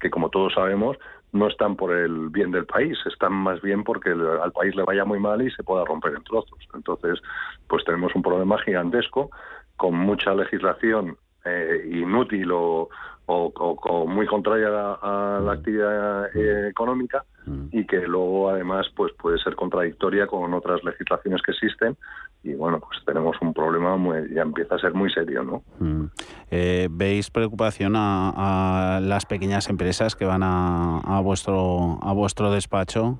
que 0.00 0.10
como 0.10 0.30
todos 0.30 0.54
sabemos 0.54 0.96
no 1.32 1.48
están 1.48 1.76
por 1.76 1.92
el 1.92 2.30
bien 2.30 2.50
del 2.50 2.64
país, 2.64 2.96
están 3.06 3.32
más 3.32 3.60
bien 3.60 3.84
porque 3.84 4.10
al 4.10 4.52
país 4.52 4.74
le 4.74 4.84
vaya 4.84 5.04
muy 5.04 5.20
mal 5.20 5.42
y 5.42 5.50
se 5.50 5.62
pueda 5.62 5.84
romper 5.84 6.14
en 6.14 6.24
trozos. 6.24 6.58
Entonces, 6.74 7.20
pues 7.68 7.84
tenemos 7.84 8.14
un 8.14 8.22
problema 8.22 8.58
gigantesco 8.58 9.30
con 9.76 9.94
mucha 9.94 10.34
legislación 10.34 11.16
eh, 11.44 11.86
inútil 11.90 12.50
o, 12.52 12.88
o, 13.26 14.06
muy 14.06 14.26
contraria 14.26 14.68
a, 14.68 15.40
la 15.44 15.52
actividad 15.52 16.34
eh, 16.34 16.68
económica 16.68 17.24
y 17.70 17.86
que 17.86 18.00
luego 18.00 18.50
además 18.50 18.86
pues 18.94 19.12
puede 19.14 19.38
ser 19.38 19.54
contradictoria 19.54 20.26
con 20.26 20.52
otras 20.52 20.84
legislaciones 20.84 21.40
que 21.40 21.52
existen 21.52 21.96
y 22.42 22.54
bueno 22.54 22.80
pues 22.80 23.04
tenemos 23.04 23.36
un 23.40 23.52
problema 23.52 23.96
muy, 23.96 24.32
ya 24.32 24.42
empieza 24.42 24.76
a 24.76 24.78
ser 24.78 24.94
muy 24.94 25.10
serio 25.10 25.42
no 25.42 25.62
mm. 25.78 26.04
eh, 26.50 26.88
veis 26.90 27.30
preocupación 27.30 27.94
a, 27.96 29.00
las 29.02 29.26
pequeñas 29.26 29.68
empresas 29.68 30.16
que 30.16 30.24
van 30.24 30.42
a, 30.42 30.98
a 31.00 31.20
vuestro 31.20 31.98
a 32.02 32.12
vuestro 32.12 32.50
despacho 32.50 33.18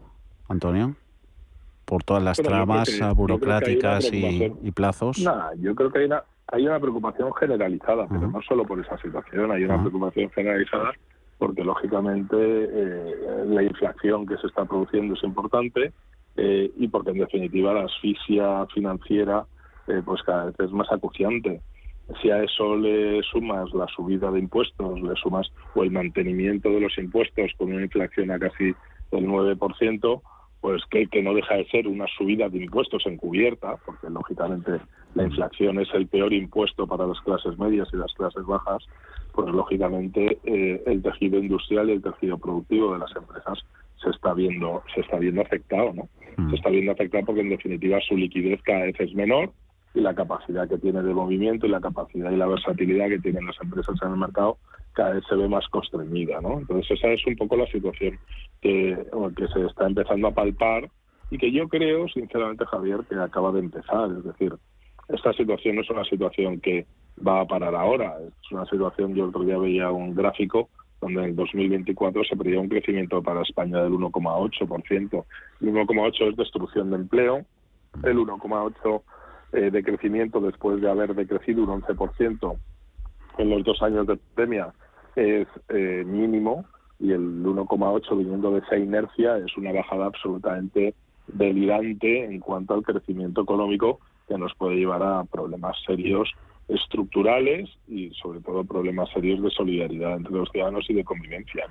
Antonio 0.49 0.95
por 1.85 2.05
todas 2.05 2.23
las 2.23 2.37
tramas 2.37 3.01
burocráticas 3.17 4.13
y, 4.13 4.53
y, 4.63 4.71
plazos. 4.73 5.19
Nada, 5.21 5.53
yo 5.59 5.75
creo 5.75 5.91
que 5.91 6.01
hay 6.01 6.05
una 6.05 6.23
hay 6.51 6.67
una 6.67 6.81
preocupación 6.81 7.33
generalizada, 7.35 8.07
pero 8.09 8.29
no 8.29 8.41
solo 8.43 8.65
por 8.65 8.81
esa 8.81 8.97
situación, 8.99 9.51
hay 9.53 9.65
una 9.65 9.79
preocupación 9.81 10.31
generalizada 10.31 10.93
porque 11.39 11.63
lógicamente 11.63 12.37
eh, 12.37 13.45
la 13.47 13.63
inflación 13.63 14.27
que 14.27 14.37
se 14.39 14.47
está 14.49 14.65
produciendo 14.65 15.15
es 15.15 15.23
importante 15.23 15.93
eh, 16.39 16.71
y 16.77 16.87
porque 16.87 17.11
en 17.11 17.19
definitiva 17.19 17.75
la 17.75 17.83
asfixia 17.83 18.65
financiera 18.73 19.45
eh, 19.89 20.03
pues 20.05 20.23
cada 20.23 20.47
vez 20.47 20.55
es 20.61 20.71
más 20.71 20.91
acuciante. 20.93 21.61
Si 22.23 22.31
a 22.31 22.43
eso 22.43 22.77
le 22.77 23.23
sumas 23.25 23.73
la 23.75 23.87
subida 23.89 24.31
de 24.31 24.39
impuestos, 24.39 25.01
le 25.03 25.15
sumas 25.17 25.51
o 25.75 25.83
el 25.83 25.91
mantenimiento 25.91 26.71
de 26.71 26.81
los 26.81 26.97
impuestos 26.97 27.51
con 27.59 27.73
una 27.73 27.83
inflación 27.83 28.31
a 28.31 28.39
casi 28.39 28.75
del 29.11 29.27
9%, 29.27 30.23
pues 30.61 30.83
que, 30.91 31.07
que 31.09 31.23
no 31.23 31.35
deja 31.35 31.57
de 31.57 31.67
ser 31.67 31.89
una 31.89 32.07
subida 32.17 32.49
de 32.49 32.59
impuestos 32.59 33.05
encubierta, 33.07 33.77
porque 33.85 34.09
lógicamente 34.09 34.81
la 35.15 35.25
inflación 35.25 35.81
es 35.81 35.89
el 35.93 36.07
peor 36.07 36.33
impuesto 36.33 36.87
para 36.87 37.07
las 37.07 37.21
clases 37.21 37.59
medias 37.59 37.89
y 37.93 37.97
las 37.97 38.13
clases 38.15 38.45
bajas, 38.47 38.87
pues 39.33 39.49
lógicamente 39.49 40.39
eh, 40.45 40.83
el 40.87 41.03
tejido 41.03 41.39
industrial 41.39 41.91
y 41.91 41.95
el 41.95 42.03
tejido 42.03 42.39
productivo 42.39 42.93
de 42.93 43.01
las 43.01 43.15
empresas 43.17 43.59
se 44.03 44.11
está 44.11 44.35
viendo 44.35 44.83
se 44.95 45.01
está 45.01 45.19
viendo 45.19 45.43
afectado, 45.43 45.93
¿no? 45.93 46.09
Se 46.51 46.57
está 46.57 46.71
viendo 46.71 46.93
afectado 46.93 47.27
porque 47.27 47.41
en 47.41 47.49
definitiva 47.49 47.99
su 48.01 48.17
liquidez 48.17 48.63
cada 48.63 48.85
vez 48.85 48.99
es 49.01 49.13
menor 49.15 49.51
y 49.95 50.01
la 50.01 50.15
capacidad 50.15 50.69
que 50.69 50.79
tiene 50.79 51.03
de 51.03 51.13
movimiento 51.13 51.67
y 51.67 51.71
la 51.71 51.81
capacidad 51.81 52.31
y 52.31 52.37
la 52.37 52.47
versatilidad 52.47 53.09
que 53.09 53.19
tienen 53.19 53.47
las 53.47 53.61
empresas 53.61 53.97
en 54.03 54.13
el 54.13 54.17
mercado 54.17 54.59
cada 54.93 55.15
vez 55.15 55.25
se 55.29 55.37
ve 55.37 55.49
más 55.49 55.67
constreñida, 55.69 56.41
¿no? 56.41 56.59
Entonces 56.59 56.91
esa 56.91 57.09
es 57.09 57.25
un 57.27 57.37
poco 57.37 57.57
la 57.57 57.67
situación 57.67 58.19
que, 58.61 58.99
que 59.37 59.49
se 59.49 59.67
está 59.67 59.87
empezando 59.87 60.29
a 60.29 60.35
palpar 60.35 60.91
y 61.31 61.39
que 61.39 61.53
yo 61.53 61.69
creo, 61.69 62.09
sinceramente, 62.09 62.65
Javier, 62.67 63.01
que 63.09 63.15
acaba 63.17 63.53
de 63.53 63.61
empezar. 63.61 64.11
Es 64.11 64.25
decir, 64.25 64.55
esta 65.09 65.33
situación 65.35 65.77
no 65.77 65.83
es 65.83 65.91
una 65.91 66.05
situación 66.05 66.61
que 66.61 66.87
va 67.27 67.41
a 67.41 67.47
parar 67.47 67.75
ahora, 67.75 68.17
es 68.21 68.53
una 68.53 68.65
situación, 68.67 69.15
yo 69.15 69.25
el 69.25 69.31
otro 69.31 69.45
día 69.45 69.59
veía 69.59 69.91
un 69.91 70.15
gráfico 70.15 70.69
donde 71.01 71.21
en 71.21 71.29
el 71.31 71.37
2024 71.37 72.25
se 72.25 72.37
prevé 72.37 72.59
un 72.59 72.69
crecimiento 72.69 73.23
para 73.23 73.43
España 73.43 73.83
del 73.83 73.93
1,8%. 73.93 75.25
El 75.61 75.69
1,8 75.73 76.31
es 76.31 76.37
destrucción 76.37 76.91
de 76.91 76.97
empleo, 76.97 77.45
el 78.03 78.19
1,8 78.19 79.03
eh, 79.53 79.71
de 79.71 79.83
crecimiento 79.83 80.41
después 80.41 80.81
de 80.81 80.91
haber 80.91 81.15
decrecido 81.15 81.63
un 81.63 81.83
11% 81.83 82.57
en 83.39 83.51
los 83.51 83.65
dos 83.65 83.81
años 83.83 84.07
de 84.07 84.17
pandemia 84.17 84.73
es 85.17 85.49
eh, 85.69 86.05
mínimo 86.07 86.65
y 87.01 87.13
el 87.13 87.43
1,8 87.45 88.19
viniendo 88.19 88.51
de 88.53 88.59
esa 88.59 88.77
inercia 88.77 89.39
es 89.39 89.57
una 89.57 89.73
bajada 89.73 90.07
absolutamente 90.07 90.95
delirante 91.29 92.25
en 92.25 92.41
cuanto 92.41 92.75
al 92.75 92.83
crecimiento 92.83 93.43
económico 93.43 94.01
que 94.27 94.37
nos 94.37 94.55
puede 94.55 94.77
llevar 94.77 95.03
a 95.03 95.25
problemas 95.25 95.77
serios 95.87 96.31
estructurales 96.69 97.69
y 97.89 98.11
sobre 98.11 98.41
todo 98.41 98.65
problemas 98.65 99.09
serios 99.11 99.43
de 99.43 99.51
solidaridad 99.51 100.17
entre 100.17 100.33
los 100.33 100.51
ciudadanos 100.51 100.89
y 100.89 100.95
de 100.95 101.05
convivencia. 101.05 101.67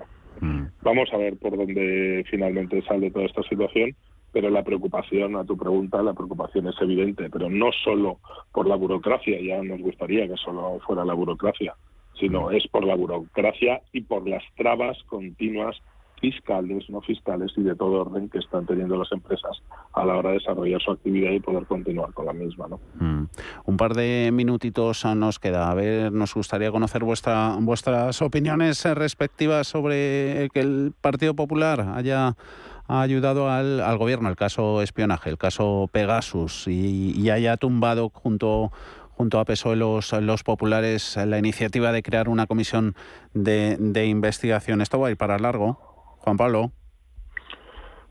Vamos 0.81 1.09
a 1.13 1.17
ver 1.17 1.37
por 1.37 1.57
dónde 1.57 2.23
finalmente 2.29 2.81
sale 2.83 3.11
toda 3.11 3.25
esta 3.25 3.43
situación, 3.43 3.95
pero 4.31 4.49
la 4.49 4.63
preocupación, 4.63 5.35
a 5.35 5.45
tu 5.45 5.57
pregunta, 5.57 6.01
la 6.01 6.13
preocupación 6.13 6.67
es 6.67 6.75
evidente, 6.81 7.29
pero 7.29 7.49
no 7.49 7.71
solo 7.83 8.19
por 8.51 8.67
la 8.67 8.75
burocracia, 8.75 9.39
ya 9.41 9.61
nos 9.63 9.81
gustaría 9.81 10.27
que 10.27 10.37
solo 10.37 10.79
fuera 10.85 11.05
la 11.05 11.13
burocracia, 11.13 11.75
sino 12.19 12.51
es 12.51 12.67
por 12.67 12.85
la 12.85 12.95
burocracia 12.95 13.81
y 13.93 14.01
por 14.01 14.27
las 14.27 14.43
trabas 14.55 14.97
continuas 15.03 15.75
fiscales, 16.19 16.89
no 16.89 17.01
fiscales 17.01 17.51
y 17.57 17.63
de 17.63 17.75
todo 17.75 18.01
orden 18.01 18.29
que 18.29 18.39
están 18.39 18.65
teniendo 18.65 18.97
las 18.97 19.11
empresas 19.11 19.61
a 19.93 20.05
la 20.05 20.17
hora 20.17 20.29
de 20.29 20.39
desarrollar 20.39 20.81
su 20.81 20.91
actividad 20.91 21.31
y 21.31 21.39
poder 21.39 21.65
continuar 21.65 22.13
con 22.13 22.25
la 22.25 22.33
misma. 22.33 22.67
¿no? 22.67 22.79
Mm. 22.99 23.27
Un 23.65 23.77
par 23.77 23.93
de 23.93 24.29
minutitos 24.33 25.05
nos 25.05 25.39
queda. 25.39 25.69
A 25.69 25.73
ver, 25.73 26.11
nos 26.11 26.33
gustaría 26.33 26.71
conocer 26.71 27.03
vuestra, 27.03 27.55
vuestras 27.59 28.21
opiniones 28.21 28.83
respectivas 28.85 29.67
sobre 29.67 30.49
que 30.53 30.59
el 30.59 30.93
Partido 30.99 31.35
Popular 31.35 31.81
haya 31.95 32.35
ha 32.87 33.01
ayudado 33.01 33.49
al, 33.51 33.97
gobierno, 33.97 34.29
el 34.29 34.37
caso 34.37 34.81
espionaje, 34.81 35.29
el 35.29 35.37
caso 35.37 35.89
Pegasus, 35.91 36.67
y, 36.67 37.29
haya 37.29 37.57
tumbado 37.57 38.09
junto 38.09 38.71
junto 39.17 39.39
a 39.39 39.45
PSOE 39.45 39.75
los, 39.75 40.13
los 40.13 40.43
populares 40.43 41.17
la 41.17 41.39
iniciativa 41.39 41.91
de 41.91 42.03
crear 42.03 42.29
una 42.29 42.45
comisión 42.45 42.95
de, 43.33 43.75
de 43.79 44.05
investigación. 44.05 44.79
Esto 44.79 44.99
va 44.99 45.07
a 45.07 45.11
ir 45.11 45.17
para 45.17 45.39
largo. 45.39 45.86
Juan 46.19 46.37
Pablo. 46.37 46.71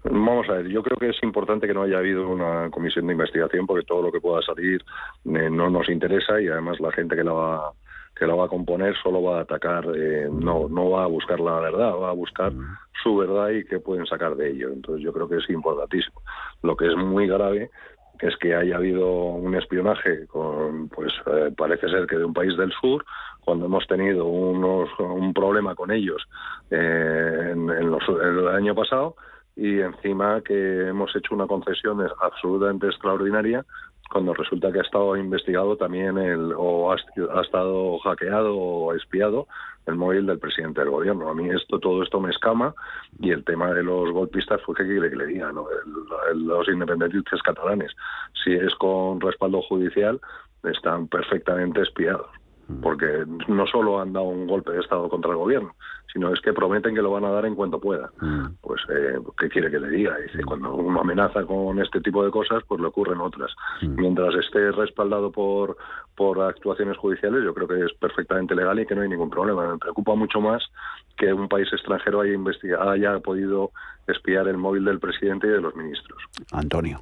Vamos 0.05 0.49
a 0.49 0.53
ver, 0.53 0.69
yo 0.69 0.83
creo 0.83 0.97
que 0.99 1.09
es 1.09 1.23
importante 1.23 1.67
que 1.67 1.75
no 1.75 1.83
haya 1.83 1.99
habido 1.99 2.29
una 2.29 2.71
comisión 2.71 3.07
de 3.07 3.13
investigación 3.13 3.67
porque 3.67 3.85
todo 3.85 4.03
lo 4.03 4.13
que 4.13 4.21
pueda 4.21 4.41
salir 4.43 4.81
eh, 5.25 5.51
no 5.51 5.69
nos 5.69 5.89
interesa 5.89 6.41
y 6.41 6.47
además 6.47 6.79
la 6.79 6.93
gente 6.93 7.17
que 7.17 7.25
la 7.25 7.33
va 7.33 7.73
que 8.15 8.27
la 8.27 8.35
va 8.35 8.47
a 8.47 8.49
componer 8.49 8.97
solo 9.03 9.23
va 9.23 9.39
a 9.39 9.43
atacar, 9.43 9.85
eh, 9.95 10.27
no, 10.33 10.69
no 10.71 10.91
va 10.91 11.05
a 11.05 11.07
buscar 11.07 11.39
la 11.39 11.61
verdad, 11.61 11.93
va 11.97 12.11
a 12.11 12.15
buscar 12.15 12.51
su 13.03 13.15
verdad 13.15 13.51
y 13.51 13.65
qué 13.65 13.79
pueden 13.79 14.07
sacar 14.07 14.37
de 14.37 14.53
ello. 14.53 14.73
Entonces 14.73 15.05
yo 15.05 15.13
creo 15.13 15.29
que 15.29 15.37
es 15.37 15.51
importantísimo. 15.51 16.23
Lo 16.63 16.77
que 16.77 16.87
es 16.87 16.97
muy 16.97 17.27
grave 17.27 17.71
es 18.21 18.37
que 18.37 18.55
haya 18.55 18.77
habido 18.77 19.09
un 19.09 19.55
espionaje 19.55 20.27
con, 20.27 20.89
pues 20.89 21.12
eh, 21.27 21.53
parece 21.57 21.89
ser 21.89 22.07
que 22.07 22.17
de 22.17 22.25
un 22.25 22.35
país 22.35 22.57
del 22.57 22.73
sur, 22.81 23.05
cuando 23.41 23.67
hemos 23.67 23.87
tenido 23.87 24.27
unos, 24.27 24.89
un 24.99 25.33
problema 25.33 25.75
con 25.75 25.91
ellos 25.91 26.23
en, 26.71 27.71
el 27.71 28.49
año 28.49 28.75
pasado 28.75 29.17
y 29.55 29.81
encima 29.81 30.43
que 30.43 30.89
hemos 30.89 31.14
hecho 31.17 31.35
una 31.35 31.47
concesión 31.47 32.07
absolutamente 32.21 32.89
extraordinaria 32.89 33.64
cuando 34.11 34.35
resulta 34.35 34.71
que 34.73 34.79
ha 34.79 34.83
estado 34.83 35.17
investigado 35.17 35.77
también 35.77 36.19
el, 36.19 36.53
o 36.57 36.93
ha, 36.93 36.97
estado 37.43 37.99
hackeado 37.99 38.57
o 38.57 38.95
espiado 38.95 39.47
el 39.87 39.97
móvil 39.97 40.26
del 40.26 40.39
presidente 40.39 40.80
del 40.80 40.91
gobierno. 40.91 41.28
A 41.28 41.34
mí 41.34 41.49
esto 41.51 41.78
todo 41.78 42.03
esto 42.03 42.20
me 42.20 42.30
escama 42.30 42.74
y 43.20 43.30
el 43.30 43.45
tema 43.45 43.72
de 43.72 43.82
los 43.82 44.11
golpistas 44.12 44.61
fue 44.62 44.74
que 44.74 44.84
que 44.84 45.16
le 45.16 45.26
diga, 45.26 45.53
¿no? 45.53 45.66
los 46.34 46.68
independentistas 46.68 47.43
catalanes, 47.43 47.93
si 48.45 48.53
es 48.55 48.74
con 48.74 49.20
respaldo 49.20 49.62
judicial, 49.62 50.20
están 50.64 51.07
perfectamente 51.09 51.82
espiados 51.82 52.26
porque 52.83 53.25
no 53.49 53.67
solo 53.67 54.01
han 54.01 54.12
dado 54.12 54.27
un 54.27 54.47
golpe 54.47 54.73
de 54.73 54.81
Estado 54.81 55.09
contra 55.09 55.31
el 55.31 55.37
gobierno, 55.37 55.75
sino 56.12 56.33
es 56.33 56.41
que 56.41 56.53
prometen 56.53 56.95
que 56.95 57.03
lo 57.03 57.11
van 57.11 57.25
a 57.25 57.31
dar 57.31 57.47
en 57.47 57.55
cuanto 57.55 57.79
pueda. 57.79 58.11
Mm. 58.21 58.47
Pues, 58.61 58.81
eh, 58.89 59.19
¿qué 59.39 59.49
quiere 59.49 59.71
que 59.71 59.79
le 59.79 59.89
diga? 59.89 60.17
Dice, 60.17 60.43
cuando 60.45 60.75
uno 60.75 61.01
amenaza 61.01 61.45
con 61.45 61.79
este 61.81 62.01
tipo 62.01 62.25
de 62.25 62.31
cosas, 62.31 62.62
pues 62.67 62.81
le 62.81 62.89
ocurren 62.89 63.21
otras. 63.21 63.53
Mm. 63.83 64.01
Mientras 64.01 64.35
esté 64.35 64.73
respaldado 64.73 65.31
por, 65.31 65.77
por 66.17 66.41
actuaciones 66.41 66.97
judiciales, 66.97 67.45
yo 67.45 67.55
creo 67.55 67.69
que 67.69 67.85
es 67.85 67.93
perfectamente 68.01 68.55
legal 68.55 68.81
y 68.81 68.87
que 68.87 68.95
no 68.95 69.03
hay 69.03 69.09
ningún 69.09 69.31
problema. 69.31 69.73
Me 69.73 69.79
preocupa 69.79 70.14
mucho 70.14 70.41
más 70.41 70.64
que 71.17 71.33
un 71.33 71.49
país 71.49 71.69
extranjero 71.73 72.21
haya, 72.21 72.39
haya 72.91 73.21
podido 73.21 73.71
espiar 74.07 74.49
el 74.49 74.57
móvil 74.57 74.85
del 74.85 74.99
presidente 74.99 75.47
y 75.47 75.51
de 75.51 75.61
los 75.61 75.75
ministros. 75.77 76.23
Antonio. 76.53 77.01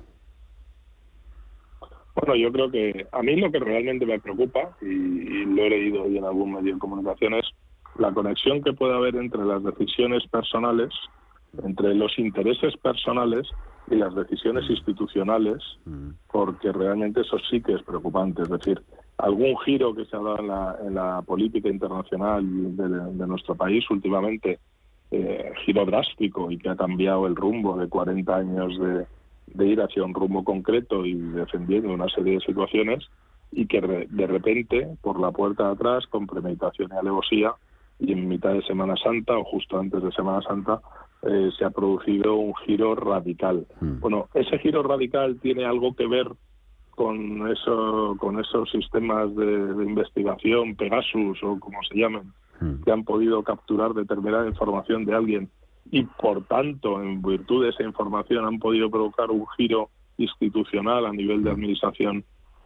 Bueno, 2.15 2.37
yo 2.37 2.53
creo 2.53 2.71
que 2.71 3.07
a 3.11 3.23
mí 3.23 3.37
lo 3.37 3.51
que 3.51 3.59
realmente 3.59 4.07
me 4.07 4.21
preocupa, 4.21 4.77
y, 4.81 5.45
lo 5.45 5.65
he 5.65 5.71
leído 5.71 6.05
hoy 6.05 6.19
en 6.19 6.25
algún 6.25 6.55
medio 6.55 6.75
de 6.75 6.79
comunicación, 6.79 7.35
es 7.35 7.47
la 7.99 8.12
conexión 8.12 8.62
que 8.62 8.73
puede 8.73 8.95
haber 8.95 9.17
entre 9.17 9.45
las 9.45 9.62
decisiones 9.62 10.27
personales, 10.29 10.91
entre 11.65 11.95
los 11.95 12.17
intereses 12.19 12.77
personales 12.77 13.49
y 13.91 13.97
las 13.97 14.15
decisiones 14.15 14.69
institucionales, 14.71 15.62
porque 16.31 16.73
realmente 16.73 17.21
eso 17.21 17.37
sí 17.51 17.61
que 17.61 17.75
es 17.75 17.83
preocupante. 17.83 18.43
Es 18.43 18.49
decir, 18.49 18.81
algún 19.19 19.57
giro 19.59 19.95
que 19.95 20.05
se 20.07 20.17
ha 20.17 20.21
dado 20.21 20.79
en 20.83 20.95
la, 20.95 21.23
política 21.23 21.69
internacional 21.69 22.45
de, 22.77 23.27
nuestro 23.27 23.55
país 23.55 23.89
últimamente, 23.91 24.59
eh, 25.11 25.53
giro 25.65 25.85
drástico 25.85 26.51
y 26.51 26.59
que 26.59 26.71
ha 26.71 26.77
cambiado 26.77 27.27
el 27.27 27.37
rumbo 27.37 27.77
de 27.77 27.89
40 27.89 28.37
años 28.37 28.79
de, 28.79 29.07
de 29.47 29.67
ir 29.67 29.81
hacia 29.81 30.05
un 30.05 30.15
rumbo 30.15 30.45
concreto 30.45 31.05
y 31.05 31.15
defendiendo 31.15 31.93
una 31.93 32.09
serie 32.09 32.35
de 32.35 32.41
situaciones 32.41 33.05
y 33.53 33.67
que 33.67 33.81
de 33.81 34.27
repente, 34.27 34.97
por 35.01 35.21
la 35.21 35.31
puerta 35.31 35.67
de 35.67 35.73
atrás, 35.75 36.07
con 36.09 36.27
premeditación 36.27 36.91
y 36.93 36.97
alevosía, 36.97 37.55
y 38.01 38.13
en 38.13 38.29
mitad 38.29 38.53
de 38.53 38.63
Semana 38.63 38.97
Santa 38.97 39.39
o 39.39 39.45
justo 39.45 39.79
antes 39.79 40.03
de 40.03 40.11
Semana 40.13 40.43
Santa, 40.43 40.81
eh, 41.23 41.51
se 41.57 41.65
ha 41.65 41.71
producido 41.71 42.35
un 42.35 42.55
giro 42.67 42.95
radical. 42.95 43.67
Mm. 43.81 44.01
Bueno, 44.01 44.29
ese 44.35 44.59
giro 44.59 44.83
radical 44.83 45.39
tiene 45.41 45.65
algo 45.65 45.95
que 45.95 46.07
ver 46.07 46.29
con 46.91 47.51
eso, 47.51 48.17
con 48.19 48.39
esos 48.41 48.71
sistemas 48.71 49.35
de, 49.35 49.45
investigación, 49.85 50.77
Pegasus 50.77 51.43
o 51.43 51.59
como 51.59 51.79
se 51.89 51.99
llamen, 51.99 52.33
mm. 52.61 52.83
que 52.85 52.93
han 52.93 53.05
podido 53.05 53.43
capturar 53.43 53.95
determinada 53.95 54.47
información 54.47 55.05
de 55.05 55.15
alguien 55.15 55.51
y 55.91 56.05
por 56.05 56.45
tanto, 56.45 57.03
en 57.03 57.22
virtud 57.22 57.64
de 57.64 57.70
esa 57.70 57.82
información, 57.82 58.45
han 58.45 58.59
podido 58.59 58.91
provocar 58.91 59.30
un 59.30 59.47
giro 59.57 59.91
institucional 60.16 61.07
a 61.07 61.12
nivel 61.12 61.43
de 61.43 61.51
administración 61.51 62.24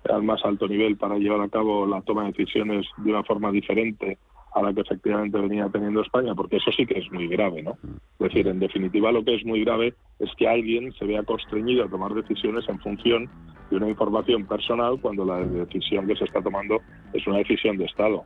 al 0.08 0.22
más 0.22 0.44
alto 0.44 0.68
nivel 0.68 0.96
para 0.96 1.18
llevar 1.18 1.40
a 1.40 1.48
cabo 1.48 1.86
la 1.86 2.00
toma 2.02 2.22
de 2.22 2.32
decisiones 2.32 2.86
de 2.98 3.10
una 3.10 3.24
forma 3.24 3.50
diferente 3.50 4.18
a 4.54 4.62
la 4.62 4.72
que 4.72 4.80
efectivamente 4.80 5.38
venía 5.38 5.68
teniendo 5.68 6.00
España, 6.00 6.34
porque 6.34 6.56
eso 6.56 6.70
sí 6.72 6.86
que 6.86 6.98
es 6.98 7.10
muy 7.12 7.28
grave, 7.28 7.62
¿no? 7.62 7.72
Es 7.82 8.18
decir, 8.18 8.48
en 8.48 8.58
definitiva 8.58 9.12
lo 9.12 9.22
que 9.24 9.34
es 9.34 9.44
muy 9.44 9.62
grave 9.62 9.94
es 10.18 10.30
que 10.36 10.48
alguien 10.48 10.92
se 10.92 11.04
vea 11.04 11.22
constreñido 11.22 11.84
a 11.84 11.88
tomar 11.88 12.14
decisiones 12.14 12.66
en 12.68 12.78
función 12.80 13.28
de 13.70 13.76
una 13.76 13.88
información 13.88 14.46
personal 14.46 14.98
cuando 15.00 15.24
la 15.24 15.40
decisión 15.40 16.06
que 16.06 16.16
se 16.16 16.24
está 16.24 16.40
tomando 16.40 16.80
es 17.12 17.26
una 17.26 17.38
decisión 17.38 17.76
de 17.76 17.84
Estado. 17.84 18.24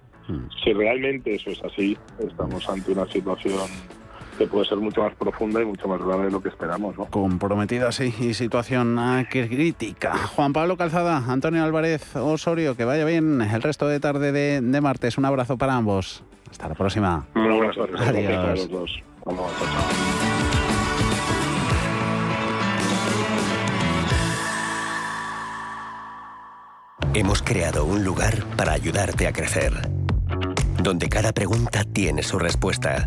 Si 0.63 0.73
realmente 0.73 1.35
eso 1.35 1.51
es 1.51 1.63
así, 1.65 1.97
estamos 2.21 2.69
ante 2.69 2.93
una 2.93 3.07
situación 3.07 3.69
que 4.37 4.47
puede 4.47 4.67
ser 4.67 4.79
mucho 4.79 5.03
más 5.03 5.15
profunda 5.15 5.61
y 5.61 5.65
mucho 5.65 5.89
más 5.89 6.01
grave 6.01 6.27
de 6.27 6.31
lo 6.31 6.41
que 6.41 6.49
esperamos. 6.49 6.97
¿no? 6.97 7.07
Comprometida, 7.07 7.93
sí, 7.93 8.15
y 8.21 8.35
situación 8.35 8.99
crítica. 9.31 10.17
Juan 10.35 10.53
Pablo 10.53 10.77
Calzada, 10.77 11.25
Antonio 11.29 11.65
Álvarez 11.65 12.17
Osorio, 12.17 12.77
que 12.77 12.85
vaya 12.85 13.05
bien 13.05 13.41
el 13.41 13.63
resto 13.63 13.89
de 13.89 14.01
tarde 14.01 14.33
de, 14.33 14.81
martes. 14.81 15.19
Un 15.19 15.25
abrazo 15.25 15.57
para 15.57 15.75
ambos. 15.75 16.25
Hasta 16.51 16.69
la 16.69 16.75
próxima. 16.75 17.27
Muy 17.35 17.57
buenas 17.57 17.77
tardes. 17.77 18.01
Adiós. 18.01 19.03
Hemos 27.15 27.43
creado 27.43 27.85
un 27.85 28.05
lugar 28.05 28.43
para 28.57 28.73
ayudarte 28.73 29.27
a 29.27 29.33
crecer, 29.33 29.73
donde 30.83 31.09
cada 31.09 31.33
pregunta 31.33 31.85
tiene 31.85 32.23
su 32.23 32.39
respuesta 32.39 33.07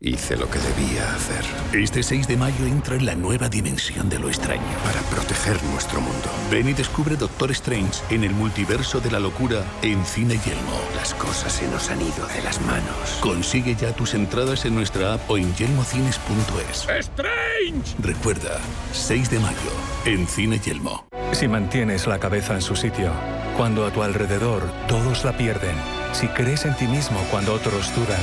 Hice 0.00 0.36
lo 0.36 0.48
que 0.48 0.60
debía 0.60 1.12
hacer. 1.12 1.44
Este 1.72 2.04
6 2.04 2.28
de 2.28 2.36
mayo 2.36 2.66
entra 2.66 2.94
en 2.94 3.04
la 3.04 3.16
nueva 3.16 3.48
dimensión 3.48 4.08
de 4.08 4.20
lo 4.20 4.28
extraño. 4.28 4.62
Para 4.84 5.00
proteger 5.10 5.60
nuestro 5.72 6.00
mundo. 6.00 6.28
Ven 6.52 6.68
y 6.68 6.72
descubre 6.72 7.16
Doctor 7.16 7.50
Strange 7.50 8.00
en 8.08 8.22
el 8.22 8.30
multiverso 8.30 9.00
de 9.00 9.10
la 9.10 9.18
locura 9.18 9.64
en 9.82 10.04
Cine 10.04 10.38
Yelmo. 10.38 10.80
Las 10.94 11.14
cosas 11.14 11.52
se 11.52 11.66
nos 11.66 11.90
han 11.90 12.00
ido 12.00 12.28
de 12.32 12.42
las 12.44 12.60
manos. 12.60 13.18
Consigue 13.20 13.74
ya 13.74 13.92
tus 13.92 14.14
entradas 14.14 14.64
en 14.66 14.76
nuestra 14.76 15.14
app 15.14 15.28
o 15.28 15.36
en 15.36 15.52
yelmocines.es. 15.56 16.88
¡Strange! 16.88 17.96
Recuerda, 17.98 18.60
6 18.92 19.30
de 19.30 19.40
mayo 19.40 19.72
en 20.04 20.28
Cine 20.28 20.60
Yelmo. 20.60 21.08
Si 21.32 21.48
mantienes 21.48 22.06
la 22.06 22.20
cabeza 22.20 22.54
en 22.54 22.62
su 22.62 22.76
sitio, 22.76 23.10
cuando 23.56 23.84
a 23.84 23.92
tu 23.92 24.04
alrededor 24.04 24.62
todos 24.86 25.24
la 25.24 25.36
pierden, 25.36 25.74
si 26.12 26.28
crees 26.28 26.64
en 26.66 26.76
ti 26.76 26.86
mismo 26.86 27.18
cuando 27.32 27.52
otros 27.52 27.92
dudan, 27.96 28.22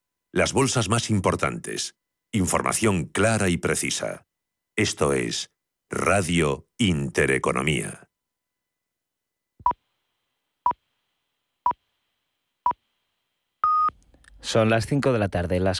las 0.33 0.53
bolsas 0.53 0.87
más 0.87 1.09
importantes. 1.09 1.95
Información 2.31 3.03
clara 3.03 3.49
y 3.49 3.57
precisa. 3.57 4.25
Esto 4.77 5.11
es 5.11 5.51
Radio 5.89 6.69
Intereconomía. 6.77 8.07
Son 14.39 14.69
las 14.69 14.85
5 14.85 15.11
de 15.11 15.19
la 15.19 15.27
tarde, 15.27 15.59
las 15.59 15.79